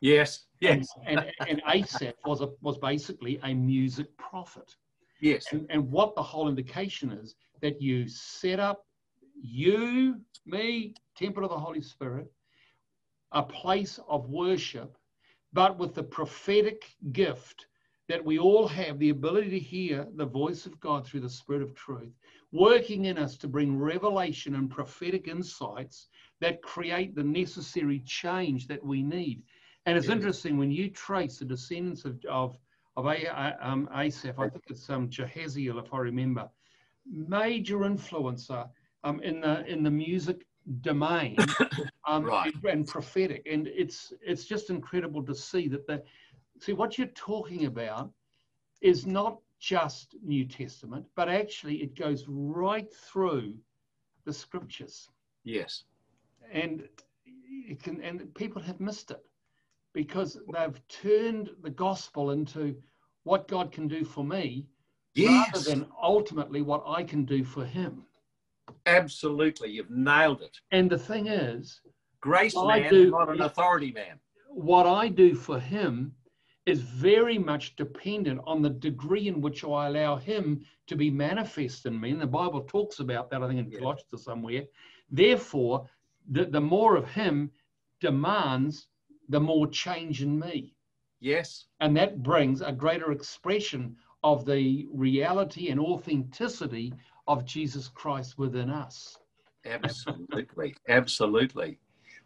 Yes, 0.00 0.46
yes. 0.60 0.88
And, 1.06 1.20
and, 1.20 1.32
and 1.48 1.62
Asaph 1.68 2.14
was 2.24 2.40
a, 2.40 2.48
was 2.60 2.78
basically 2.78 3.38
a 3.42 3.54
music 3.54 4.16
prophet. 4.16 4.74
Yes. 5.20 5.46
And, 5.52 5.66
and 5.70 5.90
what 5.90 6.14
the 6.14 6.22
whole 6.22 6.48
indication 6.48 7.10
is 7.10 7.34
that 7.62 7.80
you 7.80 8.08
set 8.08 8.60
up 8.60 8.86
you, 9.40 10.20
me, 10.46 10.94
temple 11.16 11.44
of 11.44 11.50
the 11.50 11.58
Holy 11.58 11.82
Spirit, 11.82 12.30
a 13.36 13.42
place 13.42 14.00
of 14.08 14.30
worship, 14.30 14.96
but 15.52 15.78
with 15.78 15.94
the 15.94 16.02
prophetic 16.02 16.96
gift 17.12 17.66
that 18.08 18.24
we 18.24 18.38
all 18.38 18.66
have 18.66 18.98
the 18.98 19.10
ability 19.10 19.50
to 19.50 19.58
hear 19.58 20.06
the 20.14 20.24
voice 20.24 20.64
of 20.64 20.80
God 20.80 21.06
through 21.06 21.20
the 21.20 21.28
Spirit 21.28 21.60
of 21.60 21.74
truth, 21.74 22.14
working 22.50 23.04
in 23.04 23.18
us 23.18 23.36
to 23.36 23.46
bring 23.46 23.78
revelation 23.78 24.54
and 24.54 24.70
prophetic 24.70 25.28
insights 25.28 26.08
that 26.40 26.62
create 26.62 27.14
the 27.14 27.22
necessary 27.22 28.00
change 28.06 28.66
that 28.68 28.82
we 28.82 29.02
need. 29.02 29.42
And 29.84 29.98
it's 29.98 30.06
yeah. 30.06 30.14
interesting 30.14 30.56
when 30.56 30.70
you 30.70 30.88
trace 30.88 31.38
the 31.38 31.44
descendants 31.44 32.06
of, 32.06 32.18
of, 32.30 32.56
of 32.96 33.06
um, 33.60 33.86
Asaph, 33.94 34.38
I 34.38 34.48
think 34.48 34.64
it's 34.68 34.88
um, 34.88 35.10
Jahaziel, 35.10 35.84
if 35.84 35.92
I 35.92 35.98
remember, 35.98 36.48
major 37.04 37.80
influencer 37.80 38.66
um, 39.04 39.20
in 39.20 39.42
the 39.42 39.64
in 39.66 39.82
the 39.82 39.90
music 39.90 40.46
domain 40.80 41.36
um, 42.06 42.24
right. 42.24 42.52
and, 42.54 42.64
and, 42.64 42.88
prophetic, 42.88 43.46
and 43.50 43.68
it's 43.68 44.12
it's 44.20 44.44
just 44.44 44.70
incredible 44.70 45.22
to 45.24 45.34
see 45.34 45.68
that 45.68 45.86
the 45.86 46.02
see 46.60 46.72
what 46.72 46.98
you're 46.98 47.06
talking 47.08 47.66
about 47.66 48.10
is 48.80 49.06
not 49.06 49.38
just 49.58 50.16
New 50.22 50.44
Testament, 50.44 51.06
but 51.14 51.28
actually 51.28 51.76
it 51.76 51.96
goes 51.96 52.24
right 52.28 52.92
through 52.92 53.54
the 54.24 54.32
scriptures. 54.32 55.08
Yes, 55.44 55.84
and 56.52 56.88
it 57.24 57.82
can 57.82 58.02
and 58.02 58.34
people 58.34 58.60
have 58.62 58.80
missed 58.80 59.10
it 59.10 59.24
because 59.92 60.38
they've 60.52 60.88
turned 60.88 61.50
the 61.62 61.70
gospel 61.70 62.30
into 62.32 62.76
what 63.24 63.48
God 63.48 63.72
can 63.72 63.88
do 63.88 64.04
for 64.04 64.24
me 64.24 64.66
yes. 65.14 65.52
rather 65.52 65.70
than 65.70 65.86
ultimately 66.00 66.62
what 66.62 66.82
I 66.86 67.02
can 67.02 67.24
do 67.24 67.44
for 67.44 67.64
Him. 67.64 68.05
Absolutely, 68.86 69.70
you've 69.70 69.90
nailed 69.90 70.42
it. 70.42 70.56
And 70.70 70.88
the 70.88 70.98
thing 70.98 71.26
is, 71.26 71.80
grace 72.20 72.54
man, 72.54 72.88
do, 72.88 73.10
not 73.10 73.28
an 73.28 73.42
authority 73.42 73.92
man. 73.92 74.18
What 74.48 74.86
I 74.86 75.08
do 75.08 75.34
for 75.34 75.58
him 75.58 76.12
is 76.66 76.80
very 76.80 77.38
much 77.38 77.76
dependent 77.76 78.40
on 78.46 78.62
the 78.62 78.70
degree 78.70 79.28
in 79.28 79.40
which 79.40 79.64
I 79.64 79.86
allow 79.86 80.16
him 80.16 80.64
to 80.88 80.96
be 80.96 81.10
manifest 81.10 81.86
in 81.86 82.00
me. 82.00 82.10
And 82.10 82.20
the 82.20 82.26
Bible 82.26 82.62
talks 82.62 83.00
about 83.00 83.30
that, 83.30 83.42
I 83.42 83.48
think, 83.48 83.60
in 83.60 83.70
yeah. 83.70 83.78
Colossians 83.78 84.24
somewhere. 84.24 84.64
Therefore, 85.10 85.88
the, 86.30 86.46
the 86.46 86.60
more 86.60 86.96
of 86.96 87.08
him 87.08 87.50
demands 88.00 88.88
the 89.28 89.40
more 89.40 89.68
change 89.68 90.22
in 90.22 90.38
me. 90.38 90.74
Yes. 91.20 91.66
And 91.80 91.96
that 91.96 92.22
brings 92.22 92.60
a 92.60 92.72
greater 92.72 93.12
expression 93.12 93.96
of 94.24 94.44
the 94.44 94.88
reality 94.92 95.68
and 95.68 95.78
authenticity 95.78 96.92
of 97.26 97.44
Jesus 97.44 97.88
Christ 97.88 98.38
within 98.38 98.70
us. 98.70 99.18
Absolutely. 99.64 100.74
Absolutely. 100.88 101.78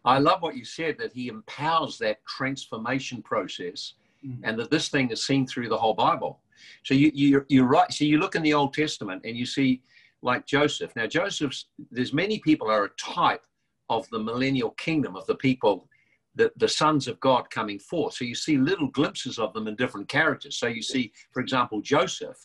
I 0.03 0.19
love 0.19 0.41
what 0.41 0.55
you 0.55 0.65
said 0.65 0.97
that 0.99 1.13
he 1.13 1.27
empowers 1.27 1.97
that 1.99 2.25
transformation 2.25 3.21
process 3.21 3.93
mm. 4.25 4.39
and 4.43 4.57
that 4.59 4.71
this 4.71 4.89
thing 4.89 5.11
is 5.11 5.25
seen 5.25 5.45
through 5.45 5.69
the 5.69 5.77
whole 5.77 5.93
Bible. 5.93 6.39
So 6.83 6.93
you, 6.93 7.11
you, 7.13 7.45
you're 7.49 7.67
right. 7.67 7.91
So 7.91 8.05
you 8.05 8.19
look 8.19 8.35
in 8.35 8.43
the 8.43 8.53
Old 8.53 8.73
Testament 8.73 9.21
and 9.25 9.35
you 9.35 9.45
see 9.45 9.81
like 10.21 10.45
Joseph. 10.45 10.95
Now, 10.95 11.07
Joseph's, 11.07 11.65
there's 11.91 12.13
many 12.13 12.39
people 12.39 12.69
are 12.69 12.85
a 12.85 12.89
type 12.99 13.43
of 13.89 14.09
the 14.09 14.19
millennial 14.19 14.71
kingdom 14.71 15.15
of 15.15 15.25
the 15.27 15.35
people, 15.35 15.87
the, 16.35 16.51
the 16.57 16.67
sons 16.67 17.07
of 17.07 17.19
God 17.19 17.49
coming 17.49 17.79
forth. 17.79 18.13
So 18.13 18.25
you 18.25 18.35
see 18.35 18.57
little 18.57 18.87
glimpses 18.87 19.37
of 19.37 19.53
them 19.53 19.67
in 19.67 19.75
different 19.75 20.07
characters. 20.07 20.57
So 20.57 20.67
you 20.67 20.81
see, 20.81 21.11
for 21.31 21.41
example, 21.41 21.81
Joseph. 21.81 22.37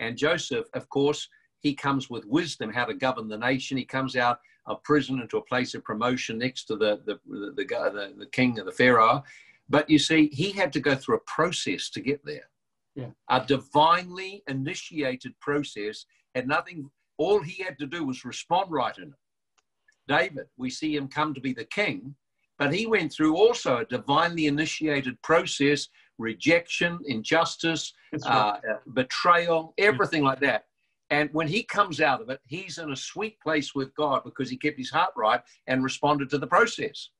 And 0.00 0.16
Joseph, 0.16 0.66
of 0.74 0.88
course, 0.88 1.28
he 1.60 1.74
comes 1.74 2.08
with 2.08 2.24
wisdom 2.26 2.72
how 2.72 2.84
to 2.84 2.94
govern 2.94 3.28
the 3.28 3.38
nation. 3.38 3.76
He 3.76 3.84
comes 3.84 4.16
out 4.16 4.40
of 4.66 4.82
prison 4.82 5.20
into 5.20 5.38
a 5.38 5.42
place 5.44 5.74
of 5.74 5.84
promotion 5.84 6.38
next 6.38 6.64
to 6.64 6.76
the, 6.76 7.00
the, 7.04 7.18
the, 7.26 7.52
the, 7.56 8.14
the, 8.18 8.26
king 8.26 8.58
of 8.58 8.66
the 8.66 8.72
Pharaoh. 8.72 9.22
But 9.68 9.88
you 9.88 9.98
see, 9.98 10.28
he 10.32 10.50
had 10.52 10.72
to 10.74 10.80
go 10.80 10.94
through 10.94 11.16
a 11.16 11.20
process 11.20 11.90
to 11.90 12.00
get 12.00 12.24
there. 12.24 12.48
Yeah. 12.94 13.10
A 13.30 13.44
divinely 13.44 14.42
initiated 14.48 15.38
process 15.40 16.04
had 16.34 16.48
nothing, 16.48 16.90
all 17.16 17.40
he 17.40 17.62
had 17.62 17.78
to 17.78 17.86
do 17.86 18.04
was 18.04 18.24
respond 18.24 18.70
right 18.70 18.96
in 18.96 19.04
it. 19.04 19.14
David, 20.06 20.46
we 20.56 20.70
see 20.70 20.96
him 20.96 21.08
come 21.08 21.34
to 21.34 21.40
be 21.40 21.52
the 21.52 21.64
king, 21.64 22.14
but 22.58 22.72
he 22.72 22.86
went 22.86 23.12
through 23.12 23.36
also 23.36 23.78
a 23.78 23.84
divinely 23.84 24.46
initiated 24.46 25.20
process 25.22 25.88
rejection, 26.18 26.98
injustice, 27.06 27.92
right. 28.24 28.58
uh, 28.58 28.76
betrayal, 28.92 29.72
everything 29.78 30.24
like 30.24 30.40
that. 30.40 30.66
And 31.10 31.30
when 31.32 31.48
he 31.48 31.62
comes 31.62 32.00
out 32.00 32.20
of 32.20 32.28
it, 32.28 32.40
he's 32.46 32.78
in 32.78 32.92
a 32.92 32.96
sweet 32.96 33.40
place 33.40 33.74
with 33.74 33.94
God 33.94 34.22
because 34.24 34.50
he 34.50 34.56
kept 34.56 34.78
his 34.78 34.90
heart 34.90 35.12
right 35.16 35.40
and 35.66 35.82
responded 35.82 36.28
to 36.30 36.38
the 36.38 36.46
process. 36.46 37.10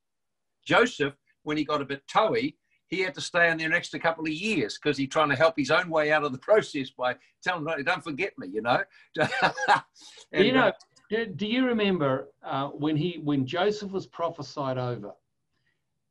Joseph, 0.64 1.14
when 1.42 1.56
he 1.56 1.64
got 1.64 1.80
a 1.80 1.86
bit 1.86 2.06
toey, 2.06 2.56
he 2.88 3.00
had 3.00 3.14
to 3.14 3.20
stay 3.20 3.50
in 3.50 3.58
there 3.58 3.66
an 3.66 3.74
extra 3.74 4.00
couple 4.00 4.24
of 4.24 4.30
years 4.30 4.78
because 4.78 4.96
he's 4.96 5.08
trying 5.08 5.28
to 5.28 5.36
help 5.36 5.54
his 5.56 5.70
own 5.70 5.88
way 5.88 6.10
out 6.12 6.24
of 6.24 6.32
the 6.32 6.38
process 6.50 6.90
by 6.90 7.16
telling 7.42 7.66
him, 7.66 7.84
don't 7.84 8.04
forget 8.04 8.32
me, 8.38 8.48
you 8.48 8.62
know. 8.62 8.82
and, 10.32 10.46
you 10.46 10.52
know, 10.52 10.68
uh, 11.12 11.24
do 11.36 11.46
you 11.46 11.66
remember 11.66 12.28
uh, 12.42 12.68
when 12.68 12.96
he 12.96 13.20
when 13.24 13.46
Joseph 13.46 13.90
was 13.90 14.06
prophesied 14.06 14.76
over, 14.76 15.12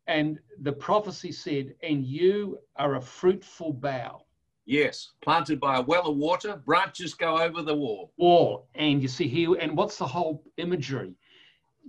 and 0.08 0.40
the 0.62 0.72
prophecy 0.72 1.32
said, 1.32 1.76
"And 1.84 2.04
you 2.04 2.58
are 2.78 2.96
a 2.96 3.02
fruitful 3.02 3.74
bough." 3.74 4.27
Yes, 4.68 5.14
planted 5.22 5.60
by 5.60 5.78
a 5.78 5.82
well 5.82 6.08
of 6.08 6.18
water, 6.18 6.58
branches 6.58 7.16
go 7.16 7.40
over 7.40 7.64
the 7.64 7.76
wall. 7.76 8.12
Wall, 8.18 8.68
and 8.76 9.02
you 9.02 9.08
see 9.08 9.28
here, 9.28 9.56
and 9.56 9.76
what's 9.76 9.98
the 9.98 10.06
whole 10.06 10.44
imagery? 10.58 11.16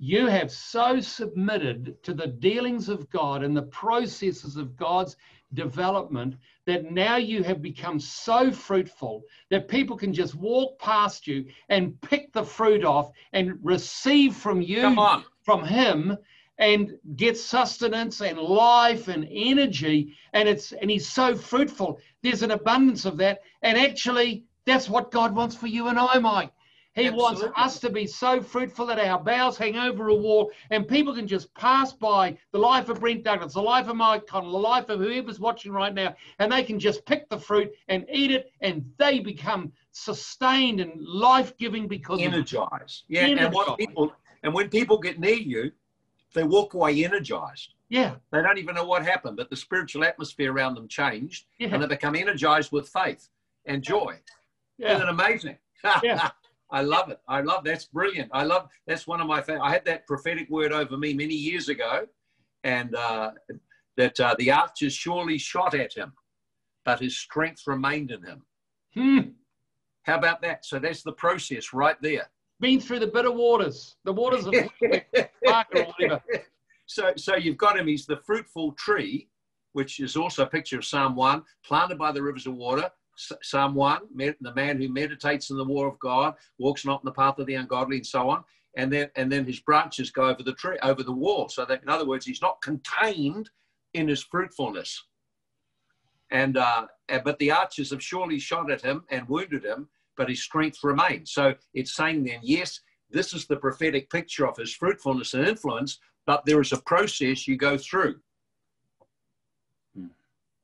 you 0.01 0.27
have 0.27 0.51
so 0.51 1.01
submitted 1.01 2.01
to 2.05 2.15
the 2.15 2.27
dealings 2.27 2.89
of 2.89 3.11
God 3.11 3.43
and 3.43 3.57
the 3.57 3.63
processes 3.63 4.57
of 4.57 4.77
God's 4.77 5.17
development 5.55 6.37
that 6.67 6.93
now 6.93 7.17
you 7.17 7.43
have 7.43 7.61
become 7.61 7.99
so 7.99 8.53
fruitful 8.53 9.25
that 9.51 9.67
people 9.67 9.97
can 9.97 10.13
just 10.13 10.35
walk 10.35 10.79
past 10.79 11.27
you 11.27 11.47
and 11.69 12.01
pick 12.01 12.33
the 12.33 12.45
fruit 12.45 12.85
off 12.85 13.11
and 13.33 13.59
receive 13.63 14.37
from 14.37 14.63
you, 14.63 14.95
from 15.43 15.65
Him, 15.65 16.17
and 16.59 16.99
get 17.17 17.37
sustenance 17.37 18.21
and 18.21 18.39
life 18.39 19.09
and 19.09 19.27
energy. 19.31 20.15
And 20.33 20.49
it's 20.49 20.73
and 20.73 20.91
He's 20.91 21.09
so 21.09 21.35
fruitful. 21.35 22.01
There's 22.23 22.43
an 22.43 22.51
abundance 22.51 23.05
of 23.05 23.17
that. 23.19 23.43
And 23.63 23.79
actually, 23.79 24.45
that's 24.67 24.89
what 24.89 25.11
God 25.11 25.35
wants 25.35 25.57
for 25.57 25.67
you 25.67 25.89
and 25.89 25.99
I, 25.99 26.19
Mike. 26.19 26.53
He 26.99 27.07
Absolutely. 27.07 27.23
wants 27.23 27.59
us 27.61 27.79
to 27.81 27.91
be 27.91 28.07
so 28.09 28.43
fruitful 28.43 28.87
that 28.87 28.99
our 28.99 29.21
boughs 29.21 29.57
hang 29.57 29.77
over 29.77 30.09
a 30.09 30.15
wall 30.15 30.51
and 30.71 30.89
people 30.89 31.15
can 31.15 31.29
just 31.29 31.55
pass 31.55 31.93
by 31.93 32.37
the 32.51 32.59
life 32.59 32.89
of 32.89 32.99
Brent 32.99 33.23
Douglas, 33.23 33.55
the 33.55 33.63
life 33.63 33.87
of 33.87 33.95
Mike 33.95 34.27
Connell, 34.27 34.51
the 34.51 34.59
life 34.59 34.89
of 34.89 34.99
whoever's 34.99 35.39
watching 35.39 35.71
right 35.71 35.95
now, 35.95 36.17
and 36.41 36.51
they 36.51 36.65
can 36.65 36.81
just 36.81 37.05
pick 37.07 37.29
the 37.29 37.39
fruit 37.39 37.71
and 37.87 38.05
eat 38.13 38.33
it 38.33 38.51
and 38.63 38.85
they 38.99 39.21
become 39.21 39.71
sustained 39.93 40.81
and 40.81 41.01
life 41.01 41.57
giving 41.57 41.87
because 41.87 42.21
energized. 42.21 43.05
Yeah, 43.07 43.23
energized. 43.23 43.47
and 43.47 43.55
what 43.55 43.79
people 43.79 44.13
and 44.43 44.53
when 44.53 44.69
people 44.69 44.99
get 44.99 45.21
near 45.21 45.35
you, 45.35 45.71
they 46.39 46.45
walk 46.45 46.75
away 46.75 47.05
energized. 47.05 47.75
Yeah. 47.89 48.15
They 48.31 48.43
don't 48.43 48.59
even 48.59 48.75
know 48.75 48.85
what 48.85 49.05
happened, 49.05 49.37
but 49.37 49.51
the 49.51 49.57
spiritual 49.57 50.05
atmosphere 50.05 50.53
around 50.53 50.75
them 50.75 50.89
changed 50.89 51.47
yeah. 51.59 51.69
and 51.73 51.83
they 51.83 51.87
become 51.87 52.15
energized 52.15 52.71
with 52.71 52.89
faith 52.89 53.29
and 53.67 53.83
joy. 53.83 54.19
Yeah. 54.79 54.95
Isn't 54.95 55.09
it 55.09 55.11
amazing? 55.11 55.59
yeah. 56.03 56.31
I 56.71 56.83
love 56.83 57.11
it. 57.11 57.19
I 57.27 57.41
love 57.41 57.65
that's 57.65 57.87
brilliant. 57.87 58.31
I 58.33 58.45
love 58.45 58.69
that's 58.87 59.07
one 59.07 59.21
of 59.21 59.27
my 59.27 59.41
favorite. 59.41 59.65
I 59.65 59.71
had 59.71 59.85
that 59.87 60.07
prophetic 60.07 60.49
word 60.51 60.73
over 60.73 60.97
me 60.97 61.15
many 61.15 61.35
years 61.35 61.69
ago, 61.69 62.07
and 62.63 62.95
uh, 62.95 63.31
that 63.97 64.21
uh, 64.21 64.35
the 64.39 64.51
archers 64.51 64.93
surely 64.93 65.39
shot 65.39 65.75
at 65.75 65.95
him, 65.95 66.13
but 66.85 67.01
his 67.01 67.17
strength 67.17 67.63
remained 67.67 68.11
in 68.11 68.23
him. 68.23 68.43
Hmm. 68.95 69.31
How 70.03 70.17
about 70.17 70.43
that? 70.43 70.67
So 70.67 70.79
that's 70.79 71.03
the 71.03 71.13
process 71.13 71.73
right 71.73 71.97
there. 72.03 72.29
Been 72.61 72.81
through 72.81 73.01
the 73.01 73.07
bitter 73.07 73.31
waters, 73.31 73.97
the 74.05 74.13
waters 74.13 74.47
of 74.47 74.55
whatever. 75.43 76.23
So, 76.91 77.13
so 77.19 77.37
you've 77.37 77.59
got 77.59 77.79
him. 77.79 77.87
He's 77.87 78.07
the 78.07 78.17
fruitful 78.25 78.73
tree, 78.73 79.29
which 79.75 80.01
is 80.01 80.17
also 80.17 80.45
a 80.45 80.47
picture 80.47 80.79
of 80.79 80.87
Psalm 80.87 81.15
one, 81.15 81.43
planted 81.63 81.99
by 81.99 82.13
the 82.13 82.23
rivers 82.23 82.47
of 82.47 82.55
water 82.55 82.91
Psalm 83.43 83.75
one, 83.75 84.03
the 84.15 84.55
man 84.55 84.81
who 84.81 84.89
meditates 84.89 85.51
in 85.51 85.57
the 85.57 85.65
war 85.65 85.89
of 85.89 85.99
God, 85.99 86.35
walks 86.59 86.85
not 86.85 87.03
in 87.03 87.07
the 87.07 87.13
path 87.13 87.39
of 87.39 87.47
the 87.47 87.55
ungodly, 87.55 87.97
and 87.97 88.07
so 88.07 88.31
on. 88.31 88.45
And 88.77 88.93
then, 88.93 89.11
and 89.17 89.31
then 89.31 89.45
his 89.45 89.61
branches 89.61 90.11
go 90.11 90.29
over 90.29 90.43
the 90.43 90.53
tree, 90.55 90.79
over 90.83 91.03
the 91.03 91.13
wall. 91.13 91.49
So 91.49 91.65
that, 91.65 91.83
in 91.83 91.89
other 91.89 92.07
words, 92.07 92.25
he's 92.25 92.43
not 92.43 92.63
contained 92.63 93.51
in 93.95 94.07
his 94.07 94.23
fruitfulness. 94.23 95.05
And 96.31 96.59
uh, 96.59 96.87
but 97.25 97.39
the 97.39 97.51
archers 97.51 97.91
have 97.91 98.03
surely 98.03 98.39
shot 98.39 98.71
at 98.71 98.83
him 98.83 99.05
and 99.11 99.29
wounded 99.29 99.65
him, 99.65 99.89
but 100.19 100.29
his 100.29 100.43
strength 100.43 100.81
remains. 100.83 101.33
So 101.33 101.55
it's 101.73 101.95
saying 101.95 102.25
then, 102.25 102.41
yes, 102.43 102.81
this 103.11 103.33
is 103.33 103.47
the 103.47 103.57
prophetic 103.57 104.11
picture 104.11 104.47
of 104.47 104.59
his 104.59 104.75
fruitfulness 104.75 105.33
and 105.33 105.49
influence, 105.49 106.01
but 106.27 106.45
there 106.45 106.61
is 106.61 106.73
a 106.73 106.83
process 106.83 107.49
you 107.49 107.57
go 107.57 107.79
through. 107.79 108.17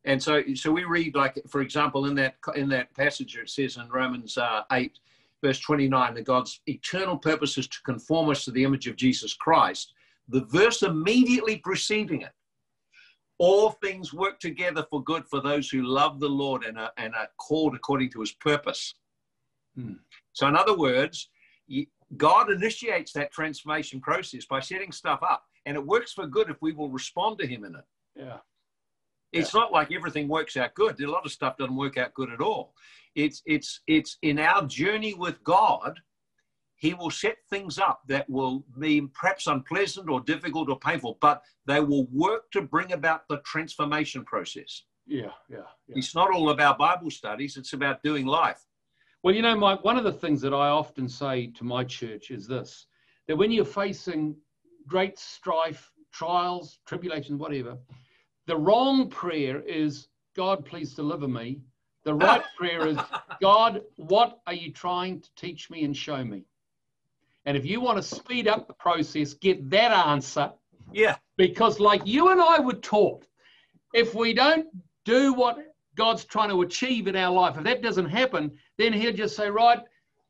And 0.04 0.22
so, 0.22 0.42
so 0.54 0.70
we 0.70 0.84
read 0.84 1.14
like, 1.14 1.40
for 1.48 1.62
example, 1.62 2.04
in 2.04 2.14
that 2.16 2.34
in 2.54 2.68
that 2.68 2.92
passage 2.94 3.38
it 3.38 3.48
says 3.48 3.78
in 3.78 3.88
Romans 3.88 4.36
uh, 4.36 4.62
eight, 4.72 4.98
verse 5.42 5.58
twenty 5.58 5.88
nine, 5.88 6.12
that 6.14 6.26
God's 6.26 6.60
eternal 6.66 7.16
purpose 7.16 7.56
is 7.56 7.68
to 7.68 7.80
conform 7.86 8.28
us 8.28 8.44
to 8.44 8.50
the 8.50 8.64
image 8.64 8.86
of 8.86 8.96
Jesus 8.96 9.32
Christ. 9.32 9.94
The 10.28 10.44
verse 10.44 10.82
immediately 10.82 11.56
preceding 11.56 12.20
it, 12.20 12.32
all 13.38 13.70
things 13.70 14.12
work 14.12 14.38
together 14.40 14.84
for 14.90 15.02
good 15.02 15.24
for 15.26 15.40
those 15.40 15.70
who 15.70 15.82
love 15.82 16.20
the 16.20 16.28
Lord 16.28 16.64
and 16.64 16.78
are, 16.78 16.92
and 16.98 17.14
are 17.14 17.28
called 17.38 17.74
according 17.74 18.10
to 18.10 18.20
His 18.20 18.32
purpose. 18.32 18.94
Hmm. 19.76 19.94
So, 20.32 20.46
in 20.48 20.56
other 20.56 20.76
words, 20.76 21.28
God 22.16 22.50
initiates 22.50 23.12
that 23.12 23.32
transformation 23.32 24.00
process 24.00 24.44
by 24.44 24.60
setting 24.60 24.92
stuff 24.92 25.20
up, 25.22 25.44
and 25.66 25.76
it 25.76 25.86
works 25.86 26.12
for 26.12 26.26
good 26.26 26.50
if 26.50 26.56
we 26.60 26.72
will 26.72 26.90
respond 26.90 27.38
to 27.38 27.46
Him 27.46 27.64
in 27.64 27.74
it. 27.74 27.84
Yeah. 28.16 28.38
It's 29.32 29.52
yeah. 29.52 29.60
not 29.60 29.72
like 29.72 29.92
everything 29.92 30.28
works 30.28 30.56
out 30.56 30.74
good. 30.74 31.00
A 31.00 31.10
lot 31.10 31.26
of 31.26 31.32
stuff 31.32 31.56
doesn't 31.56 31.76
work 31.76 31.98
out 31.98 32.14
good 32.14 32.30
at 32.30 32.40
all. 32.40 32.74
It's 33.14 33.42
it's 33.46 33.80
it's 33.86 34.18
in 34.22 34.38
our 34.38 34.66
journey 34.66 35.14
with 35.14 35.42
God, 35.42 35.98
He 36.76 36.94
will 36.94 37.10
set 37.10 37.36
things 37.50 37.78
up 37.78 38.02
that 38.08 38.28
will 38.30 38.64
be 38.78 39.02
perhaps 39.12 39.46
unpleasant 39.46 40.08
or 40.08 40.20
difficult 40.20 40.68
or 40.68 40.78
painful, 40.78 41.18
but 41.20 41.42
they 41.66 41.80
will 41.80 42.06
work 42.12 42.50
to 42.52 42.62
bring 42.62 42.92
about 42.92 43.22
the 43.28 43.38
transformation 43.38 44.24
process. 44.24 44.84
Yeah, 45.06 45.30
yeah. 45.50 45.58
yeah. 45.88 45.96
It's 45.96 46.14
not 46.14 46.32
all 46.32 46.50
about 46.50 46.78
Bible 46.78 47.10
studies, 47.10 47.56
it's 47.56 47.72
about 47.72 48.02
doing 48.02 48.26
life. 48.26 48.64
Well, 49.24 49.34
you 49.34 49.40
know, 49.40 49.56
Mike, 49.56 49.82
one 49.82 49.96
of 49.96 50.04
the 50.04 50.12
things 50.12 50.42
that 50.42 50.52
I 50.52 50.68
often 50.68 51.08
say 51.08 51.46
to 51.52 51.64
my 51.64 51.82
church 51.82 52.30
is 52.30 52.46
this 52.46 52.86
that 53.26 53.34
when 53.34 53.50
you're 53.50 53.64
facing 53.64 54.36
great 54.86 55.18
strife, 55.18 55.90
trials, 56.12 56.78
tribulations, 56.84 57.40
whatever, 57.40 57.78
the 58.46 58.54
wrong 58.58 59.08
prayer 59.08 59.60
is, 59.60 60.08
God, 60.36 60.66
please 60.66 60.92
deliver 60.92 61.26
me. 61.26 61.62
The 62.04 62.12
right 62.12 62.42
prayer 62.58 62.86
is, 62.86 62.98
God, 63.40 63.80
what 63.96 64.40
are 64.46 64.52
you 64.52 64.70
trying 64.70 65.22
to 65.22 65.28
teach 65.36 65.70
me 65.70 65.84
and 65.84 65.96
show 65.96 66.22
me? 66.22 66.44
And 67.46 67.56
if 67.56 67.64
you 67.64 67.80
want 67.80 67.96
to 67.96 68.02
speed 68.02 68.46
up 68.46 68.66
the 68.66 68.74
process, 68.74 69.32
get 69.32 69.70
that 69.70 69.90
answer. 70.06 70.52
Yeah. 70.92 71.16
Because, 71.38 71.80
like 71.80 72.06
you 72.06 72.28
and 72.28 72.42
I 72.42 72.60
were 72.60 72.74
taught, 72.74 73.26
if 73.94 74.14
we 74.14 74.34
don't 74.34 74.66
do 75.06 75.32
what 75.32 75.73
God's 75.96 76.24
trying 76.24 76.50
to 76.50 76.62
achieve 76.62 77.06
in 77.06 77.16
our 77.16 77.32
life, 77.32 77.56
if 77.56 77.64
that 77.64 77.82
doesn't 77.82 78.06
happen, 78.06 78.52
then 78.78 78.92
He'll 78.92 79.12
just 79.12 79.36
say, 79.36 79.50
right, 79.50 79.80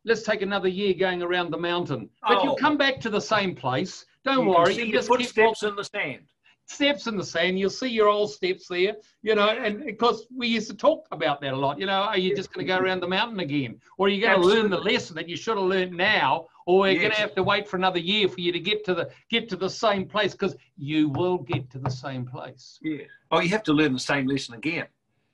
let's 0.05 0.23
take 0.23 0.43
another 0.43 0.69
year 0.69 0.95
going 0.95 1.23
around 1.23 1.51
the 1.51 1.59
mountain. 1.59 2.09
But 2.23 2.39
oh. 2.39 2.45
you'll 2.45 2.57
come 2.57 2.77
back 2.77 3.01
to 3.01 3.11
the 3.11 3.21
same 3.21 3.55
place. 3.55 4.05
Don't 4.25 4.47
you 4.47 4.51
worry. 4.51 4.75
you 4.75 4.93
just 4.93 5.09
footsteps 5.09 5.63
in 5.63 5.77
the 5.77 5.85
sand 5.85 6.27
steps 6.67 7.07
in 7.07 7.17
the 7.17 7.25
sand. 7.25 7.59
You'll 7.59 7.71
see 7.71 7.89
your 7.89 8.09
old 8.09 8.33
steps 8.33 8.69
there, 8.69 8.97
you 9.23 9.35
know, 9.35 9.49
and 9.49 9.85
because 9.85 10.27
we 10.35 10.49
used 10.49 10.69
to 10.71 10.77
talk 10.77 11.07
about 11.11 11.41
that 11.43 11.53
a 11.53 11.57
lot. 11.57 11.79
You 11.79 11.87
know, 11.87 11.93
are 11.93 12.19
you 12.19 12.35
just 12.35 12.53
going 12.53 12.67
to 12.67 12.73
go 12.73 12.79
around 12.79 13.01
the 13.01 13.09
mountain 13.09 13.41
again? 13.41 13.81
Or 13.99 14.07
are 14.07 14.11
you 14.11 14.21
going 14.21 14.41
to 14.41 14.47
learn 14.47 14.71
the 14.71 14.79
lesson 14.79 15.15
that 15.17 15.29
you 15.29 15.37
should 15.37 15.57
have 15.57 15.67
learned 15.67 15.93
now? 15.93 16.47
Or 16.67 16.81
we're 16.81 16.93
yes. 16.93 17.01
going 17.01 17.13
to 17.13 17.21
have 17.21 17.35
to 17.35 17.43
wait 17.43 17.69
for 17.69 17.77
another 17.77 17.99
year 17.99 18.29
for 18.29 18.41
you 18.41 18.51
to 18.51 18.61
get 18.61 18.85
to 18.87 18.95
the 18.95 19.11
get 19.31 19.49
to 19.51 19.57
the 19.57 19.69
same 19.69 20.07
place 20.07 20.33
because 20.33 20.57
you 20.77 21.11
will 21.11 21.39
get 21.39 21.71
to 21.71 21.79
the 21.79 21.91
same 21.91 22.25
place. 22.25 22.79
Yeah. 22.83 23.05
Oh, 23.31 23.41
you 23.41 23.51
have 23.51 23.63
to 23.65 23.73
learn 23.73 23.93
the 23.93 23.99
same 23.99 24.27
lesson 24.27 24.55
again. 24.55 24.87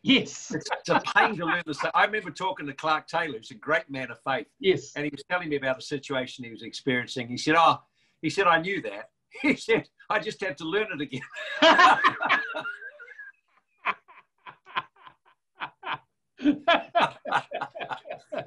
Yes. 0.02 0.52
It's, 0.54 0.68
it's 0.78 0.88
a 0.88 1.02
pain 1.14 1.36
to 1.36 1.44
learn 1.44 1.62
the 1.66 1.74
same. 1.74 1.90
I 1.94 2.04
remember 2.04 2.30
talking 2.30 2.66
to 2.66 2.72
Clark 2.72 3.06
Taylor, 3.06 3.36
who's 3.36 3.50
a 3.50 3.54
great 3.54 3.90
man 3.90 4.10
of 4.10 4.18
faith. 4.26 4.46
Yes. 4.58 4.92
And 4.96 5.04
he 5.04 5.10
was 5.10 5.22
telling 5.30 5.48
me 5.48 5.56
about 5.56 5.78
a 5.78 5.82
situation 5.82 6.44
he 6.44 6.50
was 6.50 6.62
experiencing. 6.62 7.28
He 7.28 7.36
said, 7.36 7.54
Oh, 7.58 7.78
he 8.22 8.30
said, 8.30 8.46
I 8.46 8.60
knew 8.60 8.80
that. 8.82 9.10
He 9.42 9.54
said, 9.54 9.88
I 10.10 10.18
just 10.18 10.40
had 10.42 10.58
to 10.58 10.64
learn 10.64 10.88
it 10.92 11.00
again. 11.00 11.20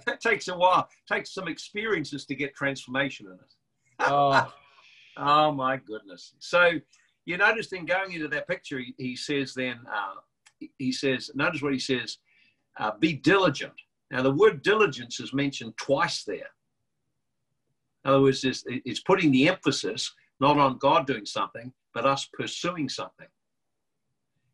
that 0.06 0.20
takes 0.22 0.50
a 0.50 0.58
while. 0.58 0.90
It 0.92 1.14
takes 1.14 1.34
some 1.34 1.48
experiences 1.48 2.26
to 2.26 2.36
get 2.36 2.54
transformation 2.54 3.28
in 3.28 3.34
it. 3.34 3.54
oh. 4.02 4.54
oh 5.16 5.54
my 5.54 5.78
goodness. 5.78 6.34
So 6.40 6.72
you 7.24 7.38
notice 7.38 7.70
then 7.70 7.86
going 7.86 8.12
into 8.12 8.28
that 8.28 8.46
picture, 8.46 8.80
he, 8.80 8.94
he 8.98 9.16
says 9.16 9.54
then, 9.54 9.80
uh, 9.90 10.16
he 10.78 10.92
says, 10.92 11.32
notice 11.36 11.62
what 11.62 11.74
he 11.74 11.80
says, 11.80 12.18
uh, 12.80 12.92
be 13.00 13.14
diligent. 13.14 13.74
Now 14.12 14.22
the 14.22 14.32
word 14.32 14.62
diligence 14.62 15.20
is 15.20 15.34
mentioned 15.34 15.74
twice 15.78 16.24
there. 16.24 16.50
In 18.04 18.12
other 18.12 18.22
words, 18.22 18.44
it's, 18.44 18.64
it's 18.68 19.02
putting 19.02 19.32
the 19.32 19.48
emphasis 19.48 20.12
not 20.40 20.58
on 20.58 20.78
God 20.78 21.08
doing 21.08 21.26
something, 21.26 21.72
but 21.94 22.06
us 22.06 22.28
pursuing 22.34 22.90
something. 22.90 23.28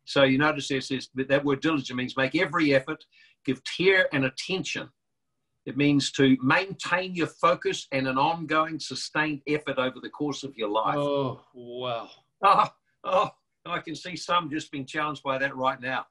So 0.04 0.22
you 0.22 0.38
notice 0.38 0.68
this 0.68 0.90
is 0.90 1.08
that 1.14 1.44
word 1.44 1.60
diligent 1.60 1.96
means 1.96 2.16
make 2.16 2.36
every 2.36 2.74
effort, 2.74 3.04
give 3.44 3.60
care 3.64 4.08
and 4.12 4.24
attention. 4.24 4.88
It 5.66 5.76
means 5.76 6.10
to 6.12 6.36
maintain 6.42 7.14
your 7.14 7.26
focus 7.26 7.86
and 7.92 8.08
an 8.08 8.18
ongoing, 8.18 8.80
sustained 8.80 9.42
effort 9.46 9.78
over 9.78 10.00
the 10.02 10.08
course 10.08 10.42
of 10.42 10.56
your 10.56 10.68
life. 10.68 10.96
Oh, 10.96 11.40
wow. 11.54 12.08
Oh, 12.42 12.68
oh 13.04 13.30
And 13.64 13.74
I 13.74 13.78
can 13.80 13.94
see 13.94 14.16
some 14.16 14.50
just 14.50 14.70
being 14.72 14.86
challenged 14.86 15.22
by 15.22 15.38
that 15.38 15.56
right 15.56 15.80
now. 15.80 16.06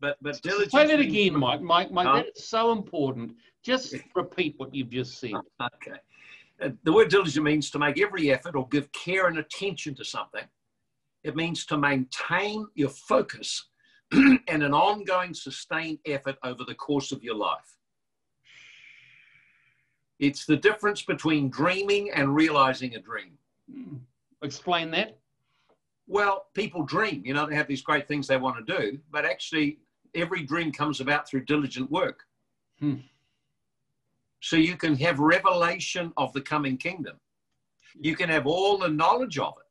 But 0.00 0.16
but 0.20 0.40
diligence. 0.42 0.72
Say 0.72 0.86
that 0.86 1.00
again, 1.00 1.38
Mike. 1.38 1.62
Mike, 1.62 1.92
Mike, 1.92 2.06
huh? 2.06 2.16
that's 2.16 2.44
so 2.44 2.72
important. 2.72 3.34
Just 3.62 3.94
repeat 4.16 4.54
what 4.56 4.74
you've 4.74 4.90
just 4.90 5.18
said. 5.18 5.32
Okay. 5.62 5.98
Uh, 6.60 6.70
the 6.84 6.92
word 6.92 7.08
diligent 7.08 7.44
means 7.44 7.70
to 7.70 7.78
make 7.78 8.00
every 8.00 8.30
effort 8.32 8.54
or 8.54 8.68
give 8.68 8.90
care 8.92 9.26
and 9.26 9.38
attention 9.38 9.94
to 9.96 10.04
something. 10.04 10.44
It 11.24 11.36
means 11.36 11.66
to 11.66 11.76
maintain 11.76 12.66
your 12.74 12.90
focus 12.90 13.68
and 14.12 14.40
an 14.48 14.74
ongoing 14.74 15.34
sustained 15.34 15.98
effort 16.06 16.36
over 16.44 16.64
the 16.64 16.74
course 16.74 17.12
of 17.12 17.22
your 17.22 17.34
life. 17.34 17.76
It's 20.18 20.46
the 20.46 20.56
difference 20.56 21.02
between 21.02 21.48
dreaming 21.48 22.10
and 22.10 22.34
realizing 22.34 22.94
a 22.94 23.00
dream. 23.00 23.38
Hmm. 23.72 23.96
Explain 24.42 24.90
that. 24.92 25.18
Well, 26.12 26.48
people 26.52 26.82
dream, 26.82 27.22
you 27.24 27.32
know, 27.32 27.46
they 27.46 27.54
have 27.54 27.66
these 27.66 27.80
great 27.80 28.06
things 28.06 28.26
they 28.26 28.36
want 28.36 28.58
to 28.58 28.80
do, 28.80 28.98
but 29.10 29.24
actually, 29.24 29.78
every 30.14 30.42
dream 30.42 30.70
comes 30.70 31.00
about 31.00 31.26
through 31.26 31.46
diligent 31.46 31.90
work. 31.90 32.24
Hmm. 32.80 32.96
So 34.40 34.56
you 34.56 34.76
can 34.76 34.94
have 34.96 35.20
revelation 35.20 36.12
of 36.18 36.30
the 36.34 36.42
coming 36.42 36.76
kingdom. 36.76 37.16
You 37.98 38.14
can 38.14 38.28
have 38.28 38.46
all 38.46 38.76
the 38.76 38.90
knowledge 38.90 39.38
of 39.38 39.54
it. 39.58 39.66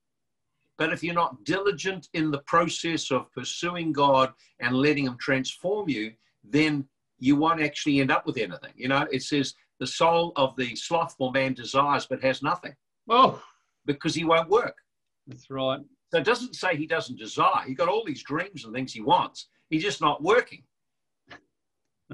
But 0.80 0.92
if 0.92 1.04
you're 1.04 1.14
not 1.14 1.44
diligent 1.44 2.10
in 2.16 2.32
the 2.32 2.42
process 2.48 3.12
of 3.12 3.32
pursuing 3.34 3.92
God 3.94 4.34
and 4.60 4.76
letting 4.76 5.06
Him 5.06 5.18
transform 5.20 5.90
you, 5.90 6.12
then 6.44 6.88
you 7.20 7.36
won't 7.36 7.62
actually 7.62 8.00
end 8.00 8.10
up 8.10 8.26
with 8.26 8.38
anything. 8.38 8.74
You 8.76 8.88
know, 8.88 9.06
it 9.12 9.22
says 9.22 9.54
the 9.80 9.86
soul 9.86 10.32
of 10.38 10.56
the 10.56 10.76
slothful 10.76 11.32
man 11.32 11.54
desires 11.54 12.08
but 12.10 12.24
has 12.24 12.42
nothing. 12.42 12.74
Oh, 13.08 13.44
because 13.86 14.16
he 14.16 14.26
won't 14.26 14.50
work. 14.50 14.78
That's 15.28 15.52
right. 15.52 15.82
It 16.14 16.26
doesn't 16.26 16.56
say 16.56 16.76
he 16.76 16.88
doesn't 16.88 17.20
desire. 17.20 17.64
He 17.66 17.74
got 17.74 17.88
all 17.88 18.04
these 18.06 18.24
dreams 18.24 18.66
and 18.66 18.74
things 18.74 18.94
he 18.94 19.02
wants. 19.02 19.48
He's 19.70 19.84
just 19.84 20.02
not 20.02 20.22
working. 20.22 20.64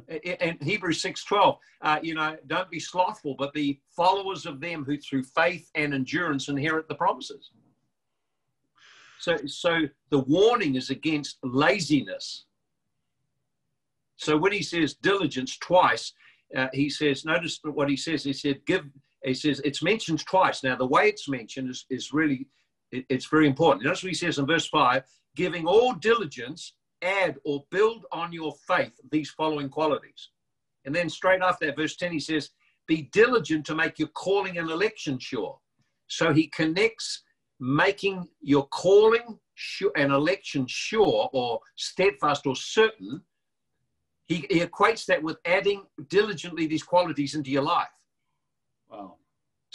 In 0.08 0.58
Hebrews 0.62 1.02
6:12, 1.02 1.58
uh, 1.82 2.00
you 2.04 2.14
know, 2.14 2.38
don't 2.46 2.70
be 2.70 2.80
slothful, 2.80 3.36
but 3.36 3.52
be 3.54 3.82
followers 3.90 4.46
of 4.46 4.60
them 4.60 4.86
who 4.86 4.98
through 4.98 5.24
faith 5.24 5.72
and 5.74 5.94
endurance 5.94 6.50
inherit 6.50 6.88
the 6.88 6.94
promises. 6.94 7.50
So, 9.20 9.38
so 9.48 9.82
the 10.12 10.20
warning 10.20 10.76
is 10.76 10.92
against 10.92 11.40
laziness. 11.44 12.46
So 14.18 14.38
when 14.38 14.52
he 14.52 14.62
says 14.62 14.94
diligence 14.94 15.58
twice, 15.58 16.14
uh, 16.56 16.68
he 16.74 16.90
says, 16.90 17.26
notice 17.26 17.60
what 17.64 17.90
he 17.90 17.98
says. 17.98 18.24
He 18.24 18.34
said, 18.34 18.66
give. 18.66 18.86
He 19.24 19.34
says 19.34 19.60
it's 19.66 19.82
mentioned 19.82 20.24
twice. 20.26 20.64
Now 20.64 20.76
the 20.76 20.86
way 20.86 21.10
it's 21.10 21.28
mentioned 21.28 21.70
is, 21.70 21.86
is 21.90 22.14
really 22.14 22.48
it, 22.92 23.06
it's 23.10 23.26
very 23.26 23.48
important. 23.48 23.86
That's 23.86 24.04
what 24.04 24.10
he 24.10 24.16
says 24.16 24.38
in 24.38 24.46
verse 24.46 24.68
five: 24.68 25.04
giving 25.36 25.66
all 25.66 25.94
diligence, 25.94 26.74
add 27.02 27.38
or 27.46 27.64
build 27.72 28.06
on 28.12 28.34
your 28.34 28.54
faith 28.68 29.00
these 29.12 29.30
following 29.32 29.70
qualities. 29.70 30.30
And 30.86 30.96
then 30.96 31.10
straight 31.10 31.42
after 31.42 31.66
that, 31.66 31.76
verse 31.76 31.96
10, 31.98 32.12
he 32.14 32.20
says, 32.20 32.52
Be 32.88 33.10
diligent 33.12 33.66
to 33.66 33.76
make 33.76 34.00
your 34.00 34.08
calling 34.10 34.58
and 34.58 34.72
election 34.72 35.20
sure. 35.20 35.60
So 36.08 36.34
he 36.34 36.48
connects 36.48 37.24
making 37.60 38.28
your 38.42 38.68
calling 38.68 39.38
sure, 39.56 39.92
and 39.96 40.12
election 40.12 40.66
sure 40.68 41.30
or 41.34 41.60
steadfast 41.76 42.48
or 42.48 42.56
certain, 42.56 43.22
he, 44.28 44.46
he 44.50 44.62
equates 44.62 45.06
that 45.06 45.22
with 45.22 45.38
adding 45.46 45.84
diligently 46.10 46.68
these 46.68 46.84
qualities 46.84 47.36
into 47.36 47.50
your 47.50 47.64
life. 47.64 47.88
Wow. 48.90 49.16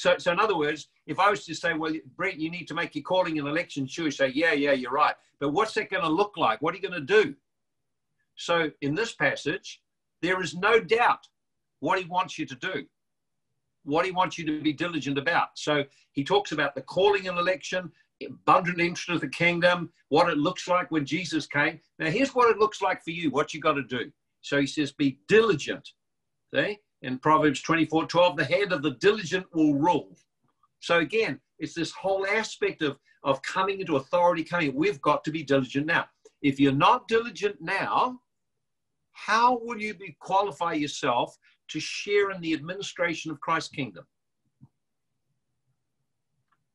So, 0.02 0.18
so 0.18 0.32
in 0.32 0.40
other 0.40 0.56
words, 0.56 0.88
if 1.06 1.20
I 1.20 1.30
was 1.30 1.44
to 1.46 1.54
say, 1.54 1.74
well, 1.74 1.94
Brett, 2.16 2.36
you 2.38 2.50
need 2.50 2.66
to 2.66 2.74
make 2.74 2.96
your 2.96 3.04
calling 3.04 3.38
and 3.38 3.46
election 3.46 3.86
sure, 3.86 4.10
say, 4.10 4.32
yeah, 4.34 4.52
yeah, 4.52 4.72
you're 4.72 4.90
right. 4.90 5.14
But 5.38 5.50
what's 5.50 5.74
that 5.74 5.90
going 5.90 6.02
to 6.02 6.08
look 6.08 6.36
like? 6.36 6.60
What 6.60 6.74
are 6.74 6.76
you 6.76 6.88
going 6.88 7.06
to 7.06 7.22
do? 7.22 7.36
So 8.34 8.70
in 8.80 8.96
this 8.96 9.14
passage, 9.14 9.80
there 10.20 10.42
is 10.42 10.56
no 10.56 10.80
doubt 10.80 11.28
what 11.78 12.00
he 12.00 12.04
wants 12.06 12.36
you 12.38 12.46
to 12.46 12.56
do 12.56 12.84
what 13.84 14.04
he 14.04 14.12
wants 14.12 14.38
you 14.38 14.44
to 14.46 14.60
be 14.60 14.72
diligent 14.72 15.18
about. 15.18 15.48
So 15.54 15.84
he 16.12 16.22
talks 16.24 16.52
about 16.52 16.74
the 16.74 16.82
calling 16.82 17.28
and 17.28 17.38
election, 17.38 17.90
abundant 18.24 18.80
interest 18.80 19.08
of 19.10 19.20
the 19.20 19.28
kingdom, 19.28 19.90
what 20.08 20.30
it 20.30 20.38
looks 20.38 20.68
like 20.68 20.90
when 20.90 21.04
Jesus 21.04 21.46
came. 21.46 21.80
Now, 21.98 22.10
here's 22.10 22.34
what 22.34 22.50
it 22.50 22.58
looks 22.58 22.80
like 22.80 23.02
for 23.02 23.10
you, 23.10 23.30
what 23.30 23.52
you 23.52 23.60
got 23.60 23.72
to 23.72 23.82
do. 23.82 24.12
So 24.40 24.60
he 24.60 24.66
says, 24.66 24.92
be 24.92 25.18
diligent. 25.26 25.88
See? 26.54 26.78
In 27.02 27.18
Proverbs 27.18 27.60
24 27.62 28.06
12, 28.06 28.36
the 28.36 28.44
hand 28.44 28.72
of 28.72 28.82
the 28.82 28.92
diligent 28.92 29.46
will 29.52 29.74
rule. 29.74 30.16
So 30.80 30.98
again, 30.98 31.40
it's 31.58 31.74
this 31.74 31.92
whole 31.92 32.26
aspect 32.26 32.82
of, 32.82 32.98
of 33.24 33.42
coming 33.42 33.80
into 33.80 33.96
authority, 33.96 34.44
coming. 34.44 34.74
We've 34.74 35.00
got 35.00 35.24
to 35.24 35.30
be 35.30 35.42
diligent 35.42 35.86
now. 35.86 36.06
If 36.42 36.58
you're 36.58 36.72
not 36.72 37.08
diligent 37.08 37.60
now, 37.60 38.20
how 39.12 39.60
will 39.62 39.80
you 39.80 39.94
be 39.94 40.16
qualify 40.20 40.72
yourself 40.72 41.36
to 41.72 41.80
share 41.80 42.30
in 42.30 42.40
the 42.42 42.52
administration 42.52 43.30
of 43.30 43.40
Christ's 43.40 43.70
kingdom. 43.70 44.04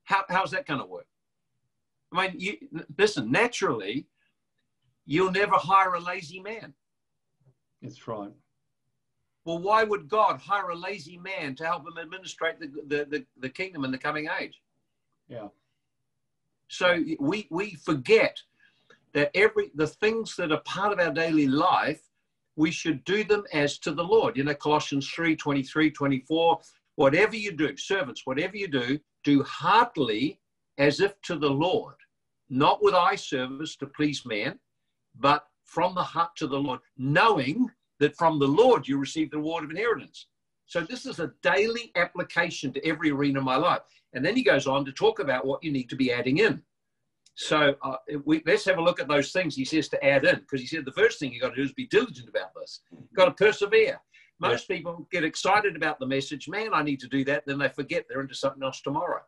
How, 0.06 0.24
how's 0.30 0.52
that 0.52 0.66
going 0.66 0.80
to 0.80 0.86
work? 0.88 1.06
I 2.14 2.28
mean, 2.28 2.40
you, 2.40 2.58
listen, 2.98 3.32
naturally, 3.32 4.08
you'll 5.06 5.32
never 5.32 5.56
hire 5.56 5.94
a 5.94 6.00
lazy 6.00 6.40
man. 6.40 6.74
That's 7.82 8.08
right. 8.08 8.32
Well, 9.48 9.60
why 9.60 9.86
would 9.86 10.10
God 10.10 10.42
hire 10.42 10.72
a 10.72 10.76
lazy 10.76 11.18
man 11.18 11.56
to 11.56 11.66
help 11.66 11.88
him 11.88 11.98
administrate 11.98 12.60
the, 12.60 12.68
the, 12.68 13.06
the, 13.06 13.26
the 13.40 13.48
kingdom 13.48 13.86
in 13.86 13.92
the 13.92 13.98
coming 13.98 14.28
age? 14.42 14.62
Yeah. 15.30 15.48
So 16.68 17.02
we, 17.18 17.48
we 17.50 17.76
forget 17.76 18.38
that 19.14 19.32
every 19.34 19.72
the 19.74 19.88
things 19.88 20.36
that 20.36 20.52
are 20.52 20.60
part 20.66 20.92
of 20.92 21.00
our 21.00 21.14
daily 21.14 21.48
life 21.48 22.02
we 22.58 22.72
should 22.72 23.06
do 23.06 23.24
them 23.24 23.46
as 23.54 23.78
to 23.80 23.94
the 23.94 24.04
Lord. 24.04 24.36
You 24.36 24.44
know, 24.44 24.54
Colossians 24.54 25.08
3 25.12 25.38
23, 25.38 25.92
24. 25.92 26.60
Whatever 26.96 27.38
you 27.38 27.54
do, 27.54 27.78
servants, 27.78 28.24
whatever 28.26 28.58
you 28.58 28.68
do, 28.68 29.00
do 29.24 29.44
heartily 29.44 30.42
as 30.78 31.00
if 31.00 31.22
to 31.22 31.38
the 31.38 31.50
Lord, 31.50 31.96
not 32.50 32.84
with 32.84 32.94
eye 32.94 33.16
service 33.16 33.78
to 33.78 33.86
please 33.86 34.26
man, 34.26 34.60
but 35.18 35.48
from 35.64 35.96
the 35.96 36.04
heart 36.04 36.36
to 36.36 36.48
the 36.48 36.60
Lord, 36.60 36.82
knowing 36.98 37.72
that 38.00 38.16
from 38.16 38.40
the 38.40 38.48
Lord 38.48 38.88
you 38.88 38.98
receive 38.98 39.32
the 39.32 39.38
reward 39.38 39.64
of 39.64 39.72
inheritance. 39.72 40.28
So 40.66 40.82
this 40.82 41.06
is 41.06 41.20
a 41.20 41.32
daily 41.42 41.92
application 41.96 42.74
to 42.74 42.86
every 42.86 43.12
arena 43.12 43.40
of 43.40 43.46
my 43.46 43.56
life. 43.56 43.82
And 44.14 44.26
then 44.26 44.36
he 44.36 44.44
goes 44.44 44.68
on 44.68 44.84
to 44.86 44.92
talk 44.92 45.20
about 45.20 45.46
what 45.46 45.64
you 45.64 45.72
need 45.72 45.90
to 45.90 45.96
be 45.96 46.12
adding 46.12 46.40
in. 46.40 46.62
So 47.36 47.76
uh, 47.84 47.98
we, 48.26 48.42
let's 48.46 48.66
have 48.66 48.78
a 48.78 48.82
look 48.82 49.00
at 49.00 49.08
those 49.08 49.32
things 49.32 49.56
he 49.56 49.64
says 49.64 49.88
to 49.90 50.04
add 50.04 50.26
in, 50.26 50.40
because 50.40 50.60
he 50.60 50.68
said 50.68 50.86
the 50.86 50.92
first 50.92 51.20
thing 51.20 51.32
you 51.32 51.40
got 51.40 51.50
to 51.50 51.56
do 51.56 51.62
is 51.62 51.72
be 51.72 51.88
diligent 51.88 52.28
about 52.28 52.50
this. 52.56 52.82
You've 52.92 53.14
got 53.14 53.26
to 53.26 53.32
persevere. 53.32 54.00
Most 54.40 54.70
yeah. 54.70 54.76
people 54.76 55.08
get 55.12 55.24
excited 55.24 55.76
about 55.76 56.00
the 56.00 56.08
message, 56.08 56.50
man, 56.50 56.70
I 56.74 56.84
need 56.84 57.00
to 57.00 57.08
do 57.08 57.24
that. 57.26 57.44
Then 57.46 57.60
they 57.60 57.70
forget 57.70 58.06
they're 58.10 58.22
into 58.22 58.36
something 58.36 58.64
else 58.64 58.82
tomorrow. 58.82 59.22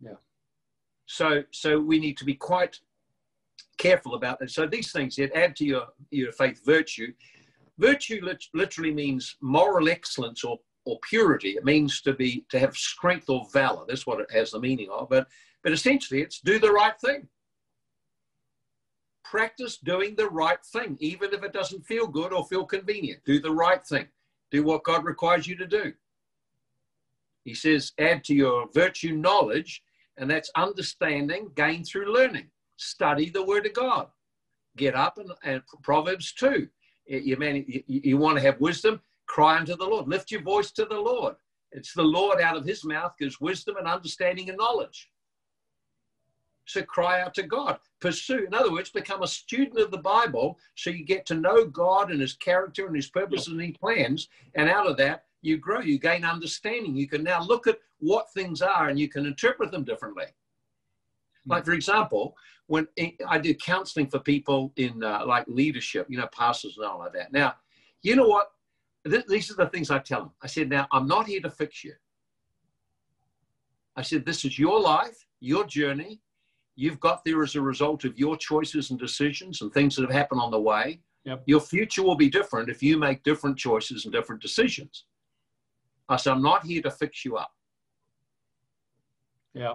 Yeah. 0.00 0.18
So, 1.06 1.42
so 1.50 1.80
we 1.80 1.98
need 1.98 2.16
to 2.18 2.24
be 2.24 2.34
quite 2.34 2.78
careful 3.78 4.14
about 4.14 4.40
it. 4.42 4.50
So 4.50 4.66
these 4.66 4.92
things 4.92 5.16
that 5.16 5.36
add 5.36 5.56
to 5.56 5.64
your, 5.64 5.86
your 6.10 6.32
faith 6.32 6.60
virtue. 6.64 7.12
Virtue 7.80 8.20
literally 8.52 8.92
means 8.92 9.36
moral 9.40 9.88
excellence 9.88 10.44
or, 10.44 10.58
or 10.84 10.98
purity. 11.08 11.50
It 11.50 11.64
means 11.64 12.02
to 12.02 12.12
be 12.12 12.44
to 12.50 12.58
have 12.58 12.76
strength 12.76 13.30
or 13.30 13.48
valor. 13.52 13.84
That's 13.88 14.06
what 14.06 14.20
it 14.20 14.30
has 14.30 14.50
the 14.50 14.60
meaning 14.60 14.90
of. 14.90 15.08
But 15.08 15.28
but 15.62 15.72
essentially, 15.72 16.20
it's 16.20 16.40
do 16.40 16.58
the 16.58 16.72
right 16.72 16.98
thing. 17.00 17.28
Practice 19.24 19.78
doing 19.78 20.14
the 20.14 20.28
right 20.28 20.62
thing, 20.72 20.98
even 21.00 21.32
if 21.32 21.42
it 21.42 21.52
doesn't 21.52 21.86
feel 21.86 22.06
good 22.06 22.32
or 22.32 22.44
feel 22.44 22.66
convenient. 22.66 23.24
Do 23.24 23.40
the 23.40 23.52
right 23.52 23.84
thing. 23.84 24.08
Do 24.50 24.62
what 24.62 24.84
God 24.84 25.04
requires 25.04 25.46
you 25.46 25.56
to 25.56 25.66
do. 25.66 25.92
He 27.44 27.54
says, 27.54 27.92
add 27.98 28.24
to 28.24 28.34
your 28.34 28.68
virtue 28.74 29.12
knowledge, 29.12 29.82
and 30.18 30.28
that's 30.28 30.50
understanding 30.56 31.50
gained 31.54 31.86
through 31.86 32.12
learning. 32.12 32.50
Study 32.76 33.30
the 33.30 33.44
Word 33.44 33.66
of 33.66 33.72
God. 33.72 34.08
Get 34.76 34.94
up 34.94 35.18
and, 35.18 35.30
and 35.44 35.62
Proverbs 35.82 36.32
2. 36.32 36.68
You, 37.10 37.36
man, 37.36 37.64
you, 37.66 37.82
you 37.88 38.16
want 38.16 38.36
to 38.36 38.42
have 38.42 38.60
wisdom? 38.60 39.00
Cry 39.26 39.58
unto 39.58 39.76
the 39.76 39.84
Lord. 39.84 40.06
Lift 40.06 40.30
your 40.30 40.42
voice 40.42 40.70
to 40.72 40.84
the 40.84 40.98
Lord. 40.98 41.34
It's 41.72 41.92
the 41.92 42.02
Lord 42.02 42.40
out 42.40 42.56
of 42.56 42.64
his 42.64 42.84
mouth 42.84 43.14
gives 43.18 43.40
wisdom 43.40 43.76
and 43.76 43.88
understanding 43.88 44.48
and 44.48 44.58
knowledge. 44.58 45.10
So 46.66 46.82
cry 46.82 47.20
out 47.20 47.34
to 47.34 47.42
God. 47.42 47.78
Pursue, 48.00 48.44
in 48.46 48.54
other 48.54 48.70
words, 48.70 48.90
become 48.90 49.24
a 49.24 49.28
student 49.28 49.80
of 49.80 49.90
the 49.90 49.98
Bible 49.98 50.56
so 50.76 50.90
you 50.90 51.04
get 51.04 51.26
to 51.26 51.34
know 51.34 51.64
God 51.64 52.12
and 52.12 52.20
his 52.20 52.34
character 52.34 52.86
and 52.86 52.94
his 52.94 53.10
purposes 53.10 53.48
and 53.48 53.60
his 53.60 53.76
plans. 53.76 54.28
And 54.54 54.68
out 54.68 54.86
of 54.86 54.96
that, 54.98 55.24
you 55.42 55.56
grow, 55.56 55.80
you 55.80 55.98
gain 55.98 56.24
understanding. 56.24 56.94
You 56.94 57.08
can 57.08 57.24
now 57.24 57.42
look 57.42 57.66
at 57.66 57.78
what 57.98 58.32
things 58.32 58.62
are 58.62 58.88
and 58.88 59.00
you 59.00 59.08
can 59.08 59.26
interpret 59.26 59.72
them 59.72 59.82
differently. 59.82 60.26
Like, 61.46 61.64
for 61.64 61.72
example, 61.72 62.36
when 62.66 62.86
I 63.26 63.38
do 63.38 63.54
counseling 63.54 64.08
for 64.08 64.20
people 64.20 64.72
in 64.76 65.02
uh, 65.02 65.24
like 65.26 65.44
leadership, 65.48 66.06
you 66.08 66.18
know, 66.18 66.28
pastors 66.32 66.76
and 66.76 66.86
all 66.86 66.98
like 67.00 67.12
that. 67.14 67.32
Now, 67.32 67.54
you 68.02 68.14
know 68.14 68.28
what? 68.28 68.52
Th- 69.08 69.24
these 69.26 69.50
are 69.50 69.54
the 69.54 69.66
things 69.68 69.90
I 69.90 69.98
tell 69.98 70.20
them. 70.20 70.30
I 70.42 70.46
said, 70.46 70.68
now, 70.68 70.86
I'm 70.92 71.06
not 71.06 71.26
here 71.26 71.40
to 71.40 71.50
fix 71.50 71.82
you. 71.82 71.94
I 73.96 74.02
said, 74.02 74.24
this 74.24 74.44
is 74.44 74.58
your 74.58 74.80
life, 74.80 75.26
your 75.40 75.64
journey, 75.66 76.20
You've 76.80 76.98
got 76.98 77.26
there 77.26 77.42
as 77.42 77.56
a 77.56 77.60
result 77.60 78.04
of 78.04 78.18
your 78.18 78.38
choices 78.38 78.88
and 78.90 78.98
decisions 78.98 79.60
and 79.60 79.70
things 79.70 79.94
that 79.96 80.02
have 80.02 80.10
happened 80.10 80.40
on 80.40 80.50
the 80.50 80.58
way. 80.58 81.02
Yep. 81.24 81.42
Your 81.44 81.60
future 81.60 82.02
will 82.02 82.14
be 82.16 82.30
different 82.30 82.70
if 82.70 82.82
you 82.82 82.96
make 82.96 83.22
different 83.22 83.58
choices 83.58 84.06
and 84.06 84.14
different 84.14 84.40
decisions. 84.40 85.04
I 86.08 86.16
said, 86.16 86.32
I'm 86.32 86.40
not 86.40 86.64
here 86.64 86.80
to 86.80 86.90
fix 86.90 87.22
you 87.22 87.36
up. 87.36 87.52
Yeah. 89.52 89.74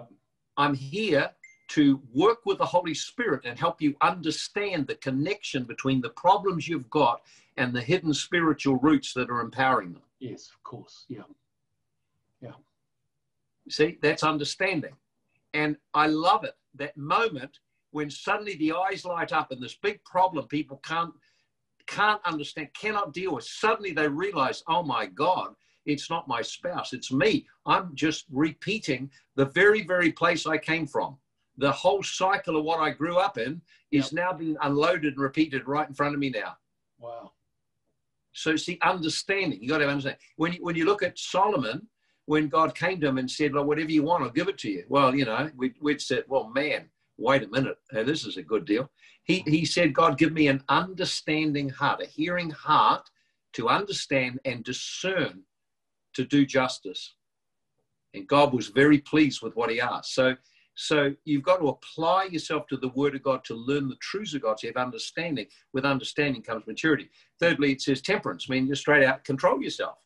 I'm 0.56 0.74
here 0.74 1.30
to 1.68 2.00
work 2.14 2.46
with 2.46 2.58
the 2.58 2.66
Holy 2.66 2.94
Spirit 2.94 3.44
and 3.44 3.58
help 3.58 3.80
you 3.80 3.96
understand 4.00 4.86
the 4.86 4.94
connection 4.96 5.64
between 5.64 6.00
the 6.00 6.10
problems 6.10 6.68
you've 6.68 6.90
got 6.90 7.22
and 7.56 7.74
the 7.74 7.80
hidden 7.80 8.14
spiritual 8.14 8.76
roots 8.76 9.12
that 9.14 9.30
are 9.30 9.40
empowering 9.40 9.92
them. 9.92 10.02
Yes, 10.20 10.50
of 10.54 10.62
course. 10.62 11.04
Yeah. 11.08 11.22
Yeah. 12.40 12.52
See, 13.68 13.98
that's 14.00 14.22
understanding. 14.22 14.94
And 15.54 15.76
I 15.94 16.06
love 16.06 16.44
it. 16.44 16.56
That 16.74 16.96
moment 16.96 17.58
when 17.90 18.10
suddenly 18.10 18.56
the 18.56 18.72
eyes 18.72 19.04
light 19.04 19.32
up 19.32 19.50
and 19.50 19.62
this 19.62 19.74
big 19.74 20.04
problem 20.04 20.46
people 20.48 20.80
can't 20.84 21.14
can't 21.86 22.20
understand, 22.24 22.68
cannot 22.74 23.12
deal 23.12 23.34
with. 23.34 23.44
Suddenly 23.44 23.92
they 23.92 24.08
realize, 24.08 24.62
oh 24.68 24.82
my 24.82 25.06
God, 25.06 25.54
it's 25.86 26.10
not 26.10 26.26
my 26.26 26.42
spouse, 26.42 26.92
it's 26.92 27.12
me. 27.12 27.46
I'm 27.64 27.94
just 27.94 28.26
repeating 28.30 29.10
the 29.36 29.46
very, 29.46 29.82
very 29.84 30.10
place 30.12 30.46
I 30.46 30.58
came 30.58 30.86
from. 30.86 31.16
The 31.58 31.72
whole 31.72 32.02
cycle 32.02 32.56
of 32.56 32.64
what 32.64 32.80
I 32.80 32.90
grew 32.90 33.18
up 33.18 33.38
in 33.38 33.62
is 33.90 34.12
Yep. 34.12 34.12
now 34.12 34.32
being 34.32 34.56
unloaded 34.60 35.14
and 35.14 35.22
repeated 35.22 35.66
right 35.66 35.88
in 35.88 35.94
front 35.94 36.14
of 36.14 36.20
me 36.20 36.30
now. 36.30 36.56
Wow. 36.98 37.32
So 38.32 38.56
see, 38.56 38.78
understanding. 38.82 39.62
You 39.62 39.68
got 39.68 39.78
to 39.78 39.88
understand. 39.88 40.18
When 40.36 40.52
you, 40.52 40.62
when 40.62 40.76
you 40.76 40.84
look 40.84 41.02
at 41.02 41.18
Solomon, 41.18 41.88
when 42.26 42.48
God 42.48 42.74
came 42.74 43.00
to 43.00 43.06
him 43.06 43.18
and 43.18 43.30
said, 43.30 43.54
"Well, 43.54 43.64
whatever 43.64 43.90
you 43.90 44.02
want, 44.02 44.24
I'll 44.24 44.30
give 44.30 44.48
it 44.48 44.58
to 44.58 44.70
you." 44.70 44.84
Well, 44.88 45.14
you 45.14 45.24
know, 45.24 45.50
we'd, 45.56 45.76
we'd 45.80 46.02
said, 46.02 46.24
"Well, 46.28 46.50
man, 46.50 46.90
wait 47.16 47.44
a 47.44 47.48
minute, 47.48 47.78
uh, 47.94 48.02
this 48.02 48.26
is 48.26 48.36
a 48.36 48.42
good 48.42 48.66
deal." 48.66 48.90
He 49.24 49.42
he 49.46 49.64
said, 49.64 49.94
"God, 49.94 50.18
give 50.18 50.32
me 50.32 50.48
an 50.48 50.62
understanding 50.68 51.70
heart, 51.70 52.02
a 52.02 52.06
hearing 52.06 52.50
heart, 52.50 53.08
to 53.54 53.70
understand 53.70 54.40
and 54.44 54.62
discern, 54.62 55.44
to 56.12 56.24
do 56.24 56.44
justice." 56.44 57.14
And 58.12 58.26
God 58.26 58.52
was 58.52 58.68
very 58.68 58.98
pleased 58.98 59.40
with 59.40 59.56
what 59.56 59.70
he 59.70 59.80
asked. 59.80 60.12
So. 60.14 60.36
So 60.76 61.14
you've 61.24 61.42
got 61.42 61.56
to 61.56 61.68
apply 61.68 62.24
yourself 62.24 62.66
to 62.68 62.76
the 62.76 62.90
Word 62.90 63.14
of 63.14 63.22
God 63.22 63.42
to 63.44 63.54
learn 63.54 63.88
the 63.88 63.96
truths 63.96 64.34
of 64.34 64.42
God. 64.42 64.58
To 64.58 64.66
have 64.68 64.76
understanding. 64.76 65.46
With 65.72 65.84
understanding 65.84 66.42
comes 66.42 66.66
maturity. 66.66 67.10
Thirdly, 67.40 67.72
it 67.72 67.80
says 67.80 68.02
temperance. 68.02 68.46
I 68.48 68.52
mean, 68.52 68.68
just 68.68 68.82
straight 68.82 69.04
out 69.04 69.24
control 69.24 69.60
yourself. 69.62 69.96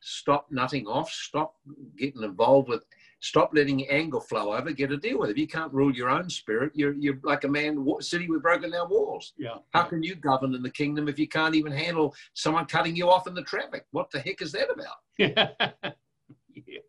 Stop 0.00 0.46
nutting 0.50 0.86
off. 0.86 1.10
Stop 1.10 1.54
getting 1.96 2.22
involved 2.22 2.68
with. 2.68 2.84
Stop 3.20 3.52
letting 3.54 3.88
anger 3.88 4.18
flow 4.18 4.52
over. 4.52 4.72
Get 4.72 4.90
a 4.90 4.96
deal 4.96 5.20
with 5.20 5.30
it. 5.30 5.32
If 5.32 5.38
you 5.38 5.46
can't 5.46 5.72
rule 5.72 5.94
your 5.94 6.08
own 6.08 6.28
spirit, 6.28 6.72
you're 6.74 6.94
you're 6.94 7.20
like 7.22 7.44
a 7.44 7.48
man 7.48 7.86
sitting 8.00 8.30
with 8.30 8.42
broken 8.42 8.72
down 8.72 8.88
walls. 8.88 9.34
Yeah. 9.36 9.58
How 9.70 9.84
can 9.84 10.02
you 10.02 10.16
govern 10.16 10.54
in 10.54 10.62
the 10.62 10.70
kingdom 10.70 11.06
if 11.06 11.18
you 11.18 11.28
can't 11.28 11.54
even 11.54 11.70
handle 11.70 12.14
someone 12.32 12.64
cutting 12.64 12.96
you 12.96 13.10
off 13.10 13.26
in 13.26 13.34
the 13.34 13.42
traffic? 13.42 13.84
What 13.92 14.10
the 14.10 14.20
heck 14.20 14.40
is 14.40 14.52
that 14.52 14.70
about? 14.70 14.96
yeah. 15.18 15.50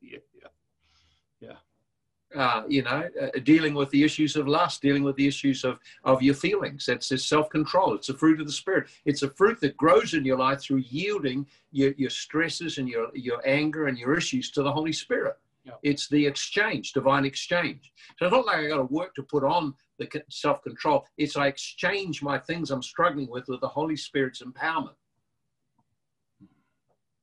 yeah. 0.01 0.19
Uh, 2.35 2.63
you 2.67 2.81
know, 2.81 3.07
uh, 3.21 3.27
dealing 3.43 3.75
with 3.75 3.91
the 3.91 4.03
issues 4.03 4.35
of 4.35 4.47
lust, 4.47 4.81
dealing 4.81 5.03
with 5.03 5.15
the 5.17 5.27
issues 5.27 5.63
of, 5.63 5.77
of 6.03 6.19
your 6.23 6.33
feelings. 6.33 6.87
That's 6.87 7.11
it's 7.11 7.25
self-control. 7.25 7.93
It's 7.93 8.09
a 8.09 8.15
fruit 8.15 8.41
of 8.41 8.47
the 8.47 8.51
spirit. 8.51 8.87
It's 9.05 9.21
a 9.21 9.29
fruit 9.29 9.61
that 9.61 9.77
grows 9.77 10.15
in 10.15 10.25
your 10.25 10.39
life 10.39 10.61
through 10.61 10.83
yielding 10.89 11.45
your, 11.71 11.91
your 11.95 12.09
stresses 12.09 12.79
and 12.79 12.89
your, 12.89 13.09
your 13.13 13.39
anger 13.45 13.85
and 13.85 13.99
your 13.99 14.17
issues 14.17 14.49
to 14.51 14.63
the 14.63 14.71
Holy 14.71 14.93
Spirit. 14.93 15.35
Yeah. 15.63 15.73
It's 15.83 16.07
the 16.07 16.25
exchange, 16.25 16.93
divine 16.93 17.23
exchange. 17.23 17.93
So 18.17 18.25
it's 18.25 18.33
not 18.33 18.47
like 18.47 18.57
I 18.57 18.67
got 18.67 18.77
to 18.77 18.83
work 18.85 19.13
to 19.15 19.23
put 19.23 19.43
on 19.43 19.75
the 19.99 20.09
self-control. 20.29 21.05
It's 21.17 21.37
I 21.37 21.47
exchange 21.47 22.23
my 22.23 22.39
things 22.39 22.71
I'm 22.71 22.81
struggling 22.81 23.29
with 23.29 23.47
with 23.47 23.61
the 23.61 23.67
Holy 23.67 23.95
Spirit's 23.95 24.41
empowerment. 24.41 24.95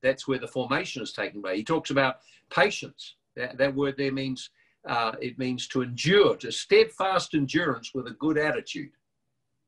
That's 0.02 0.28
where 0.28 0.38
the 0.38 0.46
formation 0.46 1.02
is 1.02 1.12
taking 1.12 1.42
place. 1.42 1.56
He 1.56 1.64
talks 1.64 1.90
about 1.90 2.18
patience. 2.48 3.16
That, 3.36 3.58
that 3.58 3.74
word 3.74 3.96
there 3.96 4.12
means 4.12 4.50
uh, 4.89 5.12
it 5.20 5.39
means 5.39 5.66
to 5.68 5.83
endure, 5.83 6.37
to 6.37 6.51
steadfast 6.51 7.35
endurance 7.35 7.93
with 7.95 8.07
a 8.07 8.12
good 8.12 8.39
attitude, 8.39 8.91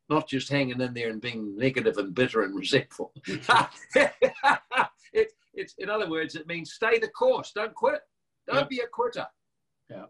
not 0.09 0.29
just 0.29 0.49
hanging 0.49 0.81
in 0.81 0.95
there 0.95 1.11
and 1.11 1.21
being 1.21 1.57
negative 1.57 1.99
and 1.99 2.15
bitter 2.15 2.43
and 2.43 2.55
resentful. 2.55 3.13
it, 3.27 3.43
it's, 5.55 5.75
in 5.79 5.91
other 5.91 6.09
words, 6.09 6.35
it 6.35 6.47
means 6.47 6.73
stay 6.73 6.99
the 6.99 7.09
course, 7.09 7.53
don't 7.55 7.75
quit, 7.75 8.01
don't 8.47 8.57
Yeah. 8.57 8.65
be 8.65 8.79
a 8.81 8.87
quitter. 8.87 9.27
Yeah. 9.91 10.07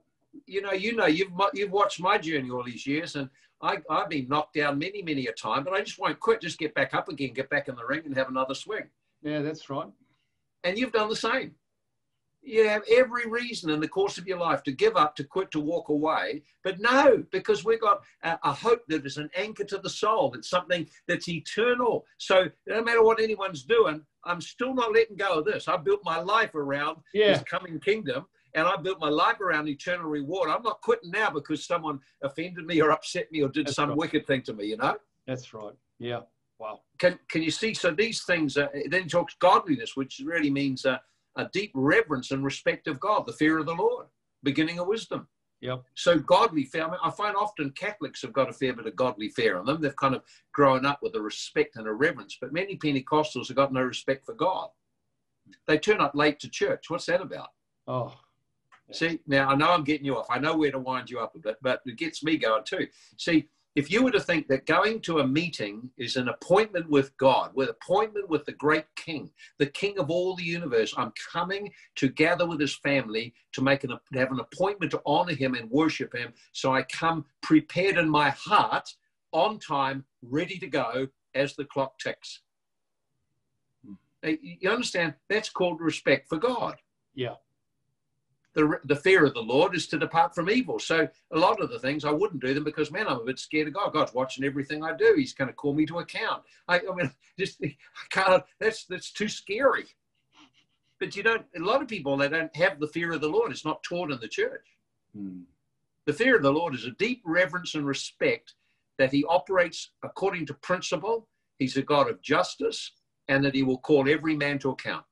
You 0.47 0.63
know, 0.63 0.73
you 0.73 0.97
know, 0.97 1.07
you've 1.07 1.33
you've 1.53 1.73
watched 1.73 2.01
my 2.01 2.17
journey 2.17 2.51
all 2.51 2.63
these 2.65 2.87
years, 2.87 3.17
and 3.17 3.29
I, 3.61 3.79
I've 3.91 4.09
been 4.09 4.29
knocked 4.29 4.55
down 4.55 4.79
many, 4.79 5.03
many 5.03 5.27
a 5.27 5.33
time, 5.33 5.63
but 5.63 5.75
I 5.75 5.83
just 5.83 5.99
won't 5.99 6.19
quit. 6.21 6.41
Just 6.41 6.59
get 6.59 6.75
back 6.75 6.95
up 6.95 7.11
again, 7.11 7.35
get 7.35 7.51
back 7.51 7.69
in 7.69 7.77
the 7.77 7.85
ring, 7.85 8.01
and 8.07 8.17
have 8.17 8.31
another 8.31 8.55
swing. 8.55 8.85
Yeah, 9.23 9.43
that's 9.43 9.69
right. 9.69 9.89
And 10.65 10.79
you've 10.79 10.93
done 10.93 11.11
the 11.11 11.17
same. 11.17 11.55
You 12.45 12.67
have 12.69 12.83
every 12.91 13.29
reason 13.29 13.71
in 13.71 13.79
the 13.81 13.87
course 13.89 14.19
of 14.19 14.27
your 14.27 14.39
life 14.39 14.63
to 14.65 14.73
give 14.73 14.97
up, 14.97 15.15
to 15.17 15.25
quit, 15.25 15.51
to 15.53 15.61
walk 15.61 15.89
away. 15.91 16.43
But 16.65 16.81
no, 16.81 17.25
because 17.31 17.65
we've 17.65 17.81
got 17.81 18.03
a, 18.25 18.39
a 18.43 18.53
hope 18.53 18.83
that 18.89 19.07
is 19.07 19.17
an 19.17 19.31
anchor 19.37 19.65
to 19.65 19.79
the 19.79 19.89
soul. 19.89 20.35
It's 20.35 20.51
something 20.51 20.89
that's 21.07 21.29
eternal. 21.29 22.05
So 22.19 22.47
no 22.67 22.83
matter 22.83 23.03
what 23.03 23.21
anyone's 23.21 23.63
doing, 23.63 24.03
I'm 24.25 24.41
still 24.41 24.75
not 24.75 24.93
letting 24.93 25.17
go 25.17 25.39
of 25.39 25.45
this. 25.45 25.69
I 25.69 25.77
built 25.77 26.01
my 26.05 26.19
life 26.21 26.55
around 26.55 26.99
Yeah. 27.15 27.35
this 27.35 27.43
coming 27.45 27.79
kingdom. 27.79 28.27
And 28.55 28.67
I 28.67 28.77
built 28.77 29.01
my 29.01 29.09
life 29.09 29.41
around 29.41 29.69
eternal 29.69 30.05
reward. 30.11 30.51
I'm 30.51 30.63
not 30.63 30.83
quitting 30.83 31.11
now 31.11 31.31
because 31.31 31.65
someone 31.65 32.01
offended 32.23 32.67
me 32.67 32.83
or 32.83 32.91
upset 32.91 33.33
me 33.33 33.43
or 33.43 33.49
did 33.49 33.67
That's 33.67 33.77
some 33.77 33.91
right. 33.91 33.99
wicked 33.99 34.27
thing 34.27 34.43
to 34.43 34.53
me, 34.53 34.67
you 34.67 34.77
know? 34.77 34.97
That's 35.27 35.55
right. 35.55 35.73
Yeah. 35.99 36.21
Wow. 36.59 36.81
can 36.99 37.19
can 37.29 37.43
you 37.43 37.51
see? 37.51 37.73
So 37.75 37.91
these 37.91 38.23
things. 38.25 38.57
Uh, 38.57 38.69
then 38.89 39.05
he 39.05 39.09
talks 39.09 39.35
godliness, 39.41 39.97
which 39.97 40.21
really 40.25 40.51
means 40.51 40.85
uh, 40.87 40.99
a 41.37 41.49
deep 41.53 41.73
reverence 41.75 42.31
and 42.31 42.45
respect 42.45 42.87
of 42.87 43.01
God, 43.01 43.27
the 43.27 43.33
fear 43.33 43.59
of 43.59 43.67
the 43.67 43.75
Lord, 43.75 44.07
beginning 44.43 44.79
of 44.79 44.87
wisdom. 44.87 45.29
Yep. 45.61 45.85
So 45.95 46.19
godly 46.19 46.65
fear. 46.65 46.85
I, 46.85 46.91
mean, 46.91 46.99
I 47.05 47.11
find 47.11 47.37
often 47.37 47.71
Catholics 47.71 48.21
have 48.23 48.33
got 48.33 48.51
a 48.51 48.53
fair 48.53 48.75
bit 48.75 48.87
of 48.87 48.97
godly 48.97 49.29
fear 49.29 49.59
on 49.59 49.65
them. 49.65 49.81
They've 49.81 49.95
kind 49.97 50.15
of 50.15 50.23
grown 50.53 50.85
up 50.85 50.99
with 51.03 51.15
a 51.15 51.23
respect 51.23 51.77
and 51.77 51.87
a 51.87 51.93
reverence, 51.93 52.37
but 52.41 52.53
many 52.53 52.77
Pentecostals 52.77 53.47
have 53.49 53.57
got 53.57 53.73
no 53.73 53.83
respect 53.83 54.27
for 54.27 54.35
God. 54.35 54.69
They 55.67 55.79
turn 55.79 56.01
up 56.01 56.15
late 56.15 56.41
to 56.41 56.51
church. 56.51 56.91
What's 56.91 57.07
that 57.07 57.21
about? 57.21 57.51
Oh. 57.87 58.13
See, 58.91 59.21
now 59.27 59.49
I 59.49 59.55
know 59.55 59.71
I'm 59.71 59.85
getting 59.85 60.05
you 60.05 60.17
off. 60.17 60.27
I 60.29 60.39
know 60.39 60.57
where 60.57 60.73
to 60.73 60.79
wind 60.79 61.09
you 61.09 61.21
up 61.21 61.35
a 61.37 61.39
bit, 61.39 61.57
but 61.63 61.81
it 61.87 61.97
gets 61.97 62.25
me 62.25 62.37
going 62.37 62.65
too. 62.65 62.87
See, 63.17 63.49
if 63.75 63.91
you 63.91 64.03
were 64.03 64.11
to 64.11 64.21
think 64.21 64.49
that 64.49 64.67
going 64.67 65.01
to 65.01 65.21
a 65.21 65.27
meeting 65.27 65.91
is 65.97 66.17
an 66.17 66.29
appointment 66.29 66.89
with 66.91 67.17
God, 67.17 67.53
with 67.55 67.71
appointment 67.71 68.29
with 68.29 68.45
the 68.45 68.53
great 68.53 68.85
King, 68.97 69.31
the 69.59 69.67
King 69.67 69.99
of 69.99 70.11
all 70.11 70.37
the 70.37 70.45
universe, 70.45 70.93
I'm 70.97 71.13
coming 71.33 71.73
to 71.97 72.09
gather 72.11 72.47
with 72.47 72.61
his 72.61 72.77
family 72.77 73.33
to 73.53 73.63
make 73.63 73.85
an 73.85 73.91
to 73.91 74.19
have 74.19 74.31
an 74.31 74.41
appointment 74.41 74.91
to 74.93 75.03
honor 75.07 75.35
him 75.35 75.55
and 75.55 75.71
worship 75.71 76.15
him. 76.15 76.35
So 76.53 76.75
I 76.75 76.83
come 76.83 77.25
prepared 77.43 77.97
in 77.97 78.09
my 78.09 78.31
heart, 78.31 78.89
on 79.33 79.59
time, 79.59 80.05
ready 80.23 80.59
to 80.59 80.67
go 80.67 81.09
as 81.35 81.57
the 81.57 81.65
clock 81.65 81.99
ticks. 81.99 82.43
Hmm. 83.87 83.95
Now, 84.23 84.35
You 84.43 84.71
understand? 84.71 85.15
That's 85.31 85.49
called 85.49 85.81
respect 85.81 86.29
for 86.29 86.37
God 86.37 86.77
Yeah. 87.15 87.37
The, 88.55 88.79
the 88.85 88.97
fear 88.97 89.25
of 89.25 89.35
the 89.35 89.41
Lord 89.41 89.75
is 89.75 89.87
to 89.89 89.99
depart 89.99 90.35
from 90.35 90.51
evil. 90.51 90.79
So 90.79 91.09
a 91.31 91.39
lot 91.39 91.61
of 91.61 91.71
the 91.71 91.79
things 91.79 92.05
I 92.05 92.11
wouldn't 92.11 92.43
do 92.43 92.53
them 92.53 92.65
because, 92.65 92.91
man, 92.91 93.09
I'm 93.09 93.21
a 93.21 93.25
bit 93.25 93.39
scared 93.39 93.69
of 93.69 93.75
God. 93.75 93.93
God's 93.93 94.13
watching 94.13 94.45
everything 94.45 94.85
I 94.85 94.95
do. 94.95 95.15
He's 95.17 95.33
going 95.33 95.49
to 95.49 95.55
call 95.55 95.73
me 95.73 95.87
to 95.87 96.01
account. 96.01 96.43
I, 96.69 96.79
I 96.79 96.95
mean, 96.95 97.11
just 97.39 97.63
I 97.63 97.75
can't. 98.11 98.45
That's 98.61 98.85
that's 98.85 99.11
too 99.11 99.29
scary. 99.29 99.87
But 101.01 101.17
you 101.17 101.23
don't. 101.23 101.45
A 101.57 101.61
lot 101.61 101.83
of 101.83 101.89
people 101.89 102.17
they 102.17 102.29
don't 102.29 102.55
have 102.57 102.79
the 102.79 102.89
fear 102.89 103.13
of 103.13 103.21
the 103.21 103.29
Lord. 103.29 103.53
It's 103.53 103.65
not 103.65 103.83
taught 103.83 104.11
in 104.11 104.21
the 104.21 104.29
church. 104.29 104.67
Hmm. 105.17 105.41
The 106.05 106.13
fear 106.13 106.37
of 106.37 106.43
the 106.43 106.53
Lord 106.53 106.75
is 106.75 106.85
a 106.85 106.91
deep 106.91 107.23
reverence 107.25 107.75
and 107.75 107.87
respect 107.87 108.55
that 108.99 109.13
He 109.13 109.25
operates 109.25 109.91
according 110.03 110.47
to 110.47 110.55
principle. 110.55 111.29
He's 111.59 111.77
a 111.77 111.83
God 111.83 112.11
of 112.11 112.21
justice, 112.21 112.93
and 113.29 113.45
that 113.45 113.55
He 113.55 113.63
will 113.63 113.79
call 113.79 114.09
every 114.09 114.37
man 114.37 114.59
to 114.61 114.71
account. 114.71 115.05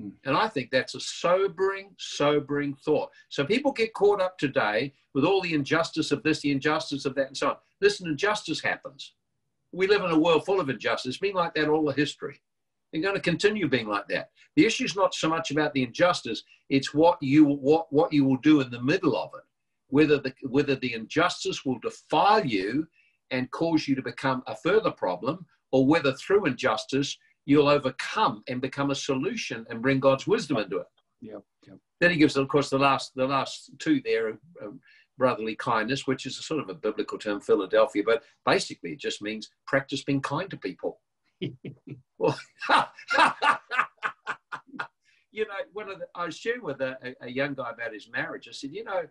Hmm. 0.00 0.10
And 0.24 0.36
I 0.36 0.48
think 0.48 0.70
that's 0.70 0.94
a 0.94 1.00
sobering, 1.00 1.94
sobering 1.98 2.74
thought. 2.74 3.10
So 3.28 3.44
people 3.44 3.72
get 3.72 3.94
caught 3.94 4.20
up 4.20 4.38
today 4.38 4.92
with 5.14 5.24
all 5.24 5.40
the 5.40 5.54
injustice 5.54 6.12
of 6.12 6.22
this, 6.22 6.40
the 6.40 6.52
injustice 6.52 7.04
of 7.04 7.14
that, 7.14 7.28
and 7.28 7.36
so 7.36 7.50
on. 7.50 7.56
Listen, 7.80 8.08
injustice 8.08 8.60
happens. 8.60 9.14
We 9.72 9.86
live 9.86 10.02
in 10.02 10.10
a 10.10 10.18
world 10.18 10.44
full 10.44 10.60
of 10.60 10.70
injustice. 10.70 11.10
It's 11.10 11.18
been 11.18 11.34
like 11.34 11.54
that 11.54 11.68
all 11.68 11.84
the 11.84 11.92
history. 11.92 12.40
They're 12.92 13.02
going 13.02 13.14
to 13.14 13.20
continue 13.20 13.68
being 13.68 13.88
like 13.88 14.06
that. 14.08 14.30
The 14.54 14.64
issue 14.64 14.84
is 14.84 14.96
not 14.96 15.14
so 15.14 15.28
much 15.28 15.50
about 15.50 15.74
the 15.74 15.82
injustice; 15.82 16.42
it's 16.70 16.94
what 16.94 17.20
you 17.20 17.44
what 17.44 17.92
what 17.92 18.12
you 18.12 18.24
will 18.24 18.38
do 18.38 18.60
in 18.60 18.70
the 18.70 18.82
middle 18.82 19.16
of 19.16 19.30
it. 19.34 19.44
Whether 19.88 20.18
the 20.18 20.32
whether 20.42 20.76
the 20.76 20.94
injustice 20.94 21.64
will 21.64 21.78
defile 21.80 22.44
you 22.44 22.86
and 23.30 23.50
cause 23.50 23.88
you 23.88 23.94
to 23.96 24.02
become 24.02 24.42
a 24.46 24.56
further 24.56 24.90
problem, 24.90 25.44
or 25.72 25.84
whether 25.86 26.12
through 26.14 26.46
injustice 26.46 27.18
you'll 27.46 27.68
overcome 27.68 28.42
and 28.48 28.60
become 28.60 28.90
a 28.90 28.94
solution 28.94 29.64
and 29.70 29.80
bring 29.80 30.00
God's 30.00 30.26
wisdom 30.26 30.58
into 30.58 30.78
it. 30.78 30.86
Yep. 31.22 31.42
Yep. 31.66 31.78
Then 32.00 32.10
he 32.10 32.18
gives, 32.18 32.36
of 32.36 32.48
course, 32.48 32.68
the 32.68 32.78
last 32.78 33.12
the 33.14 33.26
last 33.26 33.70
two 33.78 34.02
there, 34.04 34.38
brotherly 35.18 35.56
kindness, 35.56 36.06
which 36.06 36.26
is 36.26 36.38
a 36.38 36.42
sort 36.42 36.60
of 36.60 36.68
a 36.68 36.74
biblical 36.74 37.18
term, 37.18 37.40
Philadelphia, 37.40 38.02
but 38.04 38.22
basically 38.44 38.92
it 38.92 39.00
just 39.00 39.22
means 39.22 39.50
practice 39.66 40.04
being 40.04 40.20
kind 40.20 40.50
to 40.50 40.56
people. 40.56 41.00
well, 42.18 42.38
you 45.30 45.44
know, 45.44 45.54
one 45.72 45.90
of 45.90 45.98
the, 45.98 46.06
I 46.14 46.26
was 46.26 46.36
sharing 46.36 46.62
with 46.62 46.80
a, 46.80 47.14
a, 47.20 47.30
young 47.30 47.54
guy 47.54 47.70
about 47.70 47.92
his 47.92 48.10
marriage. 48.10 48.48
I 48.48 48.52
said, 48.52 48.72
you 48.72 48.84
know, 48.84 49.02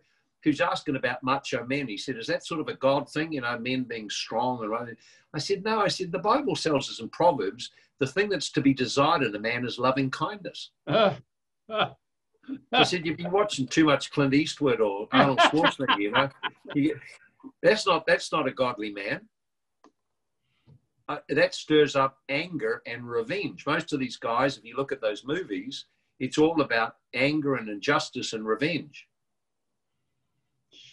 who's 0.46 0.62
asking 0.62 0.96
about 0.96 1.24
macho 1.24 1.66
men. 1.66 1.88
He 1.88 1.98
said, 1.98 2.18
is 2.18 2.28
that 2.28 2.46
sort 2.46 2.62
of 2.62 2.70
a 2.70 2.76
God 2.76 3.10
thing, 3.10 3.34
you 3.34 3.42
know, 3.42 3.58
men 3.60 3.84
being 3.84 4.10
strong 4.10 4.64
and? 4.64 4.96
I 5.34 5.40
said, 5.40 5.66
no. 5.66 5.82
I 5.82 5.90
said, 5.90 6.14
the 6.14 6.20
Bible 6.20 6.56
tells 6.56 6.90
us 6.90 7.02
in 7.02 7.10
Proverbs, 7.10 7.72
the 8.00 8.08
thing 8.08 8.30
that's 8.30 8.52
to 8.52 8.62
be 8.62 8.74
desired 8.74 9.24
in 9.24 9.36
a 9.36 9.40
man 9.40 9.66
is 9.66 9.80
loving 9.80 10.12
kindness. 10.12 10.72
Uh, 10.88 11.16
uh. 11.70 11.90
I 12.72 12.84
said, 12.84 13.06
you've 13.06 13.18
been 13.18 13.32
watching 13.32 13.68
too 13.68 13.86
much 13.86 14.12
Clint 14.12 14.36
Eastwood 14.36 14.80
or 14.80 15.08
Arnold 15.12 15.40
Schwarzenegger, 15.40 16.00
you 16.00 16.12
know. 16.12 16.30
that's 17.64 17.88
not 17.88 18.06
that's 18.06 18.32
not 18.32 18.48
a 18.48 18.52
godly 18.52 18.92
man. 18.92 19.22
Uh, 21.10 21.18
that 21.30 21.56
stirs 21.56 21.96
up 21.96 22.18
anger 22.30 22.84
and 22.86 23.10
revenge. 23.10 23.66
Most 23.66 23.94
of 23.94 24.00
these 24.00 24.18
guys, 24.18 24.58
if 24.58 24.64
you 24.64 24.76
look 24.78 24.92
at 24.92 25.02
those 25.02 25.26
movies, 25.26 25.86
it's 26.20 26.38
all 26.38 26.62
about 26.62 26.98
anger 27.16 27.56
and 27.56 27.68
injustice 27.68 28.34
and 28.34 28.46
revenge. 28.46 29.08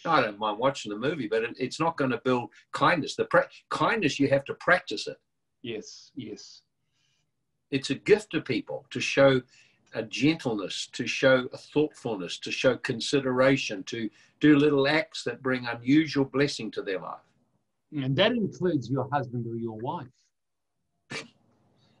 I 0.05 0.21
don't 0.21 0.39
mind 0.39 0.59
watching 0.59 0.91
the 0.91 0.97
movie, 0.97 1.27
but 1.27 1.43
it, 1.43 1.55
it's 1.57 1.79
not 1.79 1.97
going 1.97 2.11
to 2.11 2.21
build 2.23 2.49
kindness. 2.71 3.15
The 3.15 3.25
pra- 3.25 3.49
kindness 3.69 4.19
you 4.19 4.27
have 4.29 4.45
to 4.45 4.53
practice 4.55 5.07
it. 5.07 5.17
Yes, 5.61 6.11
yes. 6.15 6.61
It's 7.71 7.89
a 7.89 7.95
gift 7.95 8.31
to 8.31 8.41
people 8.41 8.85
to 8.91 8.99
show 8.99 9.41
a 9.95 10.03
gentleness, 10.03 10.87
to 10.93 11.07
show 11.07 11.47
a 11.53 11.57
thoughtfulness, 11.57 12.39
to 12.39 12.51
show 12.51 12.77
consideration, 12.77 13.83
to 13.83 14.09
do 14.39 14.57
little 14.57 14.87
acts 14.87 15.23
that 15.23 15.41
bring 15.41 15.65
unusual 15.67 16.25
blessing 16.25 16.71
to 16.71 16.81
their 16.81 16.99
life. 16.99 17.19
And 17.95 18.15
that 18.15 18.31
includes 18.31 18.89
your 18.89 19.07
husband 19.11 19.45
or 19.47 19.55
your 19.55 19.77
wife. 19.77 20.07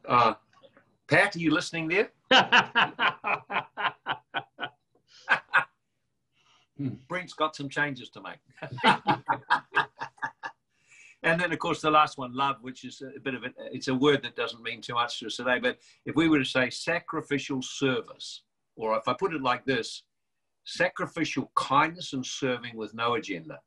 Uh, 0.05 0.33
Pat, 1.07 1.33
are 1.33 1.39
you 1.39 1.49
listening 1.49 1.87
there? 1.87 2.11
Hmm. 6.77 6.89
Brent's 7.07 7.33
got 7.33 7.55
some 7.55 7.69
changes 7.69 8.09
to 8.09 8.21
make. 8.21 8.39
and 11.23 11.39
then, 11.39 11.51
of 11.51 11.59
course, 11.59 11.81
the 11.81 11.91
last 11.91 12.17
one, 12.17 12.33
love, 12.33 12.57
which 12.61 12.83
is 12.83 13.01
a 13.01 13.19
bit 13.19 13.35
of 13.35 13.43
it. 13.43 13.53
It's 13.71 13.87
a 13.87 13.95
word 13.95 14.23
that 14.23 14.35
doesn't 14.35 14.63
mean 14.63 14.81
too 14.81 14.95
much 14.95 15.19
to 15.19 15.27
us 15.27 15.35
today. 15.35 15.59
But 15.59 15.77
if 16.05 16.15
we 16.15 16.27
were 16.27 16.39
to 16.39 16.45
say 16.45 16.69
sacrificial 16.69 17.61
service, 17.61 18.41
or 18.75 18.97
if 18.97 19.07
I 19.07 19.13
put 19.13 19.33
it 19.33 19.41
like 19.41 19.65
this, 19.65 20.03
sacrificial 20.65 21.51
kindness 21.55 22.13
and 22.13 22.25
serving 22.25 22.75
with 22.75 22.93
no 22.93 23.15
agenda. 23.15 23.59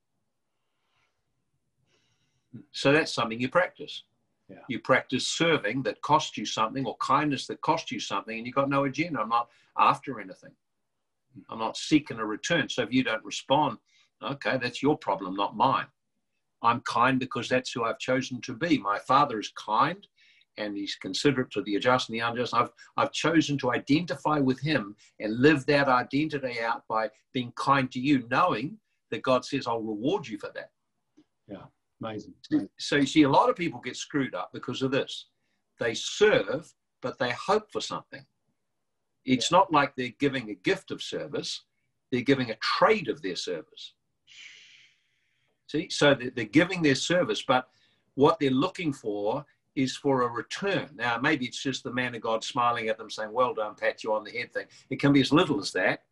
So 2.72 2.92
that's 2.92 3.12
something 3.12 3.40
you 3.40 3.48
practice. 3.48 4.02
Yeah. 4.48 4.58
You 4.68 4.78
practice 4.78 5.26
serving 5.26 5.82
that 5.82 6.00
costs 6.02 6.38
you 6.38 6.46
something 6.46 6.86
or 6.86 6.96
kindness 6.98 7.46
that 7.48 7.60
costs 7.60 7.90
you 7.90 8.00
something, 8.00 8.36
and 8.36 8.46
you've 8.46 8.54
got 8.54 8.70
no 8.70 8.84
agenda. 8.84 9.20
I'm 9.20 9.28
not 9.28 9.48
after 9.76 10.20
anything. 10.20 10.52
I'm 11.50 11.58
not 11.58 11.76
seeking 11.76 12.18
a 12.18 12.24
return. 12.24 12.68
So 12.68 12.82
if 12.82 12.92
you 12.92 13.04
don't 13.04 13.24
respond, 13.24 13.78
okay, 14.22 14.58
that's 14.60 14.82
your 14.82 14.96
problem, 14.96 15.34
not 15.34 15.56
mine. 15.56 15.86
I'm 16.62 16.80
kind 16.80 17.18
because 17.18 17.48
that's 17.48 17.72
who 17.72 17.84
I've 17.84 17.98
chosen 17.98 18.40
to 18.42 18.54
be. 18.54 18.78
My 18.78 18.98
father 18.98 19.38
is 19.38 19.52
kind 19.56 20.06
and 20.58 20.76
he's 20.76 20.94
considerate 20.96 21.50
to 21.50 21.62
the 21.62 21.78
just 21.78 22.08
and 22.08 22.14
the 22.14 22.20
unjust. 22.20 22.54
I've, 22.54 22.70
I've 22.96 23.12
chosen 23.12 23.58
to 23.58 23.72
identify 23.72 24.38
with 24.38 24.60
him 24.60 24.96
and 25.20 25.38
live 25.38 25.66
that 25.66 25.88
identity 25.88 26.60
out 26.60 26.82
by 26.88 27.10
being 27.32 27.52
kind 27.56 27.90
to 27.92 28.00
you, 28.00 28.26
knowing 28.30 28.78
that 29.10 29.22
God 29.22 29.44
says, 29.44 29.66
I'll 29.66 29.82
reward 29.82 30.26
you 30.26 30.38
for 30.38 30.50
that. 30.54 30.70
Yeah, 31.46 31.64
amazing. 32.02 32.34
So 32.78 32.96
you 32.96 33.06
see, 33.06 33.22
a 33.24 33.28
lot 33.28 33.50
of 33.50 33.56
people 33.56 33.80
get 33.80 33.96
screwed 33.96 34.34
up 34.34 34.50
because 34.52 34.82
of 34.82 34.90
this. 34.90 35.26
They 35.78 35.94
serve, 35.94 36.72
but 37.02 37.18
they 37.18 37.32
hope 37.32 37.70
for 37.70 37.82
something. 37.82 38.24
It's 39.26 39.50
yeah. 39.50 39.58
not 39.58 39.72
like 39.72 39.94
they're 39.94 40.14
giving 40.18 40.50
a 40.50 40.54
gift 40.54 40.90
of 40.90 41.02
service, 41.02 41.62
they're 42.10 42.22
giving 42.22 42.50
a 42.50 42.56
trade 42.56 43.08
of 43.08 43.20
their 43.20 43.36
service. 43.36 43.92
See, 45.66 45.88
so 45.90 46.14
they're 46.14 46.44
giving 46.44 46.80
their 46.80 46.94
service, 46.94 47.42
but 47.42 47.68
what 48.14 48.38
they're 48.38 48.50
looking 48.50 48.92
for 48.92 49.44
is 49.74 49.96
for 49.96 50.22
a 50.22 50.28
return. 50.28 50.88
Now, 50.94 51.18
maybe 51.18 51.44
it's 51.44 51.62
just 51.62 51.82
the 51.82 51.92
man 51.92 52.14
of 52.14 52.22
God 52.22 52.42
smiling 52.42 52.88
at 52.88 52.96
them 52.96 53.10
saying, 53.10 53.32
Well 53.32 53.52
done, 53.52 53.74
pat 53.74 54.02
you 54.02 54.14
on 54.14 54.24
the 54.24 54.30
head 54.30 54.52
thing. 54.52 54.66
It 54.90 55.00
can 55.00 55.12
be 55.12 55.20
as 55.20 55.32
little 55.32 55.60
as 55.60 55.72
that. 55.72 56.04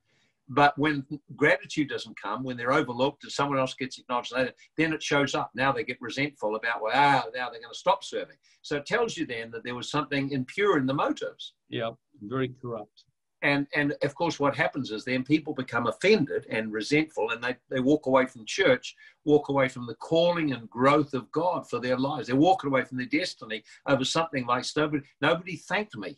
But 0.48 0.76
when 0.78 1.06
gratitude 1.36 1.88
doesn't 1.88 2.20
come, 2.20 2.44
when 2.44 2.56
they're 2.56 2.72
overlooked 2.72 3.24
and 3.24 3.32
someone 3.32 3.58
else 3.58 3.74
gets 3.74 3.98
acknowledged 3.98 4.32
later, 4.32 4.52
then 4.76 4.92
it 4.92 5.02
shows 5.02 5.34
up. 5.34 5.50
Now 5.54 5.72
they 5.72 5.84
get 5.84 5.96
resentful 6.00 6.56
about, 6.56 6.82
well, 6.82 6.92
ah, 6.94 7.24
now 7.34 7.48
they're 7.50 7.60
going 7.60 7.72
to 7.72 7.78
stop 7.78 8.04
serving. 8.04 8.36
So 8.62 8.76
it 8.76 8.86
tells 8.86 9.16
you 9.16 9.26
then 9.26 9.50
that 9.52 9.64
there 9.64 9.74
was 9.74 9.90
something 9.90 10.30
impure 10.30 10.78
in 10.78 10.86
the 10.86 10.94
motives. 10.94 11.54
Yeah, 11.68 11.92
very 12.22 12.52
corrupt. 12.60 13.04
And, 13.44 13.66
and 13.74 13.94
of 14.02 14.14
course, 14.14 14.40
what 14.40 14.56
happens 14.56 14.90
is 14.90 15.04
then 15.04 15.22
people 15.22 15.52
become 15.52 15.86
offended 15.86 16.46
and 16.48 16.72
resentful 16.72 17.30
and 17.30 17.44
they, 17.44 17.54
they 17.70 17.80
walk 17.80 18.06
away 18.06 18.24
from 18.24 18.46
church, 18.46 18.96
walk 19.26 19.50
away 19.50 19.68
from 19.68 19.86
the 19.86 19.96
calling 19.96 20.52
and 20.52 20.68
growth 20.70 21.12
of 21.12 21.30
God 21.30 21.68
for 21.68 21.78
their 21.78 21.98
lives. 21.98 22.28
They're 22.28 22.36
walking 22.36 22.68
away 22.68 22.84
from 22.84 22.96
their 22.96 23.06
destiny 23.06 23.62
over 23.86 24.02
something 24.02 24.46
like 24.46 24.64
nobody, 24.74 25.04
nobody 25.20 25.56
thanked 25.56 25.94
me. 25.94 26.16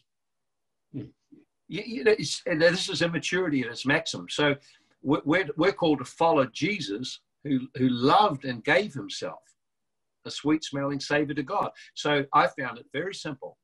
You, 1.69 1.83
you 1.85 2.05
know, 2.05 2.15
this 2.17 2.89
is 2.89 3.03
immaturity 3.03 3.63
at 3.63 3.69
its 3.69 3.87
maximum. 3.87 4.29
So 4.29 4.55
we're, 5.03 5.47
we're 5.57 5.73
called 5.73 5.99
to 5.99 6.05
follow 6.05 6.47
Jesus 6.47 7.21
who, 7.45 7.61
who 7.77 7.89
loved 7.89 8.45
and 8.45 8.65
gave 8.65 8.93
himself 8.93 9.41
a 10.25 10.31
sweet 10.31 10.65
smelling 10.65 11.01
savor 11.01 11.35
to 11.35 11.43
God. 11.43 11.71
So 11.95 12.25
I 12.33 12.49
found 12.49 12.79
it 12.79 12.87
very 12.93 13.15
simple. 13.15 13.59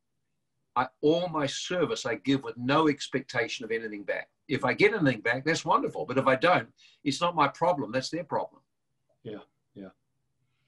I, 0.77 0.87
all 1.03 1.29
my 1.29 1.47
service 1.47 2.07
I 2.07 2.15
give 2.15 2.43
with 2.43 2.57
no 2.57 2.89
expectation 2.89 3.65
of 3.65 3.71
anything 3.71 4.05
back. 4.05 4.29
If 4.49 4.65
I 4.65 4.73
get 4.73 4.95
anything 4.95 5.21
back, 5.21 5.45
that's 5.45 5.65
wonderful. 5.65 6.07
But 6.07 6.19
if 6.19 6.27
I 6.27 6.37
don't, 6.37 6.69
it's 7.05 7.21
not 7.21 7.35
my 7.35 7.49
problem. 7.49 7.93
That's 7.93 8.11
their 8.11 8.25
problem. 8.25 8.63
Yeah, 9.23 9.45
yeah. 9.75 9.89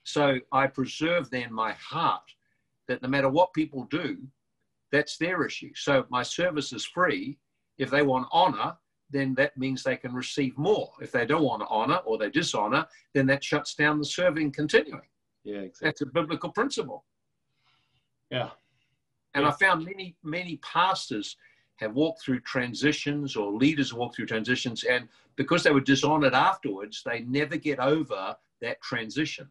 So 0.02 0.38
I 0.52 0.66
preserve 0.66 1.30
then 1.30 1.52
my 1.52 1.72
heart 1.72 2.22
that 2.88 3.00
no 3.02 3.08
matter 3.08 3.30
what 3.30 3.54
people 3.54 3.84
do, 3.90 4.18
that's 4.94 5.16
their 5.16 5.44
issue. 5.44 5.72
So 5.74 6.06
my 6.08 6.22
service 6.22 6.72
is 6.72 6.84
free. 6.84 7.36
If 7.78 7.90
they 7.90 8.02
want 8.02 8.28
honor, 8.30 8.76
then 9.10 9.34
that 9.34 9.56
means 9.58 9.82
they 9.82 9.96
can 9.96 10.14
receive 10.14 10.56
more. 10.56 10.90
If 11.00 11.10
they 11.10 11.26
don't 11.26 11.42
want 11.42 11.64
honor 11.68 11.96
or 12.06 12.16
they 12.16 12.30
dishonor, 12.30 12.86
then 13.12 13.26
that 13.26 13.42
shuts 13.42 13.74
down 13.74 13.98
the 13.98 14.04
serving 14.04 14.52
continuing. 14.52 15.08
Yeah, 15.42 15.58
exactly. 15.58 15.88
That's 15.88 16.00
a 16.02 16.06
biblical 16.06 16.50
principle. 16.50 17.04
Yeah. 18.30 18.50
And 19.34 19.42
yeah. 19.42 19.48
I 19.48 19.52
found 19.52 19.84
many, 19.84 20.16
many 20.22 20.58
pastors 20.58 21.36
have 21.76 21.94
walked 21.94 22.22
through 22.22 22.40
transitions 22.40 23.34
or 23.34 23.52
leaders 23.52 23.92
walk 23.92 24.14
through 24.14 24.26
transitions, 24.26 24.84
and 24.84 25.08
because 25.34 25.64
they 25.64 25.72
were 25.72 25.80
dishonored 25.80 26.34
afterwards, 26.34 27.02
they 27.04 27.22
never 27.22 27.56
get 27.56 27.80
over 27.80 28.36
that 28.60 28.80
transition 28.80 29.48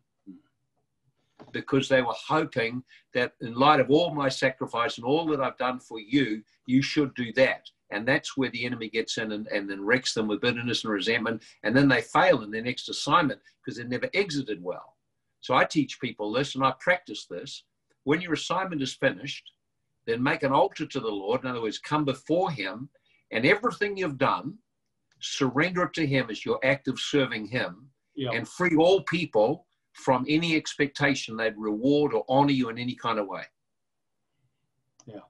because 1.52 1.90
they 1.90 2.02
were 2.02 2.16
hoping 2.28 2.84
that 3.14 3.34
in 3.42 3.54
light 3.54 3.80
of 3.80 3.90
all 3.90 4.14
my 4.14 4.30
sacrifice 4.30 4.98
and 4.98 5.06
all 5.06 5.26
that 5.28 5.42
I've 5.42 5.58
done 5.58 5.80
for 5.80 6.00
you, 6.00 6.44
you 6.66 6.82
should 6.82 7.14
do 7.16 7.32
that. 7.34 7.70
And 7.92 8.08
that's 8.08 8.36
where 8.36 8.50
the 8.50 8.66
enemy 8.66 8.90
gets 8.90 9.18
in 9.18 9.32
and, 9.32 9.48
and 9.48 9.70
then 9.70 9.86
wrecks 9.86 10.14
them 10.14 10.28
with 10.28 10.42
bitterness 10.42 10.84
and 10.84 10.94
resentment. 10.94 11.44
And 11.64 11.76
then 11.76 11.88
they 11.88 12.02
fail 12.02 12.42
in 12.42 12.50
their 12.50 12.64
next 12.64 12.90
assignment 12.90 13.40
because 13.64 13.78
they 13.78 13.84
never 13.84 14.10
exited 14.14 14.64
well. 14.64 14.98
So 15.42 15.54
I 15.54 15.66
teach 15.66 16.00
people 16.00 16.32
this 16.32 16.56
and 16.56 16.64
I 16.64 16.74
practice 16.80 17.28
this. 17.30 17.64
When 18.04 18.22
your 18.22 18.34
assignment 18.34 18.82
is 18.82 18.96
finished, 18.96 19.52
then 20.08 20.24
make 20.24 20.44
an 20.44 20.52
altar 20.52 20.86
to 20.86 21.00
the 21.00 21.08
Lord. 21.08 21.44
In 21.44 21.50
other 21.50 21.62
words, 21.62 21.80
come 21.80 22.04
before 22.06 22.50
Him 22.52 22.90
and 23.32 23.46
everything 23.46 23.96
you've 23.96 24.18
done, 24.18 24.56
surrender 25.20 25.84
it 25.84 25.94
to 25.94 26.06
Him 26.06 26.30
as 26.30 26.46
your 26.46 26.60
act 26.64 26.88
of 26.88 27.00
serving 27.00 27.48
Him 27.48 27.90
yep. 28.16 28.34
and 28.34 28.48
free 28.48 28.76
all 28.76 29.04
people 29.04 29.66
from 29.94 30.26
any 30.28 30.56
expectation 30.56 31.38
they'd 31.38 31.58
reward 31.58 32.14
or 32.14 32.26
honor 32.28 32.52
you 32.52 32.70
in 32.70 32.78
any 32.78 32.96
kind 32.96 33.20
of 33.20 33.28
way. 33.28 33.44
Yeah. 35.06 35.16
You, 35.16 35.22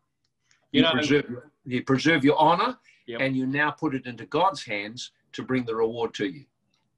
you 0.72 0.82
know, 0.82 0.91
preserve, 0.91 1.26
you 1.66 1.84
preserve 1.84 2.24
your 2.24 2.38
honor 2.38 2.78
yep. 3.07 3.22
and 3.22 3.36
you 3.36 3.45
now 3.45 3.72
put 3.72 3.93
it 3.93 4.05
into 4.05 4.26
God's 4.26 4.64
hands 4.64 5.11
to 5.34 5.43
bring 5.43 5.66
the 5.66 5.76
reward 5.76 6.14
to 6.16 6.26
you. 6.26 6.45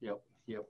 Yep. 0.00 0.20
Yep. 0.46 0.64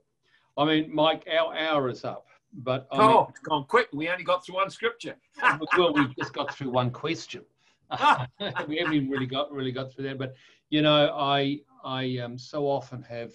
I 0.57 0.65
mean, 0.65 0.93
Mike, 0.93 1.27
our 1.31 1.55
hour 1.55 1.89
is 1.89 2.03
up. 2.03 2.25
But 2.53 2.87
I 2.91 2.97
oh, 2.97 3.07
mean, 3.07 3.25
it's 3.29 3.39
gone 3.39 3.65
quick. 3.65 3.87
We 3.93 4.09
only 4.09 4.23
got 4.23 4.45
through 4.45 4.55
one 4.55 4.69
scripture. 4.69 5.15
well, 5.77 5.93
we 5.93 6.07
just 6.17 6.33
got 6.33 6.55
through 6.55 6.71
one 6.71 6.89
question. 6.89 7.43
we 8.39 8.77
haven't 8.77 8.93
even 8.93 9.09
really 9.09 9.25
got 9.25 9.51
really 9.51 9.71
got 9.71 9.93
through 9.93 10.05
that. 10.05 10.17
But 10.17 10.33
you 10.69 10.81
know, 10.81 11.15
I 11.15 11.59
I 11.83 12.17
um, 12.17 12.37
so 12.37 12.65
often 12.65 13.03
have 13.03 13.33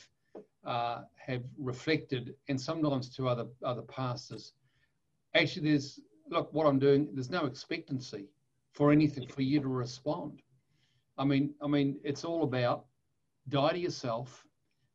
uh, 0.64 1.02
have 1.16 1.42
reflected, 1.58 2.34
and 2.48 2.60
sometimes 2.60 3.08
to 3.16 3.28
other 3.28 3.46
other 3.64 3.82
pastors. 3.82 4.52
Actually, 5.34 5.70
there's 5.70 6.00
look 6.30 6.52
what 6.52 6.66
I'm 6.66 6.78
doing. 6.78 7.08
There's 7.12 7.30
no 7.30 7.46
expectancy 7.46 8.28
for 8.72 8.92
anything 8.92 9.26
for 9.28 9.42
you 9.42 9.60
to 9.60 9.68
respond. 9.68 10.40
I 11.18 11.24
mean, 11.24 11.54
I 11.62 11.66
mean, 11.66 11.98
it's 12.04 12.24
all 12.24 12.42
about 12.44 12.86
die 13.48 13.72
to 13.72 13.78
yourself, 13.78 14.46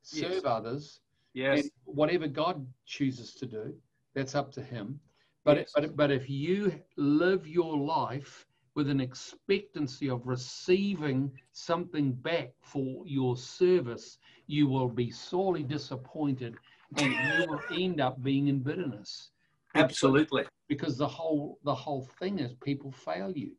serve 0.02 0.32
Yes. 0.32 0.46
others, 0.46 1.02
Yes. 1.34 1.62
and 1.64 1.72
whatever 1.86 2.28
God 2.28 2.66
chooses 2.86 3.34
to 3.36 3.46
do, 3.46 3.76
that's 4.16 4.36
up 4.36 4.52
to 4.54 4.64
Him. 4.64 5.00
But, 5.44 5.58
Yes. 5.58 5.72
but, 5.76 5.96
but 5.96 6.12
if 6.12 6.30
you 6.30 6.82
live 6.96 7.48
your 7.48 7.78
life 7.78 8.47
with 8.78 8.90
an 8.92 9.02
expectancy 9.02 10.08
of 10.08 10.28
receiving 10.28 11.32
something 11.52 12.12
back 12.12 12.52
for 12.62 13.02
your 13.08 13.36
service, 13.36 14.20
you 14.46 14.68
will 14.68 14.88
be 14.88 15.10
sorely 15.10 15.64
disappointed 15.64 16.54
and 16.98 17.12
you 17.12 17.48
will 17.48 17.60
end 17.72 18.00
up 18.00 18.22
being 18.22 18.50
in 18.50 18.60
bitterness. 18.60 19.32
Absolutely. 19.74 20.44
Because 20.70 20.96
the 20.96 21.08
whole 21.08 21.58
the 21.64 21.74
whole 21.74 22.08
thing 22.20 22.38
is 22.38 22.54
people 22.64 22.92
fail 22.92 23.32
you. 23.36 23.52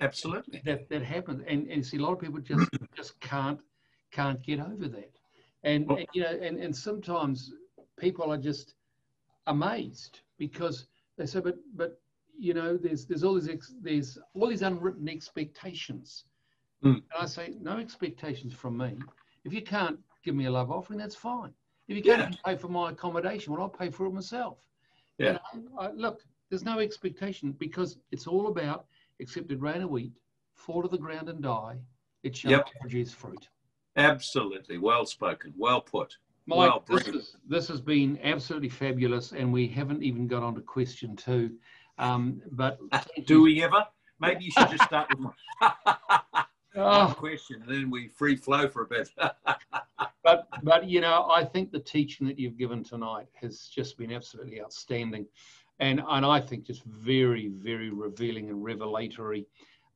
Absolutely. 0.00 0.60
That 0.64 0.88
that 0.88 1.02
happens. 1.04 1.40
And 1.46 1.68
and 1.68 1.86
see 1.86 1.98
a 1.98 2.02
lot 2.02 2.14
of 2.14 2.20
people 2.20 2.40
just 2.40 2.68
just 2.96 3.20
can't 3.20 3.60
can't 4.10 4.42
get 4.42 4.58
over 4.58 4.88
that. 4.88 5.12
And, 5.62 5.86
Well- 5.86 5.98
and 5.98 6.06
you 6.14 6.22
know, 6.22 6.36
and, 6.46 6.58
and 6.58 6.74
sometimes 6.74 7.52
people 7.96 8.32
are 8.32 8.42
just 8.50 8.74
amazed 9.46 10.18
because 10.36 10.88
they 11.16 11.26
say, 11.26 11.38
but 11.38 11.58
but 11.76 12.00
you 12.38 12.54
know, 12.54 12.76
there's 12.76 13.04
there's 13.06 13.24
all 13.24 13.34
these 13.34 13.48
ex, 13.48 13.74
there's 13.82 14.18
all 14.34 14.46
these 14.48 14.62
unwritten 14.62 15.08
expectations. 15.08 16.24
Mm. 16.84 16.94
And 16.94 17.02
I 17.18 17.26
say, 17.26 17.56
no 17.60 17.78
expectations 17.78 18.54
from 18.54 18.76
me. 18.78 18.96
If 19.44 19.52
you 19.52 19.62
can't 19.62 19.98
give 20.24 20.34
me 20.36 20.44
a 20.46 20.50
love 20.50 20.70
offering, 20.70 20.98
that's 20.98 21.16
fine. 21.16 21.52
If 21.88 21.96
you 21.96 22.02
can't 22.02 22.32
Yeah. 22.32 22.38
pay 22.44 22.56
for 22.56 22.68
my 22.68 22.90
accommodation, 22.90 23.52
well, 23.52 23.62
I'll 23.62 23.68
pay 23.68 23.90
for 23.90 24.06
it 24.06 24.12
myself. 24.12 24.58
Yeah. 25.18 25.38
I, 25.78 25.90
look, 25.90 26.22
there's 26.50 26.64
no 26.64 26.78
expectation 26.78 27.52
because 27.52 27.98
it's 28.12 28.26
all 28.28 28.46
about 28.46 28.86
accepted 29.20 29.60
rain 29.60 29.82
or 29.82 29.88
wheat, 29.88 30.12
fall 30.54 30.82
to 30.82 30.88
the 30.88 30.98
ground 30.98 31.28
and 31.28 31.42
die. 31.42 31.78
It 32.22 32.36
shall 32.36 32.52
Yep. 32.52 32.68
produce 32.80 33.12
fruit. 33.12 33.48
Absolutely. 33.96 34.78
Well 34.78 35.04
spoken. 35.06 35.52
Well 35.56 35.80
put. 35.80 36.16
Mike, 36.46 36.56
Well, 36.56 36.84
this, 36.88 37.08
is, 37.08 37.36
this 37.46 37.68
has 37.68 37.80
been 37.80 38.18
absolutely 38.22 38.70
fabulous, 38.70 39.32
and 39.32 39.52
we 39.52 39.66
haven't 39.66 40.02
even 40.02 40.26
got 40.26 40.42
on 40.42 40.54
to 40.54 40.60
question 40.62 41.14
two. 41.16 41.58
Um, 41.98 42.42
but 42.52 42.78
Do 43.26 43.42
we 43.42 43.62
ever? 43.62 43.84
Maybe 44.20 44.44
you 44.44 44.50
should 44.50 44.70
just 44.70 44.84
start 44.84 45.08
with 45.10 45.20
one 45.20 45.34
Oh, 46.76 47.12
question 47.16 47.62
and 47.62 47.70
then 47.70 47.90
we 47.90 48.08
free 48.08 48.36
flow 48.36 48.68
for 48.68 48.82
a 48.82 48.86
bit. 48.86 49.08
but 50.22 50.48
but 50.62 50.88
you 50.88 51.00
know, 51.00 51.28
I 51.28 51.44
think 51.44 51.72
the 51.72 51.80
teaching 51.80 52.26
that 52.28 52.38
you've 52.38 52.56
given 52.56 52.84
tonight 52.84 53.26
has 53.34 53.62
just 53.62 53.98
been 53.98 54.12
absolutely 54.12 54.60
outstanding, 54.62 55.26
and 55.80 56.00
and 56.08 56.24
I 56.24 56.40
think 56.40 56.64
just 56.64 56.84
very 56.84 57.48
very 57.48 57.90
revealing 57.90 58.48
and 58.50 58.62
revelatory. 58.62 59.46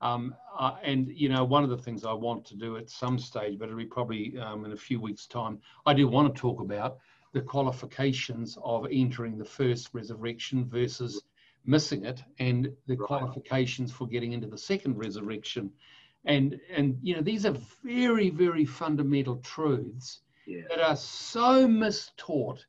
Um, 0.01 0.35
uh, 0.59 0.77
and 0.83 1.09
you 1.15 1.29
know, 1.29 1.45
one 1.45 1.63
of 1.63 1.71
the 1.71 1.79
things 1.79 2.05
I 2.05 2.13
want 2.13 2.45
to 2.47 2.57
do 2.57 2.77
at 2.77 2.91
some 2.91 3.19
stage, 3.19 3.59
but 3.59 3.67
it'll 3.67 3.79
be 3.79 3.85
probably 3.85 4.37
um, 4.39 4.65
in 4.65 4.73
a 4.73 4.77
few 4.77 5.01
weeks' 5.01 5.29
time. 5.29 5.61
I 5.87 5.95
do 5.95 6.09
want 6.09 6.35
to 6.35 6.41
talk 6.41 6.61
about 6.61 6.99
the 7.33 7.43
qualifications 7.43 8.59
of 8.65 8.87
entering 8.91 9.39
the 9.39 9.45
first 9.45 9.91
resurrection 9.93 10.65
versus 10.69 11.23
missing 11.65 12.05
it, 12.05 12.23
and 12.39 12.65
the 12.87 12.97
Right. 12.97 13.07
qualifications 13.07 13.93
for 13.93 14.07
getting 14.07 14.33
into 14.33 14.47
the 14.47 14.59
second 14.59 14.97
resurrection. 14.99 15.73
And 16.25 16.61
and 16.71 16.99
you 17.03 17.15
know, 17.17 17.23
these 17.23 17.45
are 17.47 17.57
very 17.85 18.31
very 18.31 18.65
fundamental 18.65 19.37
truths 19.39 20.21
yeah. 20.47 20.63
that 20.69 20.81
are 20.81 20.97
so 20.97 21.67
mistaught 21.67 22.65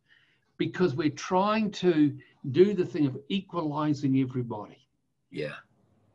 because 0.57 0.95
we're 0.95 1.09
trying 1.09 1.71
to 1.71 2.17
do 2.51 2.73
the 2.73 2.85
thing 2.85 3.05
of 3.07 3.17
equalizing 3.29 4.19
everybody, 4.19 4.87
Yeah. 5.31 5.55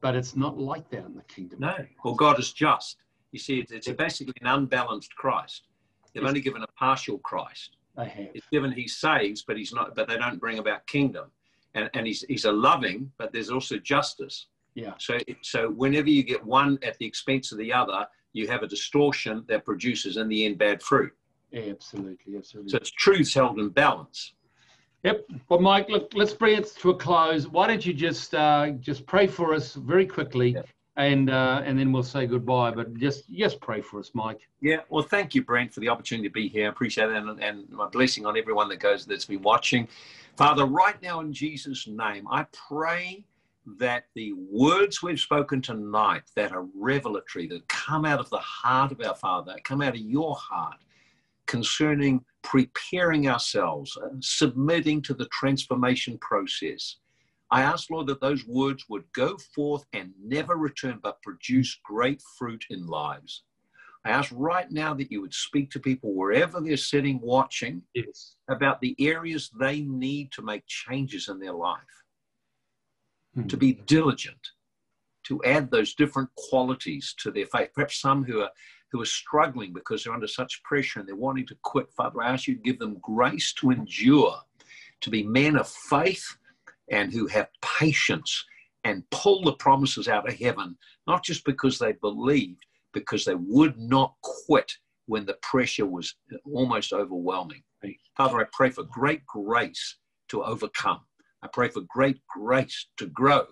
but 0.01 0.15
it's 0.15 0.37
not 0.37 0.59
like 0.59 0.89
that 0.91 1.05
in 1.05 1.15
the 1.15 1.23
kingdom. 1.23 1.61
No. 1.61 1.87
Well, 2.05 2.15
God 2.15 2.39
is 2.39 2.53
just. 2.53 2.99
You 3.33 3.39
see, 3.39 3.59
it's, 3.61 3.73
it's 3.73 3.89
basically 3.91 4.35
an 4.41 4.47
unbalanced 4.47 5.15
Christ. 5.17 5.65
They've 6.13 6.23
Yes. 6.23 6.29
only 6.29 6.41
given 6.41 6.63
a 6.63 6.67
partial 6.79 7.19
Christ. 7.19 7.77
They 7.97 8.09
have. 8.09 8.29
It's 8.35 8.47
given 8.51 8.73
he 8.73 8.89
saves, 8.89 9.43
but 9.43 9.57
he's 9.57 9.73
not. 9.73 9.95
But 9.95 10.09
they 10.09 10.17
don't 10.17 10.39
bring 10.39 10.59
about 10.59 10.87
kingdom. 10.87 11.31
And 11.79 11.91
and 11.95 12.07
he's 12.07 12.23
he's 12.29 12.45
a 12.45 12.53
loving, 12.53 13.11
but 13.19 13.33
there's 13.33 13.51
also 13.51 13.77
justice. 13.79 14.47
Yeah. 14.75 14.95
So 14.99 15.19
so 15.43 15.71
whenever 15.71 16.09
you 16.17 16.23
get 16.23 16.45
one 16.45 16.79
at 16.83 16.99
the 16.99 17.07
expense 17.07 17.53
of 17.53 17.59
the 17.59 17.73
other, 17.73 18.07
you 18.33 18.47
have 18.49 18.63
a 18.63 18.67
distortion 18.69 19.45
that 19.49 19.65
produces 19.65 20.17
in 20.17 20.29
the 20.29 20.45
end 20.47 20.59
bad 20.59 20.83
fruit. 20.83 21.13
Absolutely, 21.55 22.37
absolutely. 22.37 22.71
So 22.71 22.77
it's 22.77 22.91
truths 22.91 23.33
held 23.35 23.59
in 23.59 23.69
balance. 23.71 24.35
Yep. 25.05 25.27
Well, 25.49 25.61
Mike, 25.61 25.89
look, 25.89 26.13
let's 26.15 26.33
bring 26.35 26.59
it 26.59 26.67
to 26.81 26.91
a 26.91 26.97
close. 26.97 27.47
Why 27.47 27.67
don't 27.69 27.85
you 27.87 27.95
just 27.95 28.35
uh, 28.35 28.71
just 28.81 29.07
pray 29.07 29.27
for 29.27 29.55
us 29.55 29.75
very 29.75 30.07
quickly, 30.07 30.51
Yeah. 30.51 30.63
and 30.97 31.31
uh, 31.31 31.63
and 31.65 31.79
then 31.79 31.93
we'll 31.93 32.03
say 32.03 32.27
goodbye. 32.27 32.73
But 32.73 32.95
just 32.95 33.31
just 33.31 33.61
pray 33.61 33.81
for 33.81 34.01
us, 34.01 34.11
Mike. 34.15 34.41
Yeah, 34.61 34.81
well, 34.91 35.05
thank 35.05 35.35
you, 35.37 35.43
Brent, 35.45 35.73
for 35.73 35.81
the 35.81 35.89
opportunity 35.89 36.29
to 36.29 36.33
be 36.33 36.49
here. 36.49 36.67
I 36.67 36.71
appreciate 36.71 37.07
that, 37.07 37.17
and, 37.17 37.41
and 37.43 37.69
my 37.71 37.87
blessing 37.87 38.27
on 38.27 38.37
everyone 38.37 38.69
that 38.71 38.81
goes 38.81 39.07
that's 39.07 39.25
been 39.25 39.43
watching. 39.43 39.87
Father, 40.39 40.67
right 40.67 41.03
now 41.03 41.19
in 41.19 41.33
Jesus' 41.33 41.89
name, 41.89 42.29
I 42.31 42.47
pray 42.53 43.25
that 43.81 44.05
the 44.15 44.35
words 44.35 45.03
we've 45.03 45.19
spoken 45.19 45.61
tonight 45.61 46.23
that 46.37 46.53
are 46.53 46.69
revelatory, 46.77 47.49
that 47.49 47.67
come 47.67 48.05
out 48.05 48.21
of 48.21 48.31
the 48.31 48.39
heart 48.39 48.93
of 48.93 49.01
our 49.01 49.17
Father, 49.17 49.57
come 49.65 49.83
out 49.83 49.97
of 49.97 50.01
your 50.01 50.37
heart, 50.37 50.77
concerning 51.49 52.25
preparing 52.43 53.29
ourselves 53.29 53.99
and 54.01 54.25
submitting 54.25 55.03
to 55.03 55.15
the 55.15 55.27
transformation 55.33 56.17
process. 56.19 56.99
I 57.51 57.63
ask, 57.63 57.91
Lord, 57.91 58.07
that 58.07 58.21
those 58.21 58.47
words 58.47 58.85
would 58.89 59.13
go 59.13 59.37
forth 59.57 59.87
and 59.93 60.13
never 60.23 60.55
return, 60.55 61.01
but 61.03 61.21
produce 61.21 61.77
great 61.85 62.23
fruit 62.39 62.65
in 62.71 62.87
lives. 62.87 63.43
I 64.09 64.13
ask 64.13 64.33
right 64.35 64.71
now 64.71 64.95
that 64.95 65.13
you 65.13 65.21
would 65.21 65.35
speak 65.35 65.71
to 65.73 65.81
people 65.81 66.15
wherever 66.15 66.61
they're 66.61 66.77
sitting 66.79 67.21
watching 67.21 67.83
Yes. 67.95 68.37
about 68.49 68.81
the 68.81 68.97
areas 68.99 69.51
they 69.61 69.83
need 69.83 70.33
to 70.33 70.43
make 70.43 70.67
changes 70.67 71.29
in 71.29 71.39
their 71.39 71.53
life, 71.53 72.05
Hmm. 73.35 73.47
to 73.49 73.57
be 73.57 73.75
diligent, 73.75 74.53
to 75.25 75.43
add 75.45 75.71
those 75.71 75.95
different 75.95 76.31
qualities 76.37 77.15
to 77.19 77.31
their 77.31 77.47
faith. 77.47 77.71
Perhaps 77.75 78.01
some 78.01 78.25
who 78.25 78.41
are 78.41 78.51
who 78.91 79.03
are 79.03 79.07
struggling 79.07 79.75
because 79.75 80.03
they're 80.03 80.15
under 80.15 80.27
such 80.27 80.63
pressure 80.63 80.99
and 80.99 81.07
they're 81.07 81.15
wanting 81.15 81.47
to 81.47 81.59
quit. 81.63 81.93
Father, 81.93 82.23
I 82.23 82.33
ask 82.33 82.47
you 82.47 82.55
to 82.55 82.63
give 82.63 82.79
them 82.79 82.99
grace 83.01 83.53
to 83.55 83.71
endure, 83.71 84.41
to 85.03 85.11
be 85.11 85.23
men 85.23 85.57
of 85.57 85.69
faith 85.69 86.39
and 86.91 87.13
who 87.13 87.27
have 87.27 87.51
patience 87.61 88.47
and 88.85 89.05
pull 89.11 89.43
the 89.43 89.53
promises 89.53 90.09
out 90.09 90.27
of 90.27 90.39
heaven, 90.39 90.79
not 91.07 91.23
just 91.23 91.45
because 91.45 91.79
they 91.79 91.93
believed, 91.93 92.65
because 92.93 93.25
they 93.25 93.35
would 93.35 93.79
not 93.79 94.15
quit 94.23 94.73
when 95.07 95.25
the 95.25 95.39
pressure 95.43 95.87
was 95.87 96.15
almost 96.45 96.93
overwhelming. 96.93 97.63
Father, 98.17 98.41
I 98.41 98.45
pray 98.53 98.71
for 98.71 98.85
great 98.85 99.25
grace 99.27 99.97
to 100.29 100.43
overcome. 100.43 101.01
I 101.43 101.49
pray 101.53 101.69
for 101.69 101.83
great 101.89 102.21
grace 102.29 102.89
to 102.99 103.07
grow. 103.07 103.47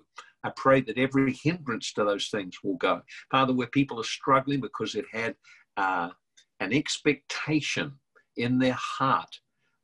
I 0.45 0.51
pray 0.57 0.81
that 0.83 0.99
every 0.99 1.33
hindrance 1.33 1.93
to 1.95 2.05
those 2.05 2.29
things 2.29 2.57
will 2.63 2.77
go. 2.77 3.03
Father, 3.31 3.53
where 3.53 3.67
people 3.69 4.01
are 4.01 4.05
struggling 4.05 4.61
because 4.61 4.93
they've 4.93 5.05
had 5.13 5.35
uh, 5.77 6.11
an 6.61 6.73
expectation 6.73 7.93
in 8.37 8.59
their 8.59 8.77
heart 8.79 9.41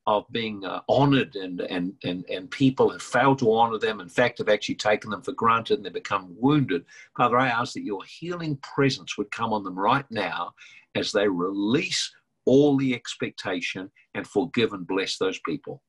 of 0.07 0.25
being 0.33 0.65
uh, 0.65 0.81
honored 0.89 1.37
and, 1.37 1.61
and, 1.61 1.95
and, 2.05 2.25
and 2.29 2.51
people 2.51 2.91
have 2.91 3.03
failed 3.03 3.39
to 3.39 3.53
honor 3.53 3.79
them, 3.79 4.01
in 4.01 4.09
fact, 4.09 4.39
have 4.39 4.49
actually 4.49 4.75
taken 4.75 5.11
them 5.11 5.23
for 5.23 5.33
granted 5.33 5.77
and 5.77 5.87
they 5.87 5.91
become 5.91 6.35
wounded. 6.39 6.85
Father, 7.17 7.39
I 7.39 7.49
ask 7.49 7.75
that 7.75 7.85
your 7.85 8.03
healing 8.05 8.57
presence 8.57 9.17
would 9.17 9.31
come 9.31 9.53
on 9.53 9.63
them 9.63 9.79
right 9.79 10.07
now 10.11 10.53
as 10.97 11.13
they 11.13 11.29
release 11.29 12.13
all 12.45 12.77
the 12.77 12.95
expectation 12.95 13.91
and 14.15 14.27
forgive 14.27 14.73
and 14.73 14.87
bless 14.87 15.19
those 15.19 15.39
people. 15.47 15.83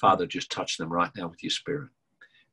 Father, 0.00 0.26
just 0.26 0.50
touch 0.50 0.78
them 0.78 0.90
right 0.90 1.10
now 1.16 1.28
with 1.28 1.42
your 1.42 1.50
spirit. 1.50 1.90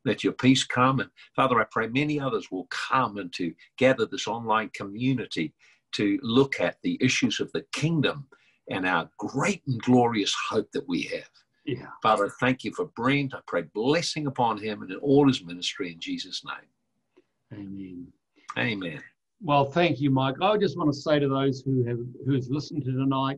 Let 0.04 0.24
your 0.24 0.34
peace 0.34 0.64
come. 0.64 1.00
And 1.00 1.10
Father, 1.36 1.60
I 1.60 1.66
pray 1.72 1.88
many 1.88 2.20
others 2.20 2.52
will 2.52 2.68
come 2.70 3.18
and 3.18 3.32
to 3.34 3.54
gather 3.78 4.06
this 4.06 4.28
online 4.28 4.70
community 4.74 5.54
to 5.94 6.20
look 6.22 6.60
at 6.60 6.78
the 6.84 6.98
issues 7.02 7.40
of 7.40 7.52
the 7.54 7.66
kingdom 7.72 8.28
and 8.70 8.86
our 8.86 9.10
great 9.18 9.62
and 9.68 9.82
glorious 9.82 10.36
hope 10.50 10.72
that 10.74 10.88
we 10.88 11.04
have. 11.04 11.30
Yeah. 11.66 11.88
Father, 12.02 12.30
thank 12.40 12.64
you 12.64 12.72
for 12.74 12.86
Brent. 12.96 13.34
I 13.34 13.40
pray 13.48 13.64
blessing 13.74 14.28
upon 14.28 14.58
him 14.60 14.82
and 14.82 14.92
in 14.92 14.98
all 14.98 15.28
his 15.28 15.44
ministry 15.44 15.92
in 15.92 16.00
Jesus' 16.00 16.44
name. 16.46 17.60
Amen. 17.60 18.08
Amen. 18.58 19.02
Well, 19.42 19.66
thank 19.66 20.00
you, 20.00 20.12
Mike. 20.12 20.36
I 20.42 20.58
just 20.58 20.78
want 20.78 20.94
to 20.94 21.00
say 21.00 21.20
to 21.20 21.28
those 21.28 21.62
who 21.62 21.84
have 21.86 22.00
who's 22.26 22.50
listened 22.50 22.84
to 22.86 22.92
tonight, 22.92 23.38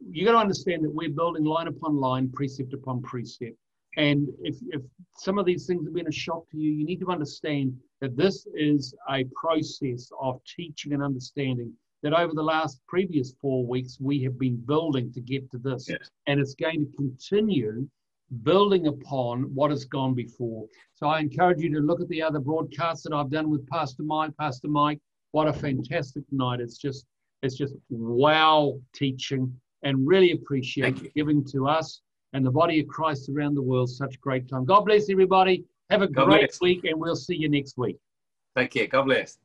you 0.00 0.24
got 0.24 0.32
to 0.32 0.38
understand 0.38 0.84
that 0.84 0.94
we're 0.94 1.10
building 1.10 1.44
line 1.44 1.68
upon 1.68 1.96
line, 1.96 2.30
precept 2.32 2.72
upon 2.72 3.02
precept. 3.02 3.56
And 3.96 4.28
if, 4.42 4.56
if 4.68 4.82
some 5.16 5.38
of 5.38 5.46
these 5.46 5.66
things 5.66 5.86
have 5.86 5.94
been 5.94 6.08
a 6.08 6.12
shock 6.12 6.48
to 6.50 6.58
you, 6.58 6.70
you 6.70 6.84
need 6.84 7.00
to 7.00 7.10
understand 7.10 7.74
that 8.00 8.16
this 8.16 8.46
is 8.54 8.94
a 9.10 9.24
process 9.34 10.10
of 10.20 10.40
teaching 10.44 10.92
and 10.92 11.02
understanding 11.02 11.72
that 12.06 12.14
over 12.14 12.32
the 12.34 12.42
last 12.42 12.80
previous 12.86 13.34
four 13.40 13.66
weeks 13.66 13.98
we 14.00 14.22
have 14.22 14.38
been 14.38 14.56
building 14.56 15.12
to 15.12 15.20
get 15.20 15.50
to 15.50 15.58
this. 15.58 15.88
Yes. 15.88 16.08
And 16.28 16.38
it's 16.38 16.54
going 16.54 16.80
to 16.86 16.96
continue 16.96 17.88
building 18.44 18.86
upon 18.86 19.42
what 19.54 19.70
has 19.70 19.84
gone 19.84 20.14
before. 20.14 20.66
So 20.94 21.08
I 21.08 21.18
encourage 21.18 21.60
you 21.60 21.72
to 21.74 21.80
look 21.80 22.00
at 22.00 22.08
the 22.08 22.22
other 22.22 22.38
broadcasts 22.38 23.02
that 23.04 23.12
I've 23.12 23.30
done 23.30 23.50
with 23.50 23.66
Pastor 23.68 24.04
Mike. 24.04 24.32
Pastor 24.38 24.68
Mike, 24.68 25.00
what 25.32 25.48
a 25.48 25.52
fantastic 25.52 26.22
night. 26.30 26.60
It's 26.60 26.78
just 26.78 27.06
It's 27.42 27.56
just 27.56 27.74
wow 27.90 28.78
teaching 28.94 29.52
and 29.82 30.06
really 30.06 30.30
appreciate 30.32 31.02
you. 31.02 31.10
giving 31.16 31.44
to 31.52 31.66
us 31.68 32.02
and 32.32 32.44
the 32.46 32.50
body 32.50 32.80
of 32.80 32.86
Christ 32.86 33.28
around 33.28 33.54
the 33.54 33.62
world 33.62 33.90
such 33.90 34.20
great 34.20 34.48
time. 34.48 34.64
God 34.64 34.82
bless 34.84 35.10
everybody. 35.10 35.64
Have 35.90 36.02
a 36.02 36.08
God 36.08 36.26
great 36.26 36.48
bless. 36.50 36.60
week 36.60 36.84
and 36.84 36.98
we'll 37.00 37.16
see 37.26 37.36
you 37.36 37.48
next 37.48 37.76
week. 37.76 37.98
Take 38.56 38.70
care. 38.70 38.86
God 38.86 39.04
bless. 39.04 39.38